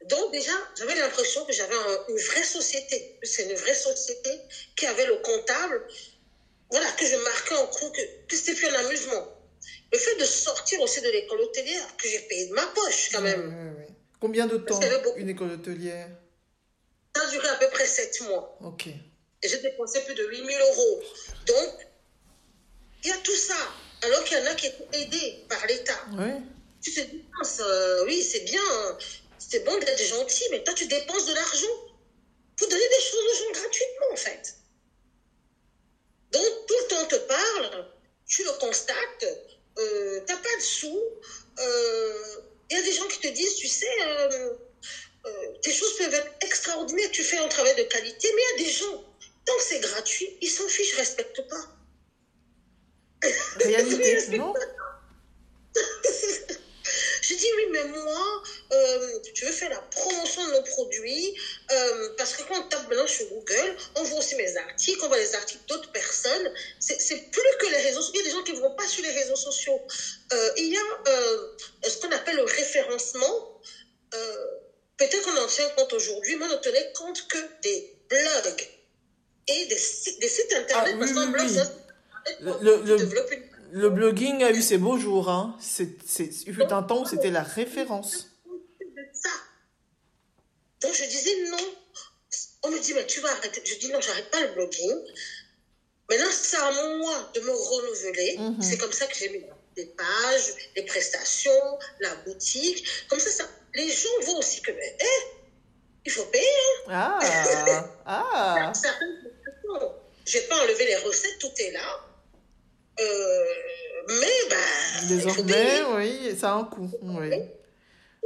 Donc 0.09 0.33
déjà, 0.33 0.51
j'avais 0.77 0.95
l'impression 0.95 1.45
que 1.45 1.53
j'avais 1.53 1.75
un- 1.75 1.99
une 2.09 2.17
vraie 2.17 2.43
société. 2.43 3.17
C'est 3.23 3.43
une 3.43 3.53
vraie 3.55 3.75
société 3.75 4.29
qui 4.75 4.85
avait 4.85 5.05
le 5.05 5.15
comptable. 5.17 5.81
Voilà, 6.71 6.91
que 6.91 7.05
je 7.05 7.15
marquais 7.17 7.55
en 7.55 7.67
cours, 7.67 7.91
que, 7.91 8.01
que 8.27 8.35
c'était 8.35 8.53
plus 8.55 8.67
un 8.67 8.73
amusement. 8.85 9.23
Le 9.93 9.97
fait 9.99 10.15
de 10.15 10.25
sortir 10.25 10.81
aussi 10.81 10.99
de 11.01 11.09
l'école 11.09 11.39
hôtelière, 11.41 11.87
que 11.97 12.07
j'ai 12.09 12.19
payé 12.21 12.47
de 12.47 12.53
ma 12.53 12.65
poche 12.67 13.09
quand 13.13 13.21
même, 13.21 13.75
Oui, 13.77 13.85
oui. 13.87 13.93
Combien 14.19 14.45
de 14.47 14.57
temps 14.57 14.79
une 15.15 15.29
école 15.29 15.51
hôtelière? 15.51 16.09
Ça 17.15 17.23
a 17.23 17.27
duré 17.29 17.47
à 17.47 17.55
peu 17.55 17.69
près 17.69 17.85
sept 17.87 18.21
mois. 18.21 18.57
Ok. 18.61 18.87
Et 18.87 19.47
j'ai 19.47 19.57
dépensé 19.57 20.03
plus 20.03 20.15
de 20.15 20.25
8000 20.25 20.57
euros. 20.59 21.03
Donc, 21.45 21.87
il 23.03 23.09
y 23.09 23.11
a 23.11 23.17
tout 23.17 23.35
ça. 23.35 23.57
Alors 24.01 24.23
qu'il 24.23 24.37
y 24.37 24.41
en 24.41 24.45
a 24.45 24.55
qui 24.55 24.67
étaient 24.67 25.01
aidés 25.01 25.45
par 25.49 25.65
l'État. 25.67 25.99
Oui. 26.17 26.31
Tu 26.81 26.93
te 26.93 26.99
dis, 27.01 27.23
euh, 27.59 28.05
oui, 28.05 28.21
c'est 28.21 28.41
bien, 28.41 28.61
hein. 28.61 28.97
c'est 29.37 29.63
bon 29.63 29.77
d'être 29.77 30.03
gentil, 30.03 30.43
mais 30.51 30.63
toi, 30.63 30.73
tu 30.73 30.85
dépenses 30.87 31.25
de 31.25 31.33
l'argent 31.33 31.75
pour 32.57 32.67
donner 32.67 32.87
des 32.89 33.01
choses 33.03 33.25
aux 33.31 33.37
gens 33.45 33.51
gratuitement, 33.61 34.07
en 34.11 34.15
fait. 34.17 34.55
Donc, 36.31 36.45
tout 36.67 36.75
le 36.81 36.87
temps, 36.87 37.01
on 37.03 37.07
te 37.07 37.15
parle, 37.15 37.87
tu 38.27 38.43
le 38.43 38.51
constates, 38.59 39.25
euh, 39.77 40.19
t'as 40.25 40.37
pas 40.37 40.55
de 40.57 40.61
sous. 40.61 41.01
euh, 41.59 42.35
Il 42.69 42.77
y 42.77 42.79
a 42.79 42.83
des 42.83 42.91
gens 42.91 43.07
qui 43.07 43.19
te 43.19 43.27
disent, 43.27 43.55
tu 43.55 43.67
sais, 43.67 43.87
euh, 44.05 44.53
tes 45.63 45.73
choses 45.73 45.95
peuvent 45.97 46.13
être 46.13 46.31
extraordinaires, 46.41 47.09
tu 47.11 47.23
fais 47.23 47.37
un 47.37 47.47
travail 47.47 47.75
de 47.75 47.83
qualité, 47.83 48.29
mais 48.35 48.41
il 48.41 48.59
y 48.59 48.61
a 48.61 48.65
des 48.65 48.71
gens, 48.71 49.03
tant 49.45 49.55
que 49.55 49.63
c'est 49.63 49.79
gratuit, 49.79 50.37
ils 50.41 50.49
s'en 50.49 50.67
fichent, 50.67 50.91
je 50.91 50.97
respecte 50.97 51.41
pas. 51.47 51.63
Réalité, 53.55 54.27
non 54.37 54.53
Je 57.21 57.35
dis 57.35 57.47
oui, 57.55 57.67
mais 57.71 57.85
moi, 57.85 58.43
euh, 58.73 59.19
je 59.33 59.45
veux 59.45 59.51
faire 59.51 59.69
la 59.69 59.79
promotion 59.79 60.45
de 60.47 60.51
nos 60.51 60.61
produits 60.63 61.33
euh, 61.71 62.09
parce 62.17 62.33
que 62.33 62.43
quand 62.43 62.59
on 62.59 62.67
tape 62.67 62.87
maintenant 62.89 63.07
sur 63.07 63.25
Google, 63.27 63.75
on 63.95 64.03
voit 64.03 64.19
aussi 64.19 64.35
mes 64.35 64.57
articles, 64.57 64.99
on 65.03 65.07
voit 65.07 65.17
les 65.17 65.33
articles 65.33 65.63
d'autres 65.67 65.91
personnes. 65.91 66.53
C'est 66.79 67.31
plus 67.31 67.57
que 67.59 67.67
les 67.67 67.77
réseaux 67.77 68.01
sociaux. 68.01 68.11
Il 68.15 68.17
y 68.17 68.21
a 68.21 68.23
des 68.25 68.31
gens 68.31 68.43
qui 68.43 68.53
ne 68.53 68.59
vont 68.59 68.75
pas 68.75 68.87
sur 68.87 69.03
les 69.03 69.11
réseaux 69.11 69.37
sociaux. 69.37 69.81
Euh, 70.33 70.49
il 70.57 70.73
y 70.73 70.77
a 70.77 70.81
euh, 71.07 71.47
ce 71.87 71.97
qu'on 71.97 72.11
appelle 72.11 72.35
le 72.35 72.43
référencement. 72.43 73.61
Euh, 74.13 74.45
Peut-être 74.97 75.23
qu'on 75.23 75.41
en 75.43 75.47
tient 75.47 75.69
compte 75.75 75.93
aujourd'hui, 75.93 76.35
mais 76.37 76.45
on 76.45 76.49
ne 76.49 76.55
tenait 76.57 76.91
compte 76.95 77.27
que 77.27 77.37
des 77.63 77.97
blogs 78.09 78.67
et 79.47 79.65
des 79.65 79.77
sites, 79.77 80.19
des 80.21 80.27
sites 80.29 80.53
internet. 80.53 80.95
Ah, 80.95 80.99
parce 80.99 81.11
oui, 81.11 81.31
blog, 81.31 81.41
oui. 81.47 81.53
ça, 81.53 81.71
Le- 82.39 82.57
le- 82.61 82.81
le- 82.83 82.97
développe 82.97 83.31
une 83.31 83.43
Le 83.71 83.89
blogging 83.89 84.43
a 84.43 84.51
eu 84.51 84.61
ses 84.61 84.77
beaux 84.77 84.97
jours. 84.97 85.29
Hein. 85.29 85.57
C'est, 85.59 85.89
c'est, 86.05 86.29
il 86.47 86.53
fut 86.53 86.61
un 86.71 86.83
temps 86.83 87.01
où 87.01 87.05
c'était 87.07 87.31
la 87.31 87.41
référence. 87.43 88.27
ça. 89.13 89.29
Donc 90.81 90.93
je 90.93 91.03
disais 91.05 91.49
non. 91.49 91.57
On 92.65 92.69
me 92.71 92.79
dit, 92.79 92.93
mais 92.93 93.05
tu 93.07 93.19
vas 93.19 93.31
arrêter. 93.31 93.61
Je 93.65 93.75
dis 93.79 93.91
non, 93.91 93.99
j'arrête 93.99 94.29
pas 94.31 94.41
le 94.41 94.53
blogging. 94.53 94.95
Maintenant, 96.09 96.25
c'est 96.31 96.57
à 96.57 96.71
moi 96.97 97.31
de 97.33 97.39
me 97.41 97.51
renouveler. 97.51 98.37
Mhm. 98.37 98.61
C'est 98.61 98.77
comme 98.77 98.91
ça 98.93 99.07
que 99.07 99.15
j'ai 99.15 99.29
mis 99.29 99.43
des 99.75 99.85
pages, 99.87 100.53
les 100.75 100.83
prestations, 100.83 101.79
la 101.99 102.15
boutique. 102.25 102.85
Comme 103.09 103.19
ça, 103.19 103.29
ça 103.29 103.43
les 103.75 103.89
gens 103.89 104.09
voient 104.21 104.39
aussi 104.39 104.61
que, 104.61 104.71
ben, 104.71 104.93
eh, 104.99 105.23
il 106.05 106.11
faut 106.11 106.25
payer. 106.25 106.45
Ah 106.89 107.19
Ah 108.05 108.71
Certaines 108.75 109.17
prestations. 109.19 109.93
Je 110.25 110.37
n'ai 110.37 110.43
pas 110.45 110.63
enlevé 110.63 110.85
les 110.85 110.95
recettes, 110.97 111.39
tout 111.39 111.51
est 111.57 111.71
là. 111.71 111.99
Euh, 112.99 113.45
mais, 114.07 114.49
ben, 114.49 114.57
il 115.09 115.21
faut 115.21 115.41
Désormais, 115.41 115.53
payer. 115.53 115.83
oui, 115.95 116.37
ça 116.39 116.51
a 116.51 116.55
un 116.55 116.65
coût. 116.65 116.89
Oui. 117.01 117.29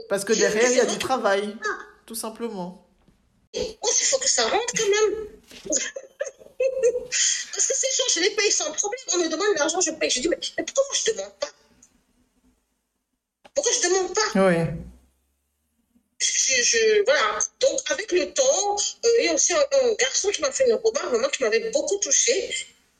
Parce 0.09 0.25
que 0.25 0.33
derrière, 0.33 0.69
il 0.69 0.77
y 0.77 0.81
a 0.81 0.85
du 0.85 0.97
travail. 0.97 1.55
Tout 2.05 2.15
simplement. 2.15 2.85
Oh, 3.55 3.59
il 3.59 4.05
faut 4.05 4.19
que 4.19 4.29
ça 4.29 4.43
rentre 4.47 4.73
quand 4.77 4.89
même. 4.89 5.27
Parce 6.59 7.67
que 7.67 7.73
ces 7.75 7.87
gens, 7.97 8.03
je 8.15 8.19
les 8.21 8.31
paye 8.31 8.51
sans 8.51 8.71
problème. 8.71 9.01
On 9.13 9.17
me 9.17 9.27
demande 9.29 9.55
l'argent, 9.57 9.79
je 9.81 9.91
paye. 9.91 10.09
Je 10.09 10.21
dis, 10.21 10.27
mais, 10.27 10.37
mais 10.57 10.63
pourquoi 10.65 10.95
je 10.95 11.11
ne 11.11 11.15
demande 11.17 11.33
pas? 11.39 11.49
Pourquoi 13.53 13.71
je 13.73 13.87
ne 13.87 13.93
demande 13.93 14.13
pas? 14.15 14.21
Oui. 14.35 14.55
je, 16.19 16.61
je- 16.63 17.03
Voilà. 17.05 17.39
Donc, 17.59 17.79
avec 17.89 18.11
le 18.11 18.33
temps, 18.33 18.75
euh, 19.05 19.09
il 19.19 19.25
y 19.25 19.27
a 19.29 19.33
aussi 19.33 19.53
un, 19.53 19.65
un 19.83 19.93
garçon 19.93 20.29
qui 20.29 20.41
m'a 20.41 20.51
fait 20.51 20.65
une 20.67 20.73
remarque 20.75 21.09
vraiment 21.09 21.29
qui 21.29 21.43
m'avait 21.43 21.69
beaucoup 21.71 21.97
touchée, 21.99 22.53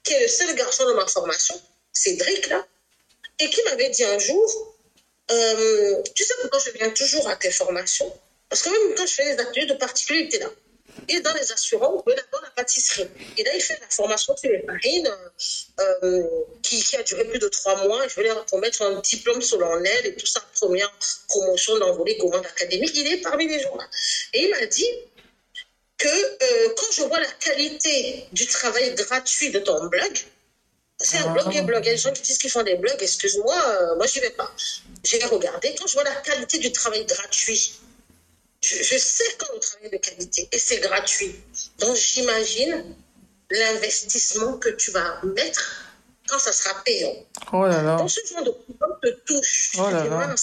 qui 0.04 0.14
est 0.14 0.22
le 0.22 0.28
seul 0.28 0.54
garçon 0.56 0.86
de 0.88 0.94
ma 0.94 1.08
formation, 1.08 1.60
Cédric, 1.92 2.48
là, 2.48 2.66
et 3.40 3.50
qui 3.50 3.62
m'avait 3.64 3.90
dit 3.90 4.04
un 4.04 4.20
jour, 4.20 4.76
euh, 5.32 6.02
tu 6.16 6.24
sais 6.24 6.34
pourquoi 6.42 6.60
je 6.60 6.72
viens 6.72 6.90
toujours 6.92 7.28
à 7.28 7.36
tes 7.36 7.52
formations? 7.52 8.12
Parce 8.50 8.62
que 8.62 8.70
même 8.70 8.96
quand 8.96 9.06
je 9.06 9.14
fais 9.14 9.26
les 9.34 9.40
ateliers 9.40 9.66
de 9.66 9.74
particulier, 9.74 10.22
il 10.22 10.26
était 10.28 10.40
là. 10.40 10.50
Et 11.10 11.20
dans 11.22 11.34
les 11.34 11.52
assurances, 11.52 12.04
il 12.08 12.16
dans 12.32 12.42
la 12.42 12.50
pâtisserie. 12.52 13.08
Et 13.38 13.44
là, 13.44 13.52
il 13.56 13.62
fait 13.62 13.78
la 13.80 13.90
formation 13.90 14.36
sur 14.36 14.50
les 14.50 14.64
farines 14.66 15.12
euh, 15.80 16.24
qui, 16.62 16.82
qui 16.84 16.96
a 16.96 17.04
duré 17.04 17.26
plus 17.26 17.40
de 17.40 17.48
trois 17.48 17.76
mois. 17.88 18.08
Je 18.08 18.16
voulais 18.16 18.28
leur 18.28 18.46
promettre 18.46 18.82
un 18.82 19.00
diplôme 19.02 19.42
solennel 19.42 20.06
et 20.06 20.16
tout 20.16 20.26
ça, 20.26 20.42
première 20.60 20.92
promotion 21.28 21.78
d'envolée 21.78 22.18
gourmand 22.18 22.40
académique. 22.40 22.92
Il 22.96 23.08
est 23.14 23.18
parmi 23.18 23.48
les 23.48 23.60
gens 23.60 23.76
là. 23.76 23.88
Et 24.34 24.44
il 24.44 24.50
m'a 24.50 24.66
dit 24.66 24.90
que 25.98 26.08
euh, 26.08 26.74
quand 26.78 26.92
je 26.92 27.04
vois 27.04 27.20
la 27.20 27.32
qualité 27.40 28.26
du 28.32 28.46
travail 28.46 28.94
gratuit 28.96 29.52
de 29.52 29.60
ton 29.60 29.86
blog, 29.86 30.18
c'est 31.00 31.18
un 31.18 31.32
blog 31.32 31.56
et 31.56 31.62
blog. 31.62 31.84
Il 31.84 31.88
y 31.88 31.92
a 31.92 31.94
des 31.94 32.02
gens 32.02 32.12
qui 32.12 32.22
disent 32.24 32.38
qu'ils 32.40 32.50
font 32.50 32.64
des 32.64 32.76
blogs, 32.76 32.98
excuse-moi, 33.00 33.56
euh, 33.68 33.96
moi 33.96 34.08
j'y 34.08 34.20
vais 34.20 34.32
pas. 34.32 34.52
J'ai 35.04 35.24
regardé, 35.24 35.76
quand 35.78 35.88
je 35.88 35.94
vois 35.94 36.04
la 36.04 36.16
qualité 36.16 36.58
du 36.58 36.72
travail 36.72 37.06
gratuit, 37.06 37.80
je, 38.62 38.76
je 38.84 38.98
sais 38.98 39.24
quand 39.38 39.54
le 39.54 39.60
travail 39.60 39.88
est 39.88 39.92
de 39.92 39.98
qualité 39.98 40.48
et 40.52 40.60
c'est 40.60 40.80
gratuit. 40.80 41.36
Donc 41.80 41.96
j'imagine 41.96 42.96
l'investissement 43.50 44.58
que 44.58 44.70
tu 44.70 44.92
vas 44.92 45.22
mettre 45.24 45.86
quand 46.28 46.40
ça 46.40 46.52
sera 46.52 46.76
payant. 46.84 47.14
Oh 47.54 47.66
là 47.66 47.82
là. 47.82 47.96
Quand 48.00 48.08
ce 48.08 48.20
genre 48.30 48.44
de 48.44 48.52
problème 48.52 48.98
te 49.02 49.10
touche, 49.26 49.72
Oh 49.78 49.90
là 49.90 50.06
là. 50.06 50.36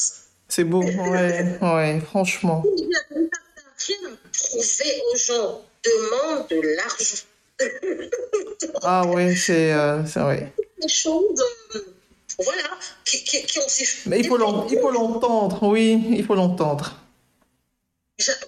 C'est 0.48 0.64
beau. 0.64 0.82
Ouais, 0.84 1.58
ouais, 1.60 2.00
franchement. 2.00 2.62
il 2.76 2.88
n'y 2.88 2.94
a 2.94 3.00
rien 3.10 4.16
prouver 4.32 5.02
aux 5.12 5.16
gens, 5.16 5.62
demande 5.84 6.48
de 6.48 6.60
l'argent. 6.76 7.24
Ah 8.82 9.04
oui, 9.06 9.36
c'est 9.36 9.72
euh, 9.72 10.04
c'est 10.06 10.20
vrai. 10.20 10.52
des 10.80 10.88
choses, 10.88 11.42
euh, 11.76 11.94
voilà, 12.42 12.62
qui, 13.04 13.22
qui, 13.22 13.44
qui 13.44 13.58
ont. 13.58 13.62
Mais 14.06 14.18
il 14.18 14.26
faut 14.26 14.36
l'entendre. 14.36 15.62
Oui, 15.62 16.02
il 16.10 16.24
faut 16.24 16.34
l'entendre. 16.34 16.96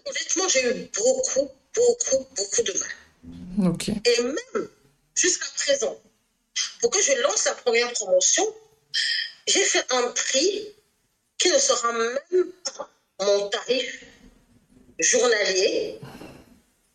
Honnêtement, 0.06 0.48
j'ai 0.48 0.64
eu 0.64 0.90
beaucoup, 0.96 1.50
beaucoup, 1.74 2.26
beaucoup 2.36 2.62
de 2.62 2.72
mal. 2.78 2.88
Et 4.04 4.22
même 4.22 4.68
jusqu'à 5.14 5.46
présent, 5.56 6.00
pour 6.80 6.90
que 6.90 7.02
je 7.02 7.12
lance 7.22 7.44
la 7.46 7.54
première 7.54 7.92
promotion, 7.92 8.46
j'ai 9.46 9.64
fait 9.64 9.84
un 9.90 10.08
prix 10.12 10.68
qui 11.38 11.50
ne 11.50 11.58
sera 11.58 11.92
même 11.92 12.18
pas 12.76 12.90
mon 13.20 13.48
tarif 13.48 14.04
journalier 14.98 15.98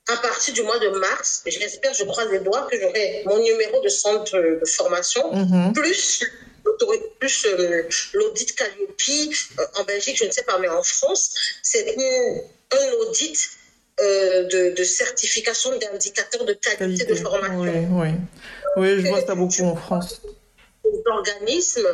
à 0.08 0.18
partir 0.18 0.54
du 0.54 0.64
mois 0.64 0.80
de 0.80 0.90
mars, 0.90 1.42
j'espère, 1.46 1.94
je 1.94 2.04
croise 2.04 2.30
les 2.32 2.40
doigts, 2.40 2.68
que 2.70 2.80
j'aurai 2.80 3.24
mon 3.26 3.38
numéro 3.42 3.82
de 3.82 3.88
centre 3.90 4.38
de 4.38 4.66
formation, 4.66 5.34
Mhm. 5.34 5.74
plus 5.74 6.24
plus 7.20 7.46
euh, 7.46 7.88
l'audit 8.14 8.56
Calliope 8.56 9.02
euh, 9.60 9.66
en 9.76 9.84
Belgique, 9.84 10.18
je 10.18 10.26
ne 10.26 10.32
sais 10.32 10.44
pas, 10.44 10.58
mais 10.60 10.68
en 10.68 10.82
France, 10.84 11.34
c'est 11.64 11.94
une- 11.94 12.42
un 12.74 12.92
audit 13.02 13.38
euh, 14.00 14.44
de, 14.48 14.74
de 14.76 14.84
certification 14.84 15.78
d'indicateurs 15.78 16.46
de 16.46 16.54
qualité, 16.54 17.06
de 17.06 17.16
formation. 17.16 17.60
Oui, 17.60 17.88
oui. 17.92 18.10
Oui, 18.78 19.02
je 19.02 19.08
vois 19.08 19.22
ça 19.26 19.36
beaucoup 19.36 19.64
en 19.64 19.76
France. 19.76 20.22
L'organisme 21.06 21.88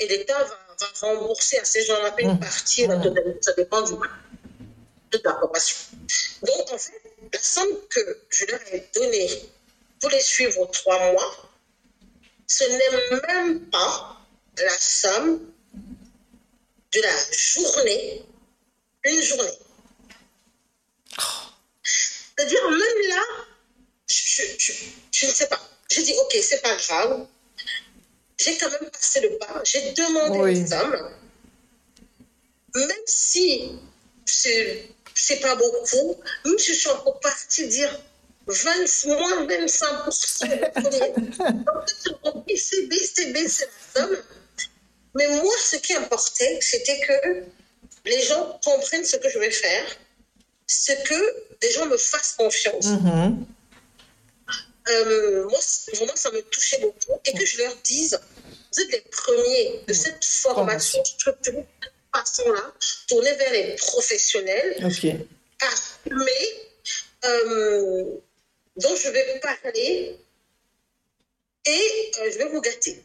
et 0.00 0.06
l'État 0.08 0.42
va, 0.44 0.58
va 0.80 0.86
rembourser 1.00 1.58
à 1.58 1.64
ces 1.64 1.84
gens-là 1.84 2.14
une 2.18 2.32
Mhm. 2.32 2.40
partie, 2.40 2.86
la 2.86 2.98
totalité, 2.98 3.38
ça 3.40 3.52
dépend 3.52 3.82
du 3.82 3.92
de 5.12 5.20
la 5.24 5.34
formation. 5.38 5.76
Donc, 6.42 6.72
en 6.72 6.78
fait, 6.78 7.00
la 7.32 7.38
somme 7.40 7.78
que 7.88 8.18
je 8.30 8.44
leur 8.46 8.60
ai 8.72 8.88
donnée 8.94 9.30
pour 10.00 10.10
les 10.10 10.20
suivre 10.20 10.68
trois 10.72 11.12
mois, 11.12 11.50
ce 12.48 12.64
n'est 12.64 13.20
même 13.26 13.60
pas 13.70 14.16
la 14.58 14.76
somme 14.78 15.40
de 16.92 17.00
la 17.00 17.16
journée, 17.32 18.22
une 19.04 19.22
journée. 19.22 19.58
C'est-à-dire, 21.82 22.68
même 22.70 23.08
là, 23.08 23.22
je, 24.08 24.14
je- 24.42 24.42
je- 24.58 24.72
je 25.12 25.26
ne 25.26 25.30
sais 25.32 25.46
pas. 25.46 25.60
J'ai 25.90 26.02
dit, 26.02 26.14
ok, 26.18 26.36
c'est 26.42 26.60
pas 26.62 26.74
grave. 26.76 27.26
J'ai 28.38 28.56
quand 28.58 28.70
même 28.70 28.90
passé 28.90 29.20
le 29.20 29.38
pas. 29.38 29.60
J'ai 29.64 29.92
demandé 29.92 30.38
Oui. 30.38 30.66
somme. 30.68 31.10
Même 32.74 32.90
si 33.06 33.70
c'est 34.26 34.88
c'est 35.14 35.38
pas 35.38 35.54
beaucoup, 35.54 36.20
même 36.44 36.58
si 36.58 36.74
je 36.74 36.78
suis 36.80 36.88
encore 36.90 37.20
partie 37.20 37.68
dire 37.68 37.96
20, 38.48 39.06
moins 39.06 39.46
25%. 39.46 40.48
Donc, 42.24 42.44
c'est 42.56 42.86
baissé, 42.88 43.26
baissé 43.26 43.64
la 43.94 44.00
somme. 44.02 44.16
Mais 45.14 45.28
moi, 45.28 45.54
ce 45.62 45.76
qui 45.76 45.94
importait, 45.94 46.58
c'était 46.60 46.98
que 47.00 47.44
les 48.06 48.22
gens 48.22 48.58
comprennent 48.64 49.04
ce 49.04 49.16
que 49.18 49.28
je 49.30 49.38
vais 49.38 49.52
faire, 49.52 49.86
ce 50.66 50.92
que 50.92 51.44
les 51.62 51.70
gens 51.72 51.86
me 51.86 51.96
fassent 51.96 52.34
confiance. 52.36 52.86
Mhm. 52.86 53.46
Euh, 54.90 55.48
moi, 55.48 55.58
vraiment, 55.94 56.16
ça 56.16 56.30
me 56.30 56.40
touchait 56.42 56.78
beaucoup. 56.78 57.18
Et 57.24 57.32
que 57.32 57.44
je 57.46 57.58
leur 57.58 57.74
dise, 57.76 58.18
vous 58.72 58.82
êtes 58.82 58.92
les 58.92 59.00
premiers 59.10 59.80
de 59.86 59.92
cette 59.92 60.22
formation 60.24 61.02
structurée 61.04 61.56
de 61.56 61.64
cette 61.82 61.94
façon-là, 62.14 62.72
tournée 63.08 63.34
vers 63.34 63.52
les 63.52 63.76
professionnels, 63.76 64.84
Ok. 64.84 65.06
assumés, 65.60 66.50
euh, 67.24 68.04
dont 68.76 68.96
je 68.96 69.08
vais 69.08 69.40
parler 69.40 70.18
et 71.66 72.10
euh, 72.18 72.30
je 72.32 72.38
vais 72.38 72.48
vous 72.48 72.60
gâter. 72.60 73.02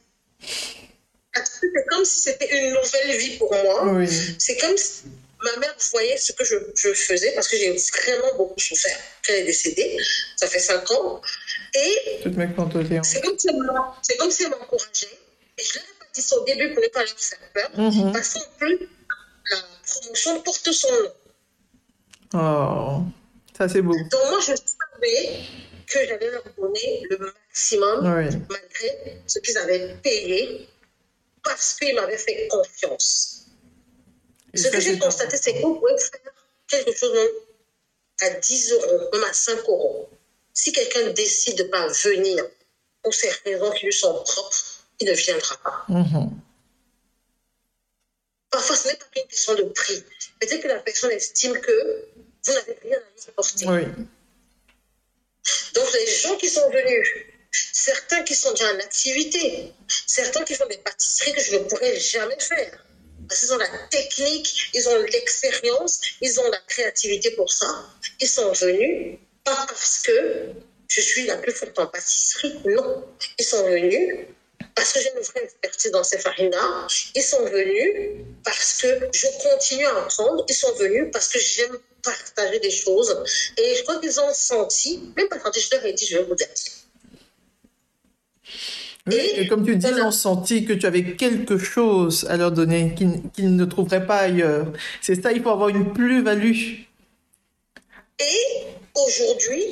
C'est 1.33 1.85
comme 1.89 2.03
si 2.03 2.19
c'était 2.21 2.49
une 2.57 2.73
nouvelle 2.73 3.17
vie 3.17 3.37
pour 3.37 3.53
moi. 3.53 3.93
Oui. 3.93 4.07
C'est 4.37 4.57
comme 4.57 4.77
si 4.77 5.03
ma 5.43 5.57
mère 5.57 5.75
voyait 5.91 6.17
ce 6.17 6.31
que 6.33 6.43
je, 6.43 6.55
je 6.75 6.93
faisais 6.93 7.31
parce 7.33 7.47
que 7.47 7.57
j'ai 7.57 7.71
vraiment 7.71 8.35
beaucoup 8.37 8.59
souffert 8.59 8.97
elle 9.29 9.41
est 9.41 9.43
décédée. 9.45 9.97
Ça 10.35 10.47
fait 10.47 10.59
cinq 10.59 10.89
ans. 10.91 11.21
Et 11.73 12.21
condoléances. 12.55 13.09
c'est 13.09 13.21
comme 13.21 13.37
si 14.31 14.43
elle 14.43 14.49
m'encourageait. 14.49 15.19
Et 15.57 15.63
je 15.63 15.75
l'ai 15.75 15.81
dit 16.13 16.21
ça 16.21 16.37
au 16.37 16.45
début 16.45 16.73
pour 16.73 16.83
ne 16.83 16.87
pas 16.89 17.01
leur 17.01 17.19
faire 17.19 17.39
peur. 17.53 17.69
Mhm. 17.77 18.11
Parce 18.13 18.33
qu'en 18.33 18.41
plus, 18.57 18.89
la 19.51 19.57
promotion 19.85 20.41
porte 20.41 20.71
son 20.71 20.91
nom. 20.91 21.11
Oh, 22.33 23.01
ça 23.57 23.67
c'est 23.67 23.81
beau. 23.81 23.93
Donc 23.93 24.29
moi, 24.29 24.39
je 24.39 24.53
savais 24.55 25.39
que 25.87 26.07
j'allais 26.07 26.31
leur 26.31 26.43
donner 26.57 27.03
le 27.09 27.17
maximum 27.17 27.99
Oui. 28.01 28.37
malgré 28.49 29.21
ce 29.25 29.39
qu'ils 29.39 29.57
avaient 29.57 29.95
payé 30.03 30.67
parce 31.43 31.73
qu'ils 31.75 31.95
m'avaient 31.95 32.17
fait 32.17 32.47
confiance. 32.47 33.38
Ce 34.53 34.67
que 34.67 34.79
j'ai 34.79 34.97
constaté, 34.97 35.37
c'est 35.37 35.61
qu'on 35.61 35.75
pouvait 35.75 35.97
faire 35.97 36.33
quelque 36.67 36.95
chose 36.95 37.17
à 38.21 38.29
10 38.31 38.71
euros, 38.73 39.09
même 39.13 39.23
à 39.23 39.33
5 39.33 39.59
euros. 39.67 40.09
Si 40.53 40.71
quelqu'un 40.71 41.09
décide 41.11 41.57
de 41.57 41.63
ne 41.63 41.69
pas 41.69 41.87
venir 41.87 42.45
pour 43.01 43.13
ces 43.13 43.29
raisons 43.45 43.71
qui 43.71 43.85
lui 43.85 43.93
sont 43.93 44.13
propres, 44.23 44.57
il 44.99 45.07
ne 45.07 45.13
viendra 45.13 45.57
pas. 45.57 45.85
Mhm. 45.87 46.41
Parfois, 48.49 48.75
ce 48.75 48.87
n'est 48.87 48.95
pas 48.95 49.05
qu'une 49.13 49.27
question 49.27 49.55
de 49.55 49.63
prix. 49.63 50.03
Peut-être 50.39 50.61
que 50.61 50.67
la 50.67 50.79
personne 50.79 51.11
estime 51.11 51.59
que 51.59 52.05
vous 52.45 52.53
n'avez 52.53 52.77
rien 52.83 52.97
à 52.97 52.99
lui 52.99 53.23
apporter. 53.27 53.67
Oui. 53.67 53.83
Donc, 55.75 55.93
les 55.93 56.07
gens 56.07 56.35
qui 56.35 56.49
sont 56.49 56.69
venus, 56.69 57.07
certains 57.51 58.23
qui 58.23 58.35
sont 58.35 58.51
déjà 58.51 58.73
en 58.73 58.79
activité, 58.79 59.71
certains 60.07 60.43
qui 60.43 60.55
font 60.55 60.65
des 60.67 60.77
pâtisseries 60.77 61.33
que 61.33 61.41
je 61.41 61.55
ne 61.55 61.63
pourrais 61.65 61.99
jamais 61.99 62.39
faire. 62.39 62.85
Parce 63.29 63.41
qu'ils 63.41 63.53
ont 63.53 63.57
la 63.57 63.69
technique, 63.89 64.71
ils 64.73 64.89
ont 64.89 64.97
l'expérience, 64.97 66.01
ils 66.19 66.39
ont 66.39 66.49
la 66.49 66.57
créativité 66.67 67.31
pour 67.31 67.51
ça. 67.51 67.85
Ils 68.19 68.27
sont 68.27 68.51
venus, 68.53 69.19
pas 69.43 69.65
parce 69.67 69.99
que 69.99 70.49
je 70.87 71.01
suis 71.01 71.25
la 71.27 71.37
plus 71.37 71.51
forte 71.51 71.77
en 71.77 71.85
pâtisserie, 71.85 72.59
non. 72.65 73.05
Ils 73.37 73.45
sont 73.45 73.63
venus 73.69 74.25
parce 74.75 74.93
que 74.93 74.99
j'ai 74.99 75.11
une 75.15 75.21
vraie 75.21 75.43
expertise 75.43 75.91
dans 75.91 76.03
ces 76.03 76.17
farines-là. 76.17 76.87
Ils 77.13 77.21
sont 77.21 77.45
venus 77.45 78.25
parce 78.43 78.81
que 78.81 78.87
je 79.13 79.27
continue 79.43 79.85
à 79.85 80.03
apprendre. 80.03 80.43
Ils 80.49 80.55
sont 80.55 80.73
venus 80.73 81.09
parce 81.13 81.27
que 81.27 81.39
j'aime 81.39 81.77
partager 82.01 82.59
des 82.59 82.71
choses. 82.71 83.15
Et 83.57 83.75
je 83.75 83.83
crois 83.83 83.99
qu'ils 83.99 84.19
ont 84.19 84.33
senti, 84.33 85.11
même 85.15 85.29
pas 85.29 85.37
je 85.37 85.75
leur 85.75 85.85
ai 85.85 85.93
dit, 85.93 86.07
je 86.07 86.17
vais 86.17 86.23
vous 86.23 86.35
dire. 86.35 86.47
Oui, 89.09 89.15
Et 89.17 89.41
et 89.41 89.47
comme 89.47 89.65
tu 89.65 89.75
dis, 89.75 89.87
ils 89.87 90.01
ont 90.01 90.11
senti 90.11 90.65
que 90.65 90.73
tu 90.73 90.85
avais 90.85 91.15
quelque 91.15 91.57
chose 91.57 92.25
à 92.29 92.37
leur 92.37 92.51
donner 92.51 92.93
qu'ils 92.95 93.55
ne 93.55 93.65
trouveraient 93.65 94.05
pas 94.05 94.17
ailleurs. 94.19 94.67
C'est 95.01 95.21
ça, 95.21 95.31
il 95.31 95.41
faut 95.43 95.49
avoir 95.51 95.69
une 95.69 95.93
plus-value. 95.93 96.53
Et 98.19 98.63
aujourd'hui, 98.95 99.63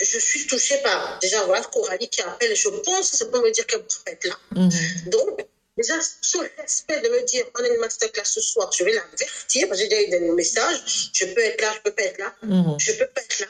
je 0.00 0.18
suis 0.18 0.46
touchée 0.46 0.76
par, 0.82 1.18
déjà, 1.20 1.44
voilà, 1.46 1.62
Coralie 1.64 2.08
qui 2.08 2.20
appelle, 2.22 2.54
je 2.54 2.68
pense 2.68 3.10
que 3.10 3.16
c'est 3.16 3.30
pour 3.30 3.42
me 3.42 3.50
dire 3.50 3.66
qu'elle 3.66 3.80
peut 3.80 4.10
être 4.12 4.26
là. 4.26 4.36
Mhm. 4.54 4.70
Donc, 5.10 5.46
déjà, 5.78 5.94
sous 6.20 6.42
le 6.42 6.50
respect 6.58 7.00
de 7.00 7.08
me 7.08 7.24
dire, 7.26 7.44
on 7.58 7.64
a 7.64 7.68
une 7.68 7.80
masterclass 7.80 8.24
ce 8.24 8.40
soir, 8.40 8.70
je 8.76 8.84
vais 8.84 8.92
l'avertir, 8.92 9.68
parce 9.68 9.80
que 9.80 9.84
j'ai 9.84 9.88
déjà 9.88 10.02
eu 10.02 10.10
des 10.20 10.30
messages, 10.32 11.10
je 11.14 11.24
peux 11.26 11.40
être 11.40 11.60
là, 11.62 11.72
je 11.74 11.80
peux 11.90 11.92
pas 11.96 12.02
être 12.02 12.18
là, 12.18 12.34
Mhm. 12.42 12.76
je 12.78 12.92
peux 12.92 13.06
pas 13.06 13.22
être 13.22 13.40
là. 13.40 13.46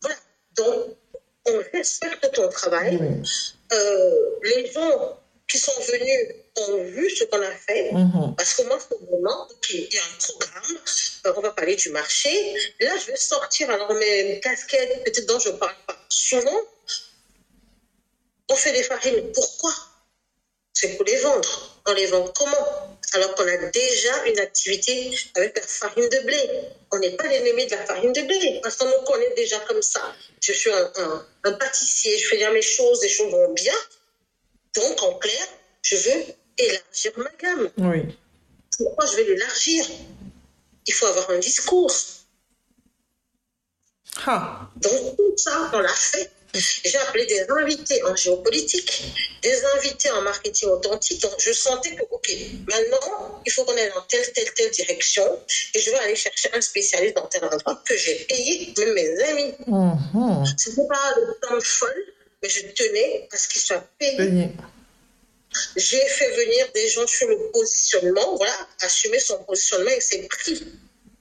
Voilà. 0.00 0.16
Donc, 0.56 0.96
on 1.46 1.62
respecte 1.76 2.30
ton 2.32 2.48
travail. 2.48 2.98
Euh, 3.72 4.38
les 4.42 4.70
gens 4.72 5.18
qui 5.48 5.58
sont 5.58 5.80
venus 5.80 6.34
ont 6.56 6.82
vu 6.84 7.10
ce 7.10 7.24
qu'on 7.24 7.40
a 7.40 7.50
fait. 7.50 7.92
Mhm. 7.92 8.34
Parce 8.36 8.54
que 8.54 8.62
moi, 8.62 8.78
vraiment, 9.10 9.46
ok, 9.50 9.70
il 9.70 9.92
y 9.92 9.98
a 9.98 10.02
un 10.02 10.18
programme, 10.18 10.78
euh, 11.26 11.32
on 11.36 11.40
va 11.40 11.52
parler 11.52 11.74
du 11.74 11.90
marché. 11.90 12.30
Là, 12.80 12.96
je 12.98 13.06
vais 13.06 13.16
sortir 13.16 13.70
alors 13.70 13.92
mes 13.94 14.40
casquettes, 14.40 15.04
peut-être 15.04 15.26
dont 15.26 15.38
je 15.38 15.48
ne 15.48 15.56
parle 15.56 15.74
pas 15.86 15.96
souvent. 16.08 16.60
On 18.50 18.54
fait 18.54 18.72
des 18.72 18.82
farines. 18.82 19.32
Pourquoi? 19.32 19.72
C'est 20.74 20.96
pour 20.96 21.04
les 21.04 21.16
vendre. 21.16 21.82
On 21.86 21.92
les 21.92 22.06
vend 22.06 22.30
comment? 22.36 22.97
Alors 23.14 23.34
qu'on 23.34 23.46
a 23.48 23.56
déjà 23.56 24.26
une 24.26 24.38
activité 24.38 25.10
avec 25.34 25.56
la 25.56 25.62
farine 25.66 26.08
de 26.08 26.20
blé. 26.26 26.50
On 26.92 26.98
n'est 26.98 27.16
pas 27.16 27.26
l'ennemi 27.26 27.66
de 27.66 27.70
la 27.70 27.84
farine 27.86 28.12
de 28.12 28.20
blé, 28.22 28.60
parce 28.62 28.76
qu'on 28.76 28.84
nous 28.86 29.02
connaît 29.06 29.34
déjà 29.34 29.58
comme 29.60 29.80
ça. 29.80 30.14
Je 30.42 30.52
suis 30.52 30.70
un, 30.70 30.92
un- 30.96 31.26
un 31.44 31.52
pâtissier, 31.52 32.18
je 32.18 32.28
fais 32.28 32.36
bien 32.36 32.50
mes 32.50 32.60
choses, 32.62 33.00
les 33.02 33.08
choses 33.08 33.30
vont 33.32 33.52
bien. 33.54 33.74
Donc, 34.76 35.02
en 35.02 35.14
clair, 35.14 35.46
je 35.82 35.96
veux 35.96 36.24
élargir 36.58 37.12
ma 37.16 37.30
gamme. 37.40 37.70
Oui. 37.78 38.14
Pourquoi 38.76 39.06
je 39.06 39.16
vais 39.16 39.24
l'élargir? 39.24 39.86
Il 40.86 40.92
faut 40.94 41.06
avoir 41.06 41.30
un 41.30 41.38
discours. 41.38 41.92
Ah. 44.26 44.68
Donc, 44.76 45.16
tout 45.16 45.34
ça, 45.36 45.70
on 45.72 45.78
l'a 45.80 45.94
fait. 45.94 46.30
J'ai 46.54 46.96
appelé 46.96 47.26
des 47.26 47.44
invités 47.50 48.02
en 48.04 48.16
géopolitique, 48.16 49.02
des 49.42 49.64
invités 49.76 50.10
en 50.10 50.22
marketing 50.22 50.70
authentique. 50.70 51.20
Donc, 51.20 51.34
je 51.38 51.52
sentais 51.52 51.94
que, 51.94 52.02
OK, 52.10 52.30
maintenant, 52.66 53.42
il 53.44 53.52
faut 53.52 53.64
qu'on 53.64 53.76
aille 53.76 53.90
dans 53.94 54.00
telle, 54.02 54.32
telle, 54.32 54.52
telle 54.54 54.70
direction. 54.70 55.24
Et 55.74 55.80
je 55.80 55.90
vais 55.90 55.98
aller 55.98 56.16
chercher 56.16 56.48
un 56.54 56.60
spécialiste 56.60 57.16
dans 57.16 57.26
tel 57.26 57.44
endroit 57.44 57.82
que 57.84 57.96
j'ai 57.96 58.14
payé, 58.30 58.72
même 58.78 58.94
mes 58.94 59.22
amis. 59.24 59.54
Mhm. 59.66 60.44
Ce 60.56 60.70
n'était 60.70 60.88
pas 60.88 61.14
de 61.16 61.46
somme 61.46 61.60
folle, 61.60 62.04
mais 62.42 62.48
je 62.48 62.60
tenais 62.68 63.28
à 63.30 63.36
ce 63.36 63.48
qu'ils 63.48 63.62
soient 63.62 63.84
payés. 63.98 64.16
Payé. 64.16 64.48
J'ai 65.76 66.06
fait 66.06 66.30
venir 66.30 66.70
des 66.74 66.88
gens 66.88 67.06
sur 67.06 67.28
le 67.28 67.50
positionnement, 67.52 68.36
voilà, 68.36 68.68
assumer 68.80 69.18
son 69.18 69.42
positionnement 69.44 69.90
et 69.90 70.00
ses 70.00 70.22
prix. 70.28 70.66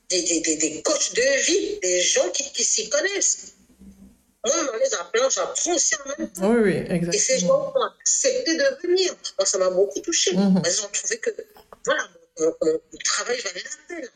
Des, 0.10 0.22
des, 0.22 0.40
des, 0.40 0.56
des 0.56 0.82
coachs 0.84 1.14
de 1.16 1.42
vie, 1.42 1.80
des 1.82 2.00
gens 2.02 2.30
qui, 2.30 2.50
qui 2.54 2.64
s'y 2.64 2.88
connaissent. 2.88 3.57
Moi, 4.48 4.74
en 4.74 4.78
les 4.78 4.94
appelant, 4.94 5.30
j'apprends 5.30 5.76
aussi 5.76 5.96
en 5.96 6.10
même 6.18 6.32
temps. 6.32 6.50
Oui, 6.50 6.84
oui, 6.90 7.10
Et 7.14 7.18
ces 7.18 7.40
gens 7.40 7.74
ont 7.76 7.84
accepté 8.00 8.56
de 8.56 8.88
venir. 8.88 9.14
Moi, 9.38 9.46
ça 9.46 9.58
m'a 9.58 9.70
beaucoup 9.70 10.00
touché. 10.00 10.34
Mhm. 10.34 10.62
Ils 10.66 10.82
ont 10.82 10.90
trouvé 10.90 11.18
que, 11.18 11.30
voilà, 11.86 12.08
mon, 12.40 12.54
travail 13.04 13.40
valait 13.42 13.64
la 13.64 13.96
peine. 13.96 14.10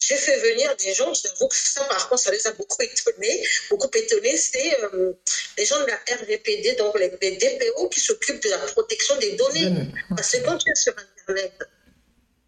j'ai 0.00 0.16
fait 0.16 0.38
venir 0.38 0.76
des 0.76 0.92
gens, 0.94 1.12
j'avoue 1.14 1.48
que 1.48 1.56
ça, 1.56 1.82
par 1.84 2.08
contre, 2.08 2.22
ça 2.22 2.30
les 2.30 2.46
a 2.46 2.52
beaucoup 2.52 2.80
étonnés. 2.82 3.42
Beaucoup 3.70 3.90
étonnés, 3.94 4.36
c'est 4.36 4.84
euh, 4.84 5.12
les 5.58 5.64
gens 5.64 5.80
de 5.80 5.86
la 5.86 5.96
RGPD, 6.16 6.74
donc 6.74 6.98
les, 6.98 7.08
DPO 7.08 7.88
qui 7.88 8.00
s'occupent 8.00 8.42
de 8.42 8.50
la 8.50 8.58
protection 8.58 9.16
des 9.18 9.32
données. 9.32 9.72
Parce 10.10 10.30
que 10.32 10.44
quand 10.44 10.58
tu 10.58 10.70
es 10.70 10.74
sur 10.74 10.94
Internet, 10.98 11.52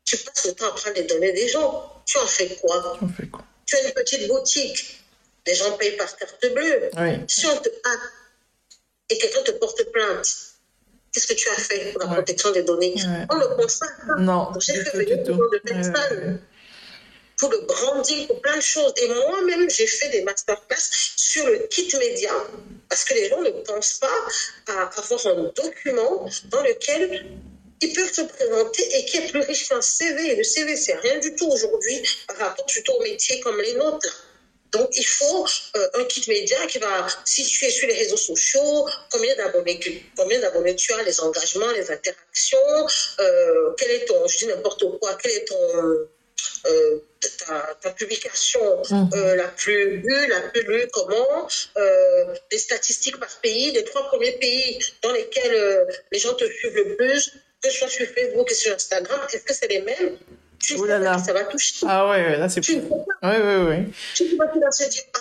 tu 0.05 0.17
passes 0.19 0.47
le 0.47 0.53
temps 0.53 0.67
à 0.67 0.75
prendre 0.75 0.97
les 0.97 1.05
données 1.05 1.33
des 1.33 1.49
gens. 1.49 2.03
Tu 2.07 2.19
en 2.19 2.27
fais 2.27 2.49
quoi? 2.61 2.97
Tu 2.99 3.05
en 3.05 3.09
fais 3.09 3.27
quoi? 3.27 3.45
Tu 3.67 3.77
as 3.77 3.83
une 3.83 3.93
petite 3.93 4.29
boutique. 4.29 5.06
Les 5.47 5.55
gens 5.55 5.73
payent 5.73 5.97
par 5.97 6.15
carte 6.17 6.47
bleue. 6.55 6.91
Si 7.29 7.47
on 7.47 7.57
te 7.57 7.69
hâte 7.69 8.01
et 9.11 9.19
quelqu'un 9.19 9.43
te 9.43 9.53
porte 9.53 9.83
plainte, 9.93 10.27
qu'est-ce 11.13 11.27
que 11.27 11.35
tu 11.35 11.49
as 11.49 11.55
fait 11.55 11.93
pour 11.93 12.03
la 12.03 12.15
protection 12.15 12.51
des 12.51 12.63
données? 12.63 12.95
On 13.31 13.37
ne 13.37 13.47
pense 13.57 13.79
pas. 13.79 14.17
Non. 14.19 14.51
J'ai 14.61 14.75
fait 14.85 14.97
venir 14.97 15.23
de 15.23 15.59
personnes 15.59 16.41
pour 17.39 17.51
le 17.51 17.59
branding, 17.61 18.27
pour 18.27 18.41
plein 18.41 18.57
de 18.57 18.63
choses. 18.63 18.93
Et 18.97 19.09
moi-même, 19.09 19.69
j'ai 19.71 19.87
fait 19.87 20.09
des 20.09 20.23
masterclass 20.23 20.89
sur 21.17 21.47
le 21.47 21.59
kit 21.71 21.89
média 21.99 22.33
parce 22.89 23.05
que 23.05 23.15
les 23.15 23.29
gens 23.29 23.41
ne 23.43 23.51
pensent 23.51 23.99
pas 24.01 24.73
à 24.73 24.83
avoir 24.85 25.27
un 25.27 25.53
document 25.55 26.29
dans 26.47 26.63
lequel 26.63 27.27
ils 27.83 27.93
peuvent 27.93 28.13
se 28.13 28.23
présenter 28.23 28.83
et 28.97 29.05
qui 29.05 29.19
est 29.19 29.31
plus 29.31 29.41
riche 29.41 29.69
qu'un 29.69 29.83
CV. 29.83 30.35
Le 30.37 30.43
CV, 30.43 30.77
c'est 30.77 30.95
rien 30.95 31.19
du 31.19 31.35
tout 31.35 31.47
aujourd'hui 31.47 32.03
par 32.27 32.39
rapport 32.39 32.65
plutôt 32.67 32.95
aux 32.95 33.03
métiers 33.03 33.41
comme 33.41 33.61
les 33.61 33.75
nôtres. 33.75 34.26
Donc, 34.73 34.89
il 34.97 35.07
faut 35.07 35.47
euh, 35.77 35.89
un 35.95 36.05
kit 36.05 36.25
média 36.29 36.59
qui 36.67 36.79
va 36.79 37.07
situer 37.25 37.71
sur 37.71 37.89
les 37.89 37.95
réseaux 37.95 38.17
sociaux 38.17 38.89
combien 39.11 39.35
d'abonnés, 39.37 39.79
combien 40.17 40.41
d'abonnés 40.41 40.75
tu 40.75 40.93
as, 40.93 41.03
les 41.03 41.21
engagements, 41.21 41.71
les 41.73 41.91
interactions, 41.91 42.59
euh, 43.21 43.73
quel 43.79 43.91
est 43.93 44.05
ton, 44.07 44.27
je 44.27 44.39
dis 44.39 44.47
n'importe 44.47 44.85
quoi, 44.99 45.17
quel 45.23 45.33
est 45.33 45.45
ton, 45.45 46.09
euh, 46.67 47.03
ta, 47.81 47.91
publication 47.91 48.83
euh, 49.15 49.37
la 49.37 49.49
plus 49.49 49.99
lue, 49.99 50.27
la 50.29 50.41
plus 50.41 50.63
lue, 50.63 50.89
comment, 50.93 51.49
les 52.51 52.59
statistiques 52.59 53.19
par 53.19 53.41
pays, 53.41 53.71
les 53.73 53.85
trois 53.85 54.07
premiers 54.09 54.33
pays 54.33 54.79
dans 55.03 55.13
lesquels 55.13 55.87
les 56.11 56.19
gens 56.19 56.35
te 56.35 56.45
suivent 56.45 56.77
le 56.77 56.97
plus, 56.97 57.33
que 57.63 57.71
ce 57.71 57.79
soit 57.79 57.89
sur 57.89 58.07
Facebook 58.07 58.51
et 58.51 58.55
sur 58.55 58.75
Instagram, 58.75 59.21
est-ce 59.33 59.45
que 59.45 59.55
c'est 59.55 59.69
les 59.69 59.81
mêmes? 59.83 60.19
Tu 60.59 60.77
sais 60.77 60.87
là 60.87 61.19
ça 61.19 61.33
va 61.33 61.45
toucher. 61.45 61.87
Ah 61.89 62.09
ouais, 62.09 62.39
là 62.39 62.49
c'est... 62.49 62.61
Tu 62.61 62.75
Oui, 62.77 62.83
oui, 63.23 63.57
oui. 63.69 63.93
Tu 64.15 64.37
vas 64.37 64.71
se 64.71 64.89
dire, 64.89 65.03
ah, 65.15 65.21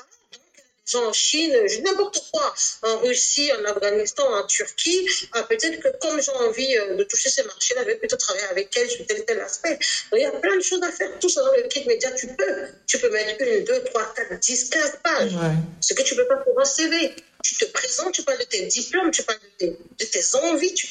en 0.94 1.14
Chine, 1.14 1.54
n'importe 1.84 2.22
quoi, 2.32 2.54
en 2.84 3.00
Russie, 3.00 3.52
en 3.60 3.66
Afghanistan, 3.66 4.24
en 4.32 4.46
Turquie, 4.46 5.08
ah, 5.34 5.44
peut-être 5.44 5.80
que 5.80 5.88
comme 6.00 6.22
j'ai 6.22 6.32
envie 6.32 6.78
euh, 6.78 6.96
de 6.96 7.04
toucher 7.04 7.30
ces 7.30 7.44
marchés-là, 7.44 7.82
je 7.82 7.88
vais 7.88 7.96
plutôt 7.96 8.18
travailler 8.18 8.46
avec 8.46 8.76
elles 8.78 8.90
sur 8.90 9.06
tel 9.06 9.26
tel 9.26 9.40
aspect. 9.40 9.80
il 10.14 10.20
y 10.20 10.26
a 10.26 10.32
plein 10.32 10.56
de 10.56 10.62
choses 10.62 10.84
à 10.84 10.92
faire. 10.92 11.10
Tout 11.20 11.30
ça 11.30 11.42
dans 11.42 11.54
le 11.54 11.64
kit 11.64 11.86
média, 11.88 12.12
tu 12.12 12.28
peux. 12.28 12.68
Tu 12.86 13.00
peux 13.00 13.10
mettre 13.10 13.42
une, 13.42 13.64
deux, 13.64 13.84
trois, 13.86 14.14
quatre, 14.16 14.40
dix, 14.40 14.70
quinze 14.70 14.98
pages. 15.04 15.36
Ce 15.82 15.94
que 15.94 16.04
tu 16.04 16.16
ne 16.16 16.22
peux 16.22 16.28
pas 16.28 16.38
pour 16.38 16.60
un 16.60 16.66
CV. 16.66 17.16
Tu 17.44 17.56
te 17.56 17.66
présentes, 17.66 18.14
tu 18.14 18.24
parles 18.24 18.40
de 18.40 18.44
tes 18.44 18.66
diplômes, 18.66 19.12
tu 19.12 19.24
parles 19.24 19.40
de 19.40 19.66
tes, 19.66 19.78
de 20.00 20.06
tes 20.06 20.36
envies. 20.36 20.74
Tu... 20.74 20.88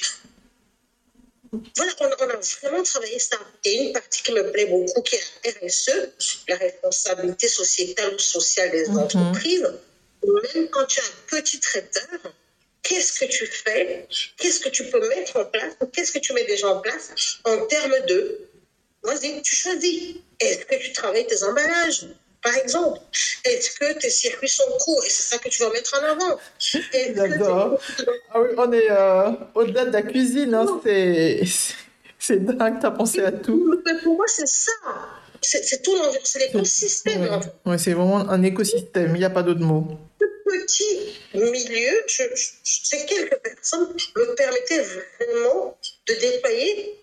Voilà, 1.77 1.93
on, 2.01 2.05
a 2.07 2.37
vraiment 2.61 2.83
travaillé 2.83 3.19
ça. 3.19 3.39
Et 3.65 3.85
une 3.85 3.93
partie 3.93 4.23
qui 4.23 4.33
me 4.33 4.51
plaît 4.51 4.67
beaucoup, 4.67 5.03
qui 5.03 5.17
est 5.17 5.23
la 5.45 5.67
RSE, 5.67 5.91
la 6.49 6.57
responsabilité 6.57 7.49
sociétale 7.49 8.15
ou 8.15 8.19
sociale 8.19 8.71
des 8.71 8.89
entreprises. 8.91 9.73
Même 10.23 10.69
quand 10.71 10.87
tu 10.87 11.01
es 11.01 11.03
un 11.03 11.41
petit 11.41 11.61
traiteur, 11.61 12.33
qu'est-ce 12.83 13.21
que 13.21 13.27
tu 13.27 13.47
fais? 13.47 14.07
Qu'est-ce 14.39 14.61
que 14.61 14.71
tu 14.71 14.85
peux 14.85 15.07
mettre 15.09 15.37
en 15.37 15.45
place 15.45 15.75
Qu'est-ce 15.93 16.13
que 16.13 16.19
tu 16.19 16.33
mets 16.33 16.45
déjà 16.45 16.69
en 16.69 16.81
place 16.81 17.11
en 17.45 17.67
termes 17.67 18.07
de... 18.07 18.41
Vas-y, 19.03 19.43
tu 19.43 19.55
choisis. 19.55 20.15
Est-ce 20.41 20.65
que 20.65 20.77
tu 20.77 20.93
travailles 20.93 21.27
tes 21.27 21.43
emballages? 21.43 22.07
Par 22.45 22.55
exemple, 22.57 23.01
est-ce 23.45 23.71
que 23.79 23.99
tes 23.99 24.11
circuits 24.11 24.51
sont 24.51 24.71
courts 24.79 25.03
et 25.07 25.09
c'est 25.09 25.35
ça 25.35 25.39
que 25.39 25.49
tu 25.49 25.63
vas 25.63 25.71
mettre 25.71 25.99
en 25.99 26.05
avant 26.05 26.39
J'adore. 26.59 27.81
Ah 28.37 28.41
oui, 28.43 28.49
on 28.59 28.73
est 28.73 28.91
euh, 28.91 29.31
au-delà 29.55 29.87
de 29.87 29.93
la 29.93 30.03
cuisine, 30.03 30.53
hein, 30.55 30.67
c'est 30.85 31.41
c'est 32.19 32.45
dingue, 32.45 32.81
tu 32.81 32.87
as 32.87 32.91
pensé 32.91 33.23
à 33.23 33.33
tout. 33.33 33.81
Mais 33.87 33.99
pour 34.03 34.17
moi, 34.17 34.27
c'est 34.29 34.47
ça. 34.47 34.73
C'est 35.41 35.83
tout 35.83 35.97
c'est 36.23 36.39
l'écosystème. 36.41 37.41
Oui, 37.65 37.79
c'est 37.79 37.93
vraiment 37.93 38.29
un 38.29 38.43
écosystème, 38.43 39.15
il 39.15 39.21
n'y 39.21 39.25
a 39.25 39.31
pas 39.31 39.43
d'autre 39.43 39.61
mot. 39.61 39.87
Ce 40.21 40.27
petit 40.45 41.19
milieu, 41.35 42.03
je, 42.07 42.25
ces 42.63 43.07
quelques 43.07 43.39
personnes 43.39 43.95
me 44.17 44.35
permettaient 44.35 44.85
vraiment 45.19 45.79
de 46.09 46.15
déployer 46.15 47.01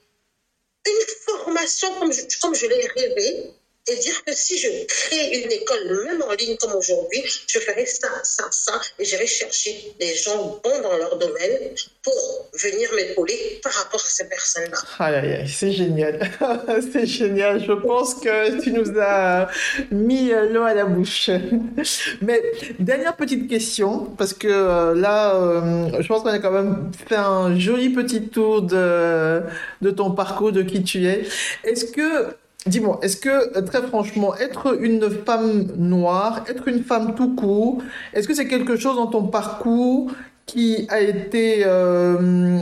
une 0.85 1.15
formation 1.25 1.87
comme 1.99 2.11
je, 2.11 2.21
comme 2.41 2.53
je 2.55 2.67
l'ai 2.67 2.87
rêvé 2.95 3.53
dire 3.97 4.23
que 4.25 4.33
si 4.33 4.57
je 4.57 4.69
crée 4.85 5.41
une 5.41 5.51
école, 5.51 6.05
même 6.07 6.21
en 6.21 6.33
ligne 6.33 6.55
comme 6.57 6.73
aujourd'hui, 6.73 7.23
je 7.47 7.59
ferai 7.59 7.85
ça, 7.85 8.09
ça, 8.23 8.45
ça, 8.51 8.79
et 8.99 9.05
j'irai 9.05 9.27
chercher 9.27 9.93
des 9.99 10.15
gens 10.15 10.59
bons 10.63 10.81
dans 10.81 10.97
leur 10.97 11.17
domaine 11.17 11.73
pour 12.03 12.49
venir 12.53 12.89
m'épauler 12.95 13.59
par 13.63 13.73
rapport 13.73 13.99
à 13.99 14.09
ces 14.09 14.27
personnes-là. 14.27 14.77
C'est 15.47 15.71
génial. 15.71 16.19
c'est 16.91 17.05
génial. 17.05 17.63
Je 17.63 17.73
pense 17.73 18.15
que 18.15 18.61
tu 18.61 18.71
nous 18.71 18.99
as 18.99 19.49
mis 19.91 20.29
l'eau 20.29 20.63
à 20.63 20.73
la 20.73 20.85
bouche. 20.85 21.29
Mais 22.21 22.41
dernière 22.79 23.15
petite 23.15 23.47
question, 23.47 24.05
parce 24.17 24.33
que 24.33 24.47
euh, 24.47 24.95
là, 24.95 25.35
euh, 25.35 26.01
je 26.01 26.07
pense 26.07 26.23
qu'on 26.23 26.29
a 26.29 26.39
quand 26.39 26.51
même 26.51 26.91
fait 27.07 27.15
un 27.15 27.57
joli 27.57 27.89
petit 27.89 28.27
tour 28.27 28.61
de, 28.61 29.41
de 29.81 29.91
ton 29.91 30.11
parcours, 30.11 30.51
de 30.51 30.63
qui 30.63 30.83
tu 30.83 31.05
es. 31.07 31.23
Est-ce 31.63 31.85
que 31.85 32.35
Dis-moi, 32.67 32.99
est-ce 33.01 33.17
que, 33.17 33.57
euh, 33.57 33.61
très 33.61 33.81
franchement, 33.81 34.35
être 34.37 34.79
une 34.79 35.09
femme 35.25 35.63
noire, 35.77 36.45
être 36.47 36.67
une 36.67 36.83
femme 36.83 37.15
tout 37.15 37.35
court, 37.35 37.81
est-ce 38.13 38.27
que 38.27 38.35
c'est 38.35 38.47
quelque 38.47 38.77
chose 38.77 38.97
dans 38.97 39.07
ton 39.07 39.27
parcours 39.27 40.11
qui 40.45 40.85
a 40.89 41.01
été 41.01 41.63
euh, 41.65 42.59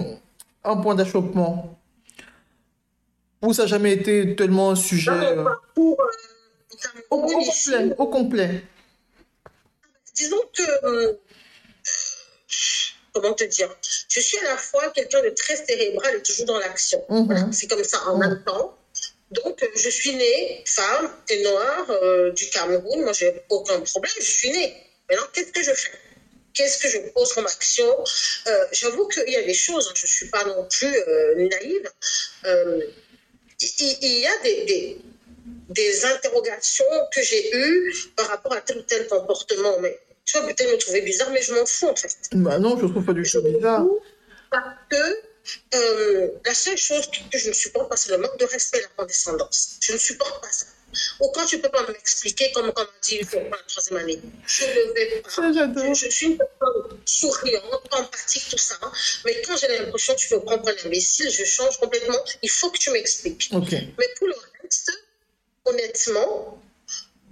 un 0.64 0.78
point 0.78 0.96
d'achoppement? 0.96 1.78
Ou 3.42 3.54
ça 3.54 3.64
n'a 3.64 3.68
jamais 3.68 3.94
été 3.94 4.36
tellement 4.36 4.72
un 4.72 4.76
sujet 4.76 5.12
euh, 5.12 5.44
au, 5.76 5.98
complet, 7.10 7.96
au 7.98 8.08
complet. 8.08 8.64
Disons 10.16 10.38
que 10.54 11.20
comment 13.14 13.34
te 13.34 13.44
dire, 13.44 13.70
je 14.08 14.20
suis 14.20 14.38
à 14.40 14.52
la 14.52 14.58
fois 14.58 14.90
quelqu'un 14.92 15.22
de 15.24 15.30
très 15.30 15.56
cérébral 15.56 16.16
et 16.16 16.22
toujours 16.22 16.46
dans 16.46 16.60
l'action. 16.60 17.04
Mhm. 17.10 17.52
C'est 17.52 17.68
comme 17.68 17.84
ça 17.84 18.00
en 18.08 18.16
mhm. 18.16 18.20
même 18.20 18.44
temps. 18.44 18.76
Donc, 19.32 19.62
euh, 19.62 19.68
je 19.76 19.90
suis 19.90 20.16
née 20.16 20.64
femme 20.66 21.10
et 21.30 21.44
noire 21.44 21.90
euh, 21.90 22.32
du 22.32 22.50
Cameroun. 22.50 23.02
Moi, 23.04 23.14
j'ai 23.14 23.42
aucun 23.50 23.80
problème. 23.82 24.14
Je 24.18 24.24
suis 24.24 24.52
née. 24.52 24.74
Maintenant, 25.10 25.28
qu'est-ce 25.34 25.52
que 25.52 25.64
je 25.64 25.72
fais? 25.72 25.92
Qu'est-ce 26.54 26.80
que 26.80 26.90
je 26.90 26.98
pose 27.12 27.32
comme 27.34 27.46
action? 27.46 27.86
Euh, 28.48 28.66
J'avoue 28.72 29.08
qu'il 29.08 29.30
y 29.30 29.36
a 29.36 29.44
des 29.44 29.54
choses. 29.54 29.88
Hein, 29.88 29.94
je 29.96 30.04
ne 30.04 30.08
suis 30.08 30.30
pas 30.30 30.44
non 30.46 30.68
plus 30.68 30.96
naïve. 31.36 31.92
Il, 33.62 34.20
y 34.20 34.26
a 34.26 34.38
des, 34.44 34.98
des, 35.70 36.06
interrogations 36.06 36.86
que 37.14 37.22
j'ai 37.22 37.56
eues 37.56 37.94
par 38.16 38.28
rapport 38.28 38.54
à 38.54 38.62
tel 38.62 38.80
ou 38.80 38.82
tel 38.82 39.08
comportement. 39.08 39.80
Mais 39.80 40.00
tu 40.26 40.38
vas 40.38 40.46
peut-être 40.46 40.72
me 40.72 40.78
trouver 40.78 41.02
bizarre, 41.02 41.30
mais 41.32 41.42
je 41.42 41.54
m'en 41.54 41.66
fous 41.66 41.88
en 41.88 41.96
fait. 41.96 42.16
Bah 42.34 42.58
non, 42.58 42.78
je 42.80 42.86
ne 42.86 42.90
trouve 42.90 43.06
pas 43.06 43.14
du 43.14 43.24
tout 43.24 43.42
bizarre. 43.42 43.86
Parce 44.50 44.76
que 44.90 45.29
euh, 45.74 46.30
la 46.46 46.54
seule 46.54 46.78
chose 46.78 47.10
que 47.32 47.38
je 47.38 47.50
ne 47.50 47.54
supporte 47.54 47.90
pas, 47.90 47.96
c'est 47.96 48.12
le 48.12 48.18
manque 48.18 48.38
de 48.38 48.46
respect 48.46 48.80
et 48.80 48.82
la 48.82 48.88
condescendance. 48.90 49.78
Je 49.82 49.94
ne 49.94 49.98
supporte 49.98 50.42
pas 50.42 50.52
ça. 50.52 50.66
Ou 51.20 51.30
quand 51.34 51.46
tu 51.46 51.58
ne 51.58 51.62
peux 51.62 51.70
pas 51.70 51.86
m'expliquer, 51.88 52.52
comme 52.52 52.72
on 52.76 52.80
m'a 52.80 52.88
dit 53.04 53.20
pour 53.26 53.42
la 53.42 53.58
troisième 53.68 54.00
année, 54.00 54.20
je 54.48 54.64
ne 54.64 54.94
vais 54.94 55.22
pas. 55.22 55.30
Je, 55.94 56.10
suis 56.10 56.26
une 56.28 56.38
personne 56.38 57.00
souriante, 57.06 57.88
empathique, 57.92 58.48
tout 58.50 58.58
ça. 58.58 58.76
Mais 59.26 59.42
quand 59.44 59.56
j'ai 59.58 59.68
l'impression 59.68 60.16
que 60.16 60.20
tu 60.20 60.34
veux 60.34 60.42
prendre 60.42 60.68
un 60.68 60.86
imbécile, 60.88 61.30
je 61.30 61.44
change 61.44 61.78
complètement. 61.80 62.18
Il 62.42 62.50
faut 62.50 62.72
que 62.72 62.80
tu 62.80 62.90
m'expliques. 62.92 63.52
Mais 63.52 64.10
pour 64.18 64.28
le 64.28 64.36
reste, 64.64 64.92
honnêtement, 65.66 66.60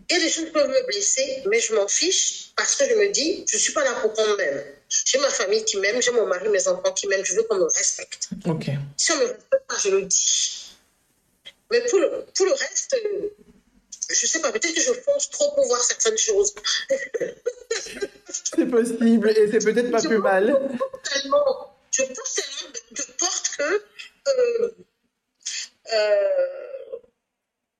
il 0.09 0.13
y 0.13 0.19
a 0.19 0.23
des 0.23 0.29
choses 0.29 0.45
qui 0.45 0.51
peuvent 0.51 0.69
me 0.69 0.85
blesser, 0.85 1.43
mais 1.47 1.59
je 1.59 1.73
m'en 1.73 1.87
fiche 1.87 2.46
parce 2.57 2.75
que 2.75 2.89
je 2.89 2.95
me 2.95 3.09
dis, 3.09 3.45
je 3.47 3.55
ne 3.55 3.61
suis 3.61 3.71
pas 3.71 3.83
là 3.83 3.93
pour 4.01 4.11
qu'on 4.13 4.35
m'aime. 4.35 4.63
J'ai 5.05 5.19
ma 5.19 5.29
famille 5.29 5.63
qui 5.63 5.77
m'aime, 5.77 6.01
j'ai 6.01 6.11
mon 6.11 6.25
mari, 6.25 6.49
mes 6.49 6.67
enfants 6.67 6.91
qui 6.91 7.07
m'aiment, 7.07 7.23
je 7.23 7.35
veux 7.35 7.43
qu'on 7.43 7.57
me 7.57 7.65
respecte. 7.65 8.29
Si 8.97 9.11
on 9.11 9.15
ne 9.15 9.21
me 9.21 9.27
respecte 9.27 9.67
pas, 9.67 9.77
je 9.83 9.89
le 9.89 10.01
dis. 10.01 10.75
Mais 11.71 11.81
pour 11.81 11.99
le, 11.99 12.25
pour 12.35 12.45
le 12.47 12.53
reste, 12.53 12.95
je 14.09 14.25
ne 14.25 14.27
sais 14.27 14.41
pas, 14.41 14.51
peut-être 14.51 14.73
que 14.73 14.81
je 14.81 14.93
fonce 14.93 15.29
trop 15.29 15.51
pour 15.53 15.67
voir 15.67 15.83
certaines 15.83 16.17
choses. 16.17 16.55
c'est 18.55 18.65
possible, 18.65 19.29
et 19.29 19.51
c'est 19.51 19.63
peut-être 19.63 19.91
pas 19.91 20.01
plus 20.01 20.17
mal. 20.17 20.45
Tellement, 21.03 21.75
je 21.91 22.03
pense 22.03 22.33
tellement 22.33 22.73
de, 22.91 23.03
porte 23.19 23.51
que 23.55 23.83
euh, 24.29 24.71
euh, 25.93 26.76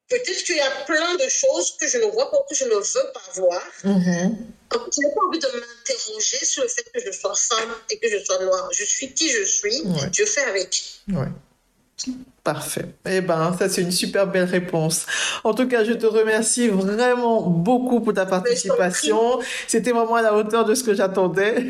peut-être 0.10 0.44
qu'il 0.44 0.56
y 0.56 0.62
a 0.62 0.72
plein 0.86 1.16
de 1.16 1.30
choses 1.30 1.76
que 1.80 1.88
je 1.88 1.98
ne 1.98 2.06
vois 2.12 2.32
pas, 2.32 2.38
que 2.50 2.56
je 2.56 2.66
ne 2.66 2.76
veux 2.76 3.12
pas 3.14 3.32
voir. 3.36 3.62
Mm-hmm. 3.84 4.36
Je 4.72 5.02
n'ai 5.02 5.14
pas 5.14 5.22
envie 5.28 5.40
de 5.40 5.48
m'interroger 5.48 6.46
sur 6.46 6.64
le 6.64 6.70
fait 6.70 6.90
que 6.94 7.00
je 7.06 7.12
sois 7.12 7.36
femme 7.36 7.70
et 7.90 7.98
que 7.98 8.10
je 8.10 8.24
sois 8.24 8.44
noire. 8.44 8.70
Je 8.72 8.84
suis 8.84 9.14
qui 9.14 9.30
je 9.30 9.44
suis, 9.44 9.84
je 10.14 10.24
fais 10.24 10.44
avec. 10.44 10.84
Parfait. 12.44 12.86
Eh 13.10 13.22
ben, 13.22 13.56
ça 13.58 13.68
c'est 13.68 13.82
une 13.82 13.92
super 13.92 14.28
belle 14.28 14.46
réponse. 14.46 15.06
En 15.44 15.54
tout 15.54 15.68
cas, 15.68 15.84
je 15.84 15.94
te 15.94 16.06
remercie 16.06 16.70
vraiment 16.70 17.42
beaucoup 17.42 18.00
pour 18.00 18.14
ta 18.14 18.26
participation. 18.26 19.40
C'était 19.68 19.92
vraiment 19.92 20.16
à 20.16 20.22
la 20.22 20.34
hauteur 20.34 20.64
de 20.64 20.74
ce 20.74 20.84
que 20.84 20.94
j'attendais. 20.94 21.56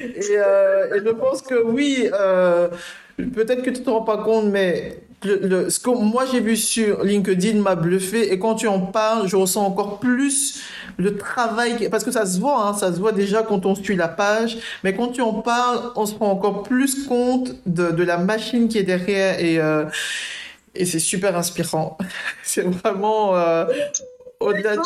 et, 0.00 0.22
euh, 0.30 0.96
et, 0.96 1.04
je 1.04 1.10
pense 1.10 1.42
que 1.42 1.54
oui, 1.62 2.08
euh, 2.12 2.68
peut-être 3.16 3.62
que 3.62 3.70
tu 3.70 3.82
te 3.82 3.90
rends 3.90 4.02
pas 4.02 4.18
compte, 4.18 4.46
mais 4.46 4.98
le, 5.24 5.70
ce 5.70 5.80
que 5.80 5.90
moi 5.90 6.24
j'ai 6.30 6.40
vu 6.40 6.56
sur 6.56 7.02
LinkedIn 7.02 7.60
m'a 7.60 7.74
bluffé 7.74 8.32
et 8.32 8.38
quand 8.38 8.54
tu 8.54 8.68
en 8.68 8.80
parles, 8.80 9.28
je 9.28 9.36
ressens 9.36 9.64
encore 9.64 9.98
plus 9.98 10.60
le 10.98 11.16
travail 11.16 11.88
parce 11.88 12.04
que 12.04 12.10
ça 12.10 12.26
se 12.26 12.38
voit, 12.38 12.66
hein, 12.66 12.74
ça 12.74 12.92
se 12.92 12.98
voit 12.98 13.12
déjà 13.12 13.42
quand 13.42 13.66
on 13.66 13.74
suit 13.74 13.96
la 13.96 14.08
page, 14.08 14.58
mais 14.84 14.94
quand 14.94 15.08
tu 15.08 15.20
en 15.20 15.34
parles, 15.34 15.90
on 15.96 16.06
se 16.06 16.14
rend 16.14 16.30
encore 16.30 16.62
plus 16.62 17.06
compte 17.06 17.54
de, 17.66 17.90
de 17.90 18.02
la 18.02 18.18
machine 18.18 18.68
qui 18.68 18.78
est 18.78 18.82
derrière 18.82 19.40
et 19.40 19.58
euh, 19.58 19.84
et 20.78 20.84
c'est 20.84 20.98
super 20.98 21.36
inspirant. 21.36 21.96
c'est 22.42 22.62
vraiment 22.62 23.36
euh, 23.36 23.66
au-delà. 24.40 24.76
De... 24.76 24.82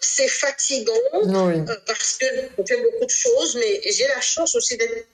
C'est 0.00 0.28
fatigant 0.28 0.92
oui. 1.24 1.54
Euh, 1.58 1.76
parce 1.86 2.18
que 2.18 2.26
on 2.56 2.64
fait 2.64 2.80
beaucoup 2.80 3.04
de 3.04 3.10
choses, 3.10 3.56
mais 3.56 3.80
j'ai 3.92 4.06
la 4.08 4.20
chance 4.20 4.54
aussi 4.54 4.76
d'être 4.76 5.06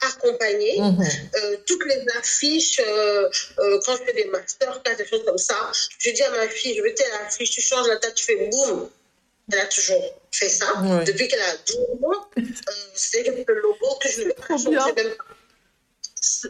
accompagner. 0.00 0.80
Mhm. 0.80 1.02
Euh, 1.36 1.56
toutes 1.66 1.84
les 1.86 2.04
affiches, 2.18 2.80
euh, 2.80 3.28
euh, 3.58 3.80
quand 3.84 3.96
je 3.96 4.04
fais 4.04 4.12
des 4.14 4.24
masterclass, 4.26 4.96
des 4.96 5.06
choses 5.06 5.24
comme 5.24 5.38
ça, 5.38 5.72
je 5.98 6.10
dis 6.10 6.22
à 6.22 6.30
ma 6.30 6.48
fille, 6.48 6.76
je 6.76 6.82
veux 6.82 6.94
telle 6.94 7.12
affiche, 7.26 7.50
tu 7.50 7.60
changes 7.60 7.88
la 7.88 7.96
date, 7.96 8.14
tu 8.14 8.24
fais 8.24 8.48
boum. 8.48 8.88
Elle 9.52 9.58
a 9.58 9.66
toujours 9.66 10.20
fait 10.30 10.48
ça. 10.48 10.66
Depuis 11.04 11.26
qu'elle 11.26 11.40
a 11.40 11.56
12 11.66 11.78
ans, 12.04 12.30
c'est 12.94 13.26
le 13.26 13.54
logo 13.60 13.98
que 14.00 14.08
je 14.08 14.20
ne 14.20 14.26
vais 14.26 14.34
pas 14.34 14.46
changer 14.56 14.92
même 14.94 15.14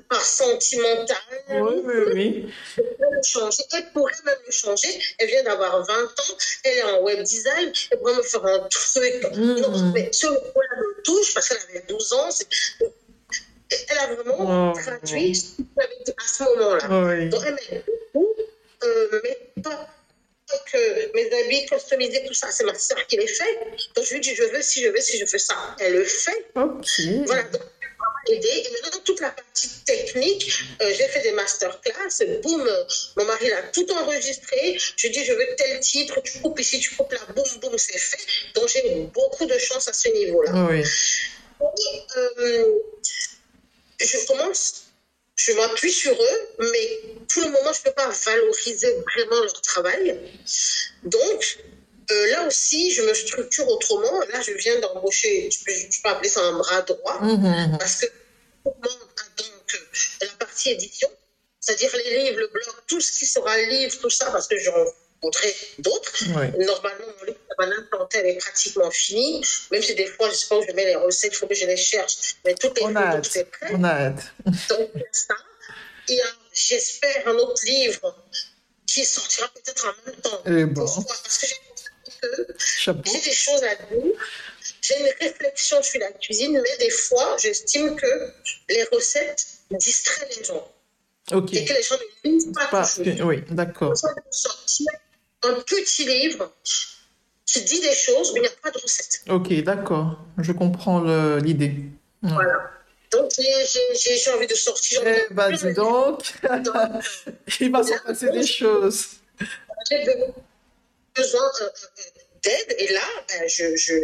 par 0.09 0.21
sentimental. 0.21 1.17
Oui, 1.49 1.83
oui, 1.85 1.95
oui. 2.13 2.55
Elle 2.77 3.25
changer. 3.25 3.63
Elle 3.73 3.91
pourrait 3.93 4.13
même 4.25 4.35
le 4.47 4.53
changer. 4.53 4.89
Elle 5.19 5.29
vient 5.29 5.43
d'avoir 5.45 5.85
20 5.85 5.95
ans. 5.95 6.37
Elle 6.65 6.79
est 6.79 6.83
en 6.83 7.01
web 7.03 7.23
design. 7.23 7.73
Elle 7.91 7.99
pourrait 7.99 8.17
me 8.17 8.23
faire 8.23 8.45
un 8.45 8.69
truc. 8.69 9.37
Mm. 9.37 9.61
Non, 9.61 9.93
mais 9.93 10.11
ce 10.13 10.27
logo-là 10.27 10.77
me 10.77 11.03
touche 11.03 11.35
parce 11.35 11.49
qu'elle 11.49 11.59
avait 11.71 11.85
12 11.89 12.13
ans 12.15 12.29
elle 13.89 13.99
a 13.99 14.14
vraiment 14.14 14.73
traduit 14.73 15.35
ce 15.35 15.62
à 15.62 16.27
ce 16.27 16.43
moment-là. 16.45 17.27
Donc, 17.27 17.43
elle 17.47 17.55
met 17.55 17.85
beaucoup, 18.12 18.29
euh, 18.85 19.21
mais 19.23 19.62
pas 19.62 19.89
que 20.73 21.14
mes 21.14 21.27
habits 21.41 21.66
customisés, 21.66 22.25
tout 22.27 22.35
ça, 22.35 22.49
c'est 22.51 22.64
ma 22.64 22.75
soeur 22.75 23.07
qui 23.07 23.16
les 23.16 23.27
fait. 23.27 23.59
Donc, 23.95 24.05
je 24.05 24.14
lui 24.14 24.21
dis, 24.21 24.35
je 24.35 24.43
veux, 24.45 24.62
si 24.62 24.83
je 24.83 24.89
veux, 24.89 25.01
si 25.01 25.18
je 25.18 25.27
fais 25.27 25.39
ça. 25.39 25.55
Elle 25.79 25.95
le 25.95 26.05
fait. 26.05 26.47
Voilà. 26.55 27.43
Donc, 27.45 27.62
aider. 28.29 28.49
Et 28.49 28.71
maintenant, 28.83 29.01
toute 29.05 29.21
la 29.21 29.31
partie 29.31 29.68
technique, 29.87 30.53
euh, 30.83 30.93
j'ai 30.97 31.09
fait 31.09 31.23
des 31.23 31.33
masterclass. 31.33 32.41
Boum, 32.43 32.68
mon 33.16 33.25
mari 33.25 33.49
l'a 33.49 33.62
tout 33.73 33.91
enregistré. 33.93 34.77
Je 34.97 35.09
dis, 35.09 35.25
je 35.25 35.33
veux 35.33 35.47
tel 35.57 35.81
titre, 35.81 36.21
tu 36.23 36.41
coupes 36.41 36.59
ici, 36.61 36.81
tu 36.81 36.95
coupes 36.97 37.12
là, 37.12 37.21
boum, 37.35 37.45
boum, 37.61 37.79
c'est 37.79 37.99
fait. 37.99 38.21
Donc, 38.55 38.68
j'ai 38.68 39.09
beaucoup 39.12 39.47
de 39.47 39.59
chance 39.59 39.89
à 39.89 39.93
ce 39.93 40.09
niveau-là. 40.09 40.68
Oui. 40.71 40.85
Et, 41.62 42.18
euh, 42.18 42.64
je 44.07 44.27
commence, 44.27 44.85
je 45.37 45.53
m'appuie 45.53 45.93
sur 45.93 46.13
eux, 46.13 46.49
mais 46.59 47.01
pour 47.33 47.43
le 47.43 47.51
moment, 47.51 47.73
je 47.73 47.81
ne 47.81 47.85
peux 47.85 47.93
pas 47.93 48.09
valoriser 48.09 48.95
vraiment 49.15 49.41
leur 49.41 49.61
travail. 49.63 50.19
Donc, 51.05 51.59
euh, 52.11 52.31
là 52.31 52.47
aussi, 52.47 52.93
je 52.93 53.03
me 53.03 53.15
structure 53.15 53.69
autrement. 53.69 54.21
Là, 54.33 54.41
je 54.41 54.53
viens 54.53 54.79
d'embaucher, 54.81 55.51
je 55.51 55.65
peux, 55.65 55.73
peux, 56.03 56.09
appeler 56.09 56.29
ça 56.29 56.43
un 56.43 56.59
bras 56.59 56.83
droit, 56.83 57.19
mmh, 57.21 57.33
mmh, 57.33 57.73
mmh. 57.73 57.79
parce 57.79 57.97
que 57.97 58.07
tout 58.07 58.73
le 58.83 58.89
monde 58.89 59.09
a 59.17 59.43
donc 59.43 59.75
euh, 59.75 60.27
la 60.27 60.33
partie 60.39 60.71
édition, 60.71 61.09
c'est-à-dire 61.61 61.91
les 61.97 62.25
livres, 62.25 62.41
le 62.41 62.49
blog, 62.49 62.75
tout 62.87 63.01
ce 63.01 63.19
qui 63.19 63.27
sera 63.27 63.57
livre, 63.59 63.97
tout 64.01 64.11
ça, 64.11 64.31
parce 64.31 64.49
que 64.49 64.59
j'en 64.59 64.85
voudrais 65.23 65.55
d'autres. 65.79 66.25
Normalement, 66.29 67.07
mon 67.18 67.25
livre, 67.25 67.39
la 67.49 67.55
banane 67.59 67.87
plantée, 67.91 68.18
elle 68.18 68.27
est 68.27 68.39
pratiquement 68.39 68.91
finie. 68.91 69.45
Même 69.71 69.83
si 69.83 69.95
des 69.95 70.07
fois, 70.07 70.29
je 70.31 70.35
sais 70.35 70.49
pas 70.49 70.59
où 70.59 70.64
je 70.66 70.73
mets 70.73 70.87
les 70.87 70.97
recettes, 70.97 71.33
il 71.35 71.37
faut 71.37 71.47
que 71.47 71.55
je 71.55 71.66
les 71.66 71.77
cherche. 71.77 72.37
Mais 72.45 72.55
tout 72.55 72.73
est 72.77 72.81
photos, 72.81 73.29
c'est 73.29 73.51
prêt. 73.51 73.71
On 73.73 73.85
a 73.85 73.89
hâte. 73.89 74.33
Donc, 74.45 74.91
ça. 75.12 75.35
Et 76.09 76.21
j'espère 76.53 77.29
un 77.29 77.35
autre 77.35 77.64
livre 77.64 78.16
qui 78.87 79.05
sortira 79.05 79.49
peut-être 79.55 79.87
en 79.87 80.11
même 80.11 80.21
temps. 80.21 80.43
Et 80.47 80.64
bon. 80.64 80.85
Parce 80.85 81.39
que 81.39 81.47
j'ai 81.47 81.57
j'ai 82.83 83.21
des 83.21 83.33
choses 83.33 83.62
à 83.62 83.75
dire. 83.77 84.12
J'ai 84.83 84.99
une 84.99 85.12
réflexion 85.21 85.83
sur 85.83 86.01
la 86.01 86.11
cuisine, 86.12 86.61
mais 86.61 86.77
des 86.85 86.91
fois, 86.91 87.37
j'estime 87.39 87.97
que 87.97 88.33
les 88.68 88.85
recettes 88.85 89.47
distraient 89.71 90.29
les 90.37 90.45
gens. 90.45 90.73
Et 91.53 91.64
que 91.64 91.75
les 91.75 91.83
gens 91.83 91.97
ne 92.25 92.31
lisent 92.31 92.53
pas, 92.53 92.66
pas 92.66 92.91
Oui, 93.25 93.43
d'accord. 93.51 93.95
Un 95.43 95.55
petit 95.61 96.05
livre 96.05 96.53
qui 97.47 97.62
dit 97.64 97.80
des 97.80 97.95
choses, 97.95 98.32
mais 98.32 98.41
il 98.41 98.43
n'y 98.43 98.49
a 98.49 98.53
pas 98.62 98.70
de 98.70 98.78
recette. 98.78 99.22
Ok, 99.28 99.53
d'accord. 99.62 100.18
Je 100.38 100.53
comprends 100.53 101.01
l'idée. 101.38 101.74
Voilà. 102.22 102.70
Donc, 103.11 103.30
j'ai 103.36 104.30
envie 104.32 104.47
de 104.47 104.55
sortir. 104.55 105.03
Eh 105.05 105.34
ben, 105.34 105.51
dis 105.51 105.72
donc, 105.74 106.32
il 107.61 107.72
va 107.72 107.82
se 107.82 108.03
passer 108.03 108.30
des 108.30 108.47
choses. 108.47 109.16
J'ai 109.91 110.05
besoin 111.16 111.43
euh, 111.61 111.64
euh, 111.64 112.20
d'aide. 112.43 112.76
Et 112.78 112.93
là, 112.93 113.07
ben, 113.28 113.49
je, 113.49 113.76
je, 113.76 113.95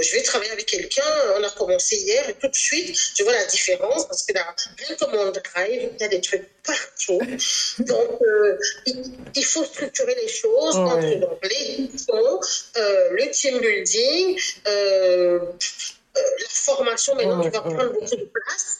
je, 0.00 0.12
vais 0.12 0.22
travailler 0.22 0.52
avec 0.52 0.66
quelqu'un. 0.66 1.02
On 1.36 1.42
a 1.42 1.50
commencé 1.50 1.96
hier 1.96 2.28
et 2.28 2.34
tout 2.34 2.48
de 2.48 2.54
suite, 2.54 2.96
je 3.16 3.22
vois 3.22 3.32
la 3.32 3.44
différence 3.46 4.06
parce 4.06 4.22
que 4.24 4.32
là, 4.32 4.54
rien 4.78 4.96
que 4.96 5.04
mon 5.06 5.30
drive, 5.30 5.90
il 5.94 6.00
y 6.00 6.04
a 6.04 6.08
des 6.08 6.20
trucs 6.20 6.48
partout. 6.62 7.20
Donc, 7.80 8.20
euh, 8.22 8.58
il, 9.34 9.44
faut 9.44 9.64
structurer 9.64 10.14
les 10.14 10.28
choses 10.28 10.76
entre 10.76 11.20
donc, 11.20 11.38
l'édition, 11.42 12.40
euh, 12.76 13.10
le 13.12 13.30
team 13.30 13.60
building, 13.60 14.40
euh, 14.66 15.38
la 16.14 16.48
formation. 16.48 17.14
Maintenant, 17.14 17.42
tu 17.42 17.50
vas 17.50 17.62
oh. 17.64 17.70
prendre 17.70 17.92
beaucoup 17.92 18.16
de 18.16 18.30
place. 18.32 18.78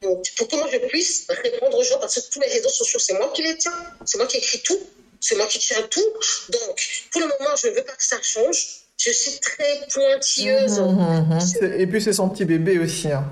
Pour 0.00 0.48
que 0.48 0.56
moi 0.56 0.68
je 0.70 0.78
puisse 0.86 1.26
répondre 1.28 1.76
aux 1.76 1.82
gens, 1.82 1.98
parce 1.98 2.14
que 2.20 2.30
tous 2.30 2.40
les 2.40 2.46
réseaux 2.46 2.68
sociaux, 2.68 3.00
c'est 3.00 3.14
moi 3.14 3.32
qui 3.34 3.42
les 3.42 3.56
tiens, 3.56 3.72
c'est 4.04 4.16
moi 4.16 4.26
qui 4.28 4.36
écris 4.36 4.60
tout. 4.60 4.78
C'est 5.20 5.36
moi 5.36 5.46
qui 5.46 5.58
tiens 5.58 5.82
tout. 5.90 6.12
Donc, 6.50 7.08
pour 7.12 7.20
le 7.20 7.26
moment, 7.26 7.56
je 7.60 7.68
ne 7.68 7.74
veux 7.74 7.84
pas 7.84 7.94
que 7.94 8.04
ça 8.04 8.20
change. 8.22 8.84
Je 8.98 9.10
suis 9.10 9.38
très 9.40 9.86
pointilleuse. 9.92 10.80
Mmh, 10.80 10.84
mmh, 10.84 11.38
mmh. 11.38 11.80
Et 11.80 11.86
puis, 11.86 12.02
c'est 12.02 12.12
son 12.12 12.28
petit 12.28 12.44
bébé 12.44 12.78
aussi. 12.78 13.10
Hein. 13.12 13.24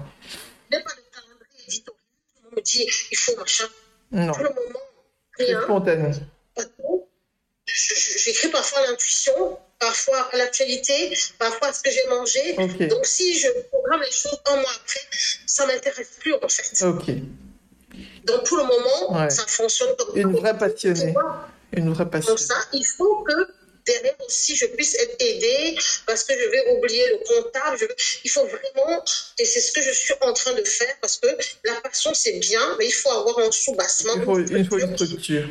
Même 0.71 0.83
pas 0.83 0.93
le 0.97 1.03
calendrier 1.13 1.65
éditorial. 1.67 2.03
On 2.51 2.57
me 2.57 2.61
dit, 2.63 2.87
il 3.11 3.17
faut 3.17 3.37
machin. 3.37 3.65
Non. 4.13 4.33
Pour 4.33 4.45
le 4.45 4.51
moment, 4.51 4.81
rien. 5.39 5.47
C'est 5.47 5.65
spontané. 5.65 6.11
J'écris 7.67 8.49
parfois 8.49 8.79
à 8.81 8.91
l'intuition, 8.91 9.59
parfois 9.79 10.29
à 10.33 10.37
l'actualité, 10.37 11.13
parfois 11.39 11.69
à 11.69 11.73
ce 11.73 11.83
que 11.83 11.91
j'ai 11.91 12.07
mangé. 12.09 12.55
Okay. 12.59 12.87
Donc, 12.87 13.05
si 13.05 13.39
je 13.39 13.49
programme 13.71 14.03
les 14.03 14.11
choses 14.11 14.41
un 14.47 14.57
mois 14.57 14.71
après, 14.83 15.01
ça 15.47 15.67
ne 15.67 15.73
m'intéresse 15.73 16.11
plus, 16.21 16.35
en 16.35 16.49
fait. 16.49 16.85
Ok. 16.85 17.11
Donc, 18.25 18.47
pour 18.47 18.57
le 18.57 18.65
moment, 18.65 19.21
ouais. 19.21 19.31
ça 19.31 19.45
fonctionne 19.47 19.95
comme 19.97 20.17
Une 20.17 20.37
vraie 20.37 20.57
passionnée 20.57 21.15
une 21.77 21.93
vraie 21.93 22.09
passion. 22.09 22.35
Comme 22.35 22.39
ça, 22.39 22.57
il 22.73 22.85
faut 22.85 23.23
que 23.25 23.49
derrière 23.87 24.17
aussi 24.27 24.57
je 24.57 24.67
puisse 24.67 24.95
être 24.97 25.17
aidée 25.21 25.77
parce 26.07 26.25
que 26.25 26.35
je 26.35 26.51
vais 26.51 26.77
oublier 26.77 27.05
le 27.11 27.19
comptable. 27.19 27.77
Je 27.79 27.87
Il 28.25 28.31
faut 28.31 28.45
vraiment, 28.45 29.05
et 29.39 29.45
c'est 29.45 29.61
ce 29.61 29.73
que 29.73 29.83
je 29.83 29.93
suis 29.93 30.15
en 30.21 30.33
train 30.33 30.55
de 30.55 30.65
faire 30.65 30.95
parce 31.01 31.17
que 31.19 31.29
la 31.65 31.81
passion 31.83 32.11
c'est 32.15 32.39
bien, 32.41 32.77
mais 32.79 32.87
il 32.87 32.93
faut 32.93 33.11
avoir 33.11 33.39
un 33.39 33.51
sous-bassement. 33.51 34.15
Il 34.17 34.25
faut, 34.25 34.39
il 34.41 34.69
faut 34.69 34.79
une 34.79 34.97
structure. 34.97 35.49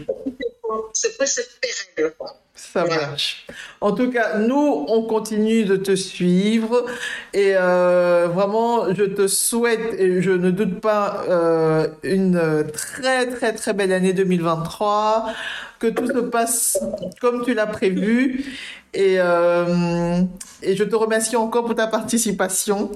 Pérenne. 1.62 2.12
Quoi. 2.18 2.36
Ça 2.56 2.86
marche. 2.86 3.46
En 3.82 3.92
tout 3.92 4.12
cas, 4.12 4.38
nous, 4.38 4.86
on 4.88 5.04
continue 5.04 5.66
de 5.66 5.76
te 5.76 5.96
suivre 5.96 6.86
et 7.34 7.54
euh, 7.56 8.28
vraiment, 8.34 8.94
je 8.94 9.04
te 9.04 9.28
souhaite, 9.28 10.00
et 10.00 10.22
je 10.22 10.32
ne 10.32 10.52
doute 10.52 10.80
pas, 10.82 11.26
euh, 11.30 11.88
une 12.04 12.66
très 12.72 13.28
très 13.28 13.54
très 13.54 13.74
belle 13.74 13.92
année 13.92 14.14
2023, 14.14 15.34
que 15.86 15.94
tout 15.94 16.08
se 16.08 16.20
passe 16.30 16.80
comme 17.22 17.44
tu 17.44 17.54
l'as 17.54 17.68
prévu 17.68 18.46
et, 18.94 19.20
euh, 19.20 20.22
et 20.62 20.76
je 20.76 20.84
te 20.84 20.96
remercie 20.96 21.36
encore 21.36 21.66
pour 21.66 21.76
ta 21.76 21.88
participation. 21.88 22.92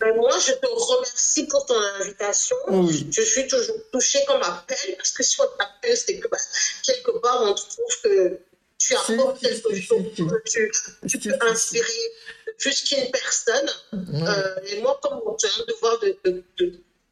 Ben, 0.00 0.16
moi, 0.16 0.30
je 0.38 0.52
te 0.52 0.66
remercie 0.66 1.46
pour 1.46 1.64
ton 1.66 1.76
invitation. 2.00 2.56
Oui. 2.68 3.06
Je 3.10 3.22
suis 3.22 3.46
toujours 3.46 3.76
touchée 3.92 4.20
comme 4.26 4.42
appel 4.42 4.96
parce 4.96 5.12
que 5.12 5.22
si 5.22 5.40
on 5.40 5.44
t'appelle, 5.58 5.96
c'est 5.96 6.18
que 6.18 6.28
bah, 6.28 6.38
quelque 6.84 7.18
part, 7.18 7.42
on 7.42 7.54
trouve 7.54 8.02
que 8.02 8.38
tu 8.78 8.94
apportes 8.94 9.40
quelque 9.40 9.74
chose, 9.74 10.02
que 10.16 10.42
tu, 10.44 10.70
tu 11.06 11.18
peux 11.18 11.46
inspirer 11.48 12.12
plus 12.58 12.82
qu'une 12.82 13.10
personne. 13.10 13.70
Euh, 13.92 14.56
et 14.66 14.80
moi, 14.80 14.98
comme 15.02 15.20
j'ai 15.40 15.48
un 15.48 15.64
devoir 15.66 15.98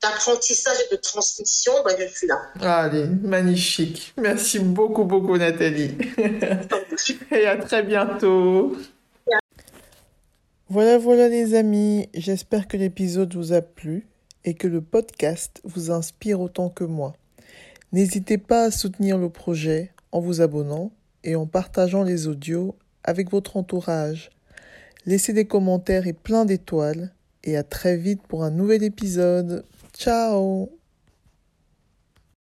d'apprentissage 0.02 0.76
et 0.86 0.94
de 0.94 1.00
transmission, 1.00 1.72
ben, 1.84 1.96
je 1.98 2.06
suis 2.14 2.26
là. 2.26 2.40
Allez, 2.60 3.06
magnifique. 3.06 4.12
Merci 4.16 4.58
beaucoup, 4.58 5.04
beaucoup, 5.04 5.36
Nathalie. 5.36 5.96
et 7.30 7.46
à 7.46 7.56
très 7.56 7.82
bientôt. 7.82 8.76
Voilà, 10.68 10.98
voilà 10.98 11.28
les 11.28 11.54
amis, 11.54 12.08
j'espère 12.14 12.66
que 12.66 12.76
l'épisode 12.76 13.34
vous 13.34 13.52
a 13.52 13.60
plu 13.60 14.06
et 14.44 14.54
que 14.54 14.66
le 14.66 14.80
podcast 14.80 15.60
vous 15.64 15.90
inspire 15.90 16.40
autant 16.40 16.70
que 16.70 16.84
moi. 16.84 17.12
N'hésitez 17.92 18.38
pas 18.38 18.64
à 18.64 18.70
soutenir 18.70 19.18
le 19.18 19.28
projet 19.28 19.92
en 20.12 20.20
vous 20.20 20.40
abonnant 20.40 20.90
et 21.24 21.36
en 21.36 21.46
partageant 21.46 22.02
les 22.02 22.26
audios 22.26 22.74
avec 23.04 23.30
votre 23.30 23.56
entourage. 23.56 24.30
Laissez 25.04 25.32
des 25.32 25.44
commentaires 25.44 26.06
et 26.06 26.12
plein 26.12 26.44
d'étoiles 26.44 27.12
et 27.44 27.56
à 27.56 27.62
très 27.62 27.96
vite 27.96 28.22
pour 28.22 28.44
un 28.44 28.50
nouvel 28.50 28.82
épisode. 28.82 29.64
Ciao 29.92 30.81